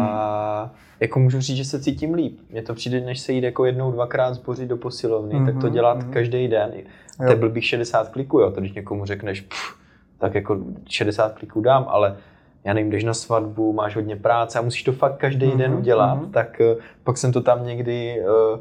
hmm. 0.63 0.71
jako 0.99 1.19
můžu 1.19 1.39
říct, 1.39 1.57
že 1.57 1.65
se 1.65 1.81
cítím 1.81 2.13
líp. 2.13 2.39
Mně 2.51 2.61
to 2.61 2.73
přijde, 2.73 3.01
než 3.01 3.19
se 3.19 3.33
jít 3.33 3.43
jako 3.43 3.65
jednou, 3.65 3.91
dvakrát 3.91 4.33
zbořit 4.33 4.69
do 4.69 4.77
posilovny, 4.77 5.35
hmm. 5.35 5.45
tak 5.45 5.55
to 5.55 5.67
hmm, 5.67 5.73
dělat 5.73 6.03
hmm. 6.03 6.13
každý 6.13 6.47
den. 6.47 6.73
To 7.17 7.23
je 7.23 7.35
blbých 7.35 7.65
60 7.65 8.09
kliků, 8.09 8.39
jo. 8.39 8.51
To 8.51 8.59
když 8.59 8.73
někomu 8.73 9.05
řekneš, 9.05 9.41
pff, 9.41 9.75
tak 10.17 10.35
jako 10.35 10.57
60 10.89 11.33
kliků 11.33 11.61
dám, 11.61 11.85
ale 11.87 12.17
já 12.65 12.73
nevím, 12.73 12.91
jdeš 12.91 13.03
na 13.03 13.13
svatbu, 13.13 13.73
máš 13.73 13.95
hodně 13.95 14.15
práce 14.15 14.59
a 14.59 14.61
musíš 14.61 14.83
to 14.83 14.91
fakt 14.91 15.17
každý 15.17 15.47
mm-hmm, 15.47 15.57
den 15.57 15.73
udělat, 15.73 16.19
mm-hmm. 16.19 16.31
tak 16.31 16.61
uh, 16.75 16.81
pak 17.03 17.17
jsem 17.17 17.31
to 17.31 17.41
tam 17.41 17.65
někdy 17.65 18.21
uh, 18.55 18.59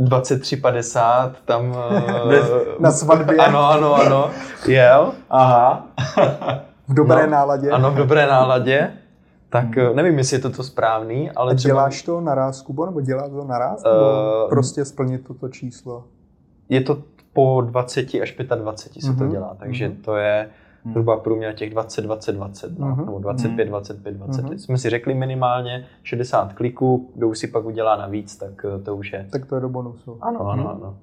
eh, 0.00 0.04
23.50 0.04 1.32
tam... 1.44 1.76
Uh, 2.24 2.32
na 2.78 2.90
svatbě. 2.90 3.36
Ano, 3.36 3.70
ano, 3.70 3.94
ano, 3.94 4.30
jel. 4.68 5.12
Aha. 5.30 5.86
v 6.88 6.94
dobré 6.94 7.26
no, 7.26 7.32
náladě. 7.32 7.70
Ano, 7.70 7.90
v 7.90 7.94
dobré 7.94 8.26
náladě. 8.26 8.92
Tak 9.48 9.76
hmm. 9.76 9.96
nevím, 9.96 10.18
jestli 10.18 10.36
je 10.36 10.40
to 10.40 10.50
to 10.50 10.62
správný, 10.62 11.30
ale 11.30 11.52
A 11.52 11.54
děláš 11.54 12.02
třeba... 12.02 12.18
to 12.18 12.24
naraz, 12.24 12.62
Kubo, 12.62 12.86
nebo 12.86 13.00
děláš 13.00 13.30
to 13.30 13.44
naraz, 13.44 13.82
uh, 13.84 13.92
nebo 13.92 14.48
prostě 14.48 14.84
splnit 14.84 15.26
toto 15.26 15.48
číslo? 15.48 16.04
Je 16.68 16.80
to 16.80 16.98
po 17.32 17.60
20 17.66 18.06
až 18.22 18.34
25 18.56 19.02
se 19.02 19.10
mm-hmm. 19.10 19.18
to 19.18 19.24
mhm, 19.24 19.32
dělá, 19.32 19.56
takže 19.58 19.88
mm-hmm. 19.88 20.04
to 20.04 20.16
je 20.16 20.50
hmm. 20.84 20.92
zhruba 20.92 21.16
průměr 21.16 21.54
těch 21.54 21.70
20, 21.70 22.02
20, 22.02 22.32
20, 22.32 22.78
no, 22.78 22.86
Mhm. 22.88 23.04
nebo 23.06 23.18
25, 23.18 23.64
25, 23.68 24.12
20. 24.14 24.40
Mhm. 24.42 24.50
Teď 24.50 24.60
jsme 24.60 24.78
si 24.78 24.90
řekli 24.90 25.14
minimálně 25.14 25.86
60 26.02 26.52
kliků, 26.52 27.10
kdo 27.14 27.28
už 27.28 27.38
si 27.38 27.46
pak 27.48 27.64
udělá 27.64 27.96
navíc, 27.96 28.36
tak 28.36 28.64
eh, 28.64 28.82
to 28.82 28.96
už 28.96 29.12
je. 29.12 29.26
Tak 29.32 29.46
to 29.46 29.54
je 29.54 29.60
do 29.60 29.68
bonusu. 29.68 30.18
Ano, 30.20 30.48
ano, 30.48 30.70
ano. 30.70 30.96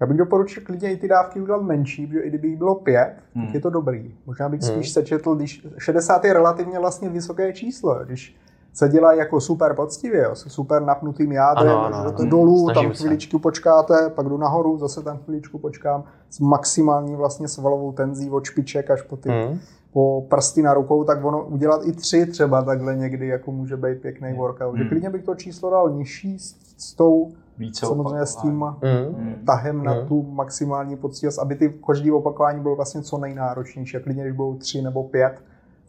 Já 0.00 0.06
bych 0.06 0.16
doporučil 0.16 0.62
klidně 0.66 0.92
i 0.92 0.96
ty 0.96 1.08
dávky 1.08 1.40
udělat 1.40 1.62
menší, 1.62 2.06
protože 2.06 2.20
i 2.20 2.28
kdyby 2.28 2.48
jich 2.48 2.56
bylo 2.58 2.74
pět, 2.74 3.14
Hmm. 3.34 3.46
tak 3.46 3.54
je 3.54 3.60
to 3.60 3.70
dobrý. 3.70 4.14
Možná 4.26 4.48
bych 4.48 4.60
Hmm. 4.62 4.70
spíš 4.74 4.90
sečetl, 4.90 5.34
když 5.34 5.66
60 5.78 6.24
je 6.24 6.32
relativně 6.32 6.78
vlastně 6.78 7.08
vysoké 7.08 7.52
číslo, 7.52 7.94
jo. 7.98 8.04
když 8.04 8.36
se 8.72 8.88
dělá 8.88 9.12
jako 9.12 9.40
super 9.40 9.74
poctivě, 9.74 10.22
jo, 10.22 10.34
se 10.34 10.50
super 10.50 10.82
napnutým 10.82 11.32
jádrem, 11.32 11.76
Ano, 11.76 11.84
ano, 11.96 12.04
jdete 12.10 12.22
ano. 12.22 12.30
dolů, 12.30 12.64
Snažím 12.64 12.88
tam 12.90 12.94
se. 12.96 13.02
chviličku 13.02 13.38
počkáte, 13.38 14.10
pak 14.14 14.26
jdu 14.28 14.36
nahoru, 14.36 14.78
zase 14.78 15.02
tam 15.02 15.18
chviličku 15.18 15.58
počkám, 15.58 16.04
s 16.30 16.40
maximální 16.40 17.16
vlastně 17.16 17.48
svalovou 17.48 17.92
tenzí 17.92 18.30
od 18.30 18.44
špiček 18.44 18.90
až 18.90 19.02
po 19.02 19.16
ty 19.16 19.28
Hmm. 19.30 19.58
po 19.92 20.24
prsty 20.28 20.62
na 20.62 20.74
rukou, 20.74 21.04
tak 21.04 21.24
ono 21.24 21.44
udělat 21.46 21.80
i 21.84 21.92
tři 21.92 22.26
třeba 22.26 22.62
takhle 22.62 22.96
někdy, 22.96 23.26
jako 23.26 23.52
může 23.52 23.76
být 23.76 24.00
pěkný 24.02 24.32
workout. 24.32 24.76
Že 24.76 24.82
Hmm. 24.82 24.88
klidně 24.88 25.10
bych 25.10 25.22
to 25.24 25.34
číslo 25.34 25.70
dal 25.70 25.90
nižší 25.90 26.38
s, 26.38 26.56
s 26.78 26.94
tou, 26.94 27.30
Více 27.58 27.86
samozřejmě 27.86 28.26
s 28.26 28.36
tím 28.36 28.62
opakování. 28.62 29.04
Hmm. 29.14 29.14
Hmm. 29.24 29.34
tahem 29.46 29.84
na 29.84 29.92
Hmm. 29.92 30.06
tu 30.06 30.22
maximální 30.22 30.96
poctivost, 30.96 31.38
aby 31.38 31.54
ty 31.54 31.74
každý 31.86 32.10
opakování 32.10 32.60
bylo 32.60 32.76
vlastně 32.76 33.02
co 33.02 33.18
nejnáročnější. 33.18 33.96
A 33.96 34.00
klidně, 34.00 34.22
když 34.22 34.36
budou 34.36 34.54
tři 34.54 34.82
nebo 34.82 35.02
pět, 35.04 35.34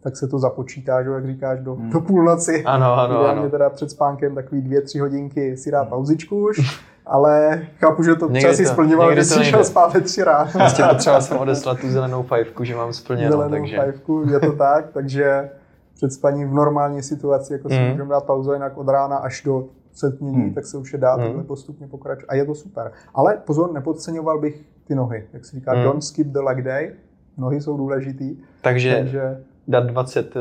tak 0.04 0.18
se 0.18 0.28
to 0.28 0.40
započítá, 0.40 1.04
že 1.04 1.10
jak 1.10 1.26
říkáš, 1.26 1.60
do, 1.60 1.76
Hmm. 1.76 1.90
do 1.90 2.02
půlnoci. 2.02 2.64
Ano, 2.64 2.94
ano, 2.94 3.26
ano. 3.28 3.50
teda 3.50 3.70
před 3.70 3.92
spánkem 3.92 4.36
takový 4.36 4.62
dvě, 4.62 4.82
tři 4.82 5.00
hodinky 5.00 5.58
si 5.58 5.72
dát 5.72 5.90
pauzičku 5.90 6.48
už, 6.50 6.58
ale 7.06 7.62
chápu, 7.80 8.04
že 8.04 8.16
to 8.16 8.26
Někdy 8.26 8.40
třeba 8.40 8.54
si 8.54 8.66
splňoval, 8.66 9.12
když 9.12 9.26
jsi 9.28 9.36
nejde. 9.36 9.50
šel 9.50 9.64
spát 9.64 9.94
ve 9.94 10.02
tři 10.02 10.24
ráno. 10.24 10.50
Prostě 10.52 10.84
potřeboval 10.90 11.22
jsem 11.22 11.38
odeslat 11.38 11.80
tu 11.80 11.90
zelenou 11.90 12.24
fajfku, 12.24 12.64
že 12.64 12.76
mám 12.76 12.94
splněno, 12.94 13.32
zelenou 13.32 13.52
takže... 13.52 13.78
fajfku, 13.78 14.24
je 14.32 14.40
to 14.40 14.52
tak, 14.52 14.86
takže 14.94 15.50
před 15.94 16.14
spaním 16.14 16.50
v 16.50 16.54
normální 16.54 17.04
situaci, 17.04 17.54
jako 17.54 17.70
si 17.70 17.80
Mm. 17.80 17.90
můžeme 17.92 18.10
dát 18.10 18.24
pauzu 18.26 18.54
jinak 18.54 18.78
od 18.78 18.88
rána 18.90 19.18
až 19.18 19.42
do 19.46 19.66
setmění, 19.94 20.38
Mm. 20.38 20.54
tak 20.54 20.66
se 20.66 20.78
už 20.78 20.94
je 20.94 21.00
dá 21.00 21.18
Mm. 21.18 21.24
takhle 21.24 21.44
postupně 21.44 21.88
pokračovat. 21.88 22.30
A 22.30 22.36
je 22.36 22.46
to 22.46 22.56
super. 22.56 22.92
Ale 23.14 23.38
pozor, 23.46 23.74
nepodceňoval 23.74 24.40
bych 24.40 24.62
ty 24.88 24.96
nohy. 24.96 25.28
Jak 25.34 25.46
se 25.46 25.56
říká, 25.56 25.74
Mm. 25.76 25.84
don't 25.84 26.04
skip 26.04 26.28
the 26.28 26.40
leg 26.40 26.62
day. 26.62 26.92
Nohy 27.38 27.62
jsou 27.62 27.78
důležitý, 27.78 28.38
Takže 28.62 28.96
takže 29.04 29.44
dát 29.72 29.84
20 29.84 30.36
eh, 30.36 30.40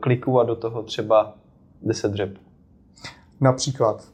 kliků 0.00 0.40
a 0.40 0.44
do 0.44 0.56
toho 0.56 0.82
třeba 0.82 1.34
10 1.82 2.12
dřep. 2.12 2.30
například 3.40 4.04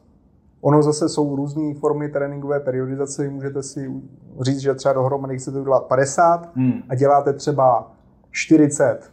Ono 0.61 0.83
zase 0.83 1.09
jsou 1.09 1.37
různé 1.37 1.75
formy 1.75 2.09
tréninkové 2.09 2.61
periodizace, 2.61 3.29
můžete 3.29 3.63
si 3.63 3.93
říct, 4.41 4.59
že 4.61 4.75
třeba 4.75 4.93
dohromady 4.95 5.39
chcete 5.39 5.61
udělat 5.61 5.85
50 5.87 6.51
Hmm. 6.57 6.83
a 6.89 6.95
děláte 6.95 7.33
třeba 7.33 7.93
40 8.31 9.11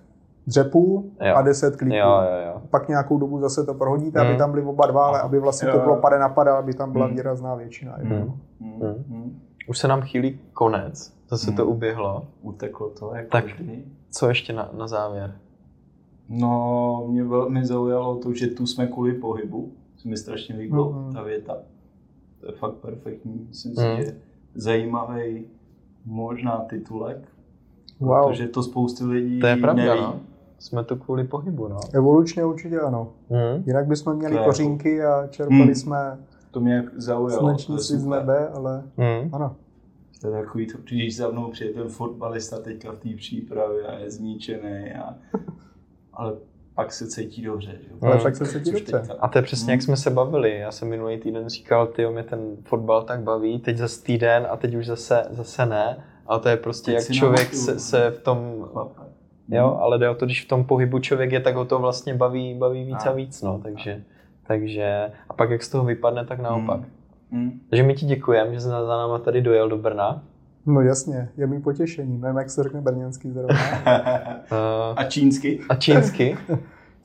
dřepů 0.47 1.11
Jo. 1.21 1.35
a 1.35 1.41
10 1.41 1.75
kliků. 1.75 1.95
Jo, 1.95 2.07
jo, 2.21 2.47
jo. 2.47 2.61
pak 2.69 2.87
nějakou 2.89 3.17
dobu 3.19 3.39
zase 3.39 3.63
to 3.65 3.73
prohodíte, 3.73 4.21
Mm. 4.23 4.27
aby 4.27 4.37
tam 4.37 4.51
byly 4.51 4.63
oba 4.63 4.85
dva, 4.87 5.05
ale 5.05 5.21
aby 5.21 5.39
vlastně 5.39 5.67
to 5.71 5.77
Jo. 5.77 5.83
bylo 5.83 5.95
pade 5.95 6.19
na 6.19 6.29
pade, 6.29 6.51
aby 6.51 6.73
tam 6.73 6.91
byla 6.91 7.07
Mm. 7.07 7.13
výrazná 7.15 7.55
většina. 7.55 7.97
Mm. 8.03 8.09
Mm. 8.11 8.31
Hmm. 8.59 9.03
Hmm. 9.09 9.39
Už 9.67 9.77
se 9.77 9.87
nám 9.87 10.01
chýlí 10.01 10.39
konec. 10.53 11.13
Zase 11.29 11.51
to 11.51 11.61
Hmm. 11.63 11.71
uběhlo. 11.71 12.27
Uteklo 12.41 12.89
to, 12.89 13.15
jako 13.15 13.29
Tak. 13.29 13.45
vždy. 13.45 13.83
Co 14.11 14.27
ještě 14.29 14.53
na, 14.53 14.69
na 14.77 14.87
závěr? 14.87 15.35
No, 16.29 17.05
mě 17.09 17.23
velmi 17.23 17.65
zaujalo 17.65 18.15
to, 18.15 18.33
že 18.33 18.47
tu 18.47 18.65
jsme 18.67 18.87
kvůli 18.87 19.13
pohybu. 19.13 19.71
Se 19.97 20.07
mi 20.09 20.17
strašně 20.17 20.55
líbilo 20.55 20.91
Mhm. 20.91 21.13
ta 21.13 21.23
věta. 21.23 21.57
To 22.39 22.45
je 22.45 22.51
fakt 22.51 22.73
perfektní. 22.73 23.45
Myslím 23.49 23.75
si, 23.75 23.81
že 23.97 24.15
zajímavý 24.55 25.45
možná 26.05 26.57
titulek. 26.69 27.17
Wow. 27.99 28.27
Protože 28.27 28.47
to 28.47 28.63
spousty 28.63 29.03
lidí 29.05 29.39
To 29.39 29.47
je 29.47 29.55
pravda, 29.57 29.83
neví. 29.85 30.01
no. 30.01 30.15
Jsme 30.59 30.83
tu 30.83 30.95
kvůli 30.95 31.23
pohybu, 31.23 31.67
no. 31.67 31.79
Evolučně 31.93 32.45
určitě 32.45 32.79
ano. 32.79 33.09
Hmm. 33.29 33.63
Jinak 33.65 33.87
bychom 33.87 34.15
měli 34.15 34.37
To 34.37 34.43
kořínky 34.43 35.03
a 35.03 35.27
čerpali 35.27 35.65
Mm. 35.65 35.75
jsme 35.75 36.17
To 36.53 36.59
mě 36.59 36.83
zaujalo. 36.95 37.39
sluneční 37.39 37.79
svíc 37.79 37.99
z 38.01 38.05
nebe, 38.05 38.47
ale 38.47 38.83
Hmm. 38.97 39.29
ano. 39.35 39.55
To 40.21 40.27
je 40.27 40.41
takový, 40.43 40.67
to, 40.67 40.77
když 40.83 41.17
za 41.17 41.29
mnou 41.29 41.51
přijde 41.51 41.73
ten 41.73 41.87
fotbalista 41.89 42.59
teďka 42.59 42.91
v 42.91 42.97
té 42.97 43.09
přípravě 43.17 43.83
a 43.87 43.93
je 43.99 44.11
zničený, 44.11 44.91
a, 44.91 45.15
ale 46.13 46.33
pak 46.75 46.93
se 46.93 47.07
cítí 47.07 47.41
dobře. 47.41 47.71
Že? 47.71 47.87
jo? 47.91 47.97
Ale 48.01 48.13
Hmm. 48.13 48.23
pak 48.23 48.35
se 48.35 48.45
cítí 48.45 48.71
dobře. 48.71 48.99
teďka- 48.99 49.13
A 49.19 49.27
to 49.27 49.37
je 49.37 49.41
přesně, 49.41 49.71
jak 49.71 49.81
jsme 49.81 49.97
se 49.97 50.09
bavili. 50.09 50.59
Já 50.59 50.71
jsem 50.71 50.89
minulý 50.89 51.17
týden 51.17 51.49
říkal, 51.49 51.87
ty 51.87 52.07
mě 52.07 52.23
ten 52.23 52.39
fotbal 52.63 53.03
tak 53.03 53.19
baví, 53.21 53.59
teď 53.59 53.77
zase 53.77 54.03
týden 54.03 54.47
a 54.49 54.57
teď 54.57 54.75
už 54.75 54.85
zase, 54.87 55.23
zase 55.29 55.65
ne. 55.65 55.97
Ale 56.27 56.39
to 56.39 56.49
je 56.49 56.57
prostě, 56.57 56.85
Teď 56.85 56.95
jak 56.95 57.03
si 57.03 57.13
člověk 57.13 57.53
se, 57.53 57.79
se 57.79 58.11
v 58.11 58.19
tom, 58.23 58.67
jo, 59.49 59.77
ale 59.81 59.99
jde 59.99 60.09
o 60.09 60.15
to, 60.15 60.25
když 60.25 60.45
v 60.45 60.47
tom 60.47 60.63
pohybu 60.63 60.99
člověk 60.99 61.31
je, 61.31 61.39
tak 61.39 61.55
ho 61.55 61.65
to 61.65 61.79
vlastně 61.79 62.13
baví, 62.13 62.55
baví 62.55 62.83
víc 62.83 63.05
a 63.05 63.09
A. 63.09 63.13
víc, 63.13 63.41
no, 63.41 63.59
takže, 63.63 64.03
takže, 64.47 65.11
a 65.29 65.33
pak 65.33 65.49
jak 65.49 65.63
z 65.63 65.69
toho 65.69 65.85
vypadne, 65.85 66.25
tak 66.25 66.39
naopak. 66.39 66.79
Hmm. 67.31 67.59
Takže 67.69 67.83
my 67.83 67.93
ti 67.93 68.05
děkujeme, 68.05 68.53
že 68.53 68.59
jsi 68.61 68.67
za 68.67 68.97
náma 68.97 69.19
tady 69.19 69.41
dojel 69.41 69.69
do 69.69 69.77
Brna. 69.77 70.23
No 70.65 70.81
jasně, 70.81 71.29
je 71.37 71.47
mi 71.47 71.59
potěšení. 71.61 72.17
Nevím, 72.17 72.37
jak 72.37 72.49
se 72.49 72.63
řekne 72.63 72.81
brněnský 72.81 73.31
zrovna. 73.31 73.55
Uh, 73.55 73.87
a 74.95 75.03
čínsky? 75.03 75.59
a 75.69 75.75
čínsky? 75.75 76.37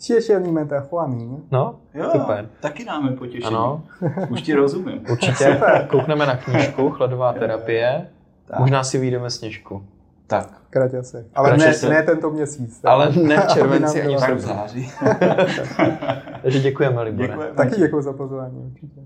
Těšení 0.07 0.53
mete 0.53 0.81
chuamín. 0.81 1.37
No, 1.51 1.81
Jo, 1.95 2.11
super. 2.13 2.49
taky 2.61 2.85
dáme 2.85 3.11
potěšení. 3.13 3.45
Ano, 3.57 3.83
Už 4.31 4.43
ti 4.43 4.55
rozumím. 4.55 5.01
určitě. 5.11 5.61
Koukneme 5.89 6.27
na 6.27 6.37
knížku 6.37 6.91
Chladová 6.91 7.33
terapie. 7.33 8.09
Tak. 8.47 8.59
Možná 8.61 8.85
si 8.85 8.99
vyjdeme 8.99 9.31
sněžku. 9.31 9.85
Tak, 10.29 10.49
Kraťasy. 10.71 11.17
Ale 11.35 11.49
Kraťasy. 11.49 11.67
ne, 11.69 11.75
se- 11.75 11.89
ne 11.89 12.03
tento 12.03 12.31
měsíc. 12.31 12.81
Ale 12.85 13.13
ne 13.13 13.41
v 13.41 13.47
červenci 13.53 14.03
ani 14.03 14.17
v 14.17 14.21
tak 14.21 14.41
září. 14.41 14.93
Takže 16.43 16.61
děkujeme, 16.61 17.03
Libore. 17.03 17.29
Děkujeme. 17.29 17.55
Taky 17.57 17.77
děkuji 17.77 18.03
za 18.03 18.13
pozvání 18.13 18.57
určitě. 18.73 19.01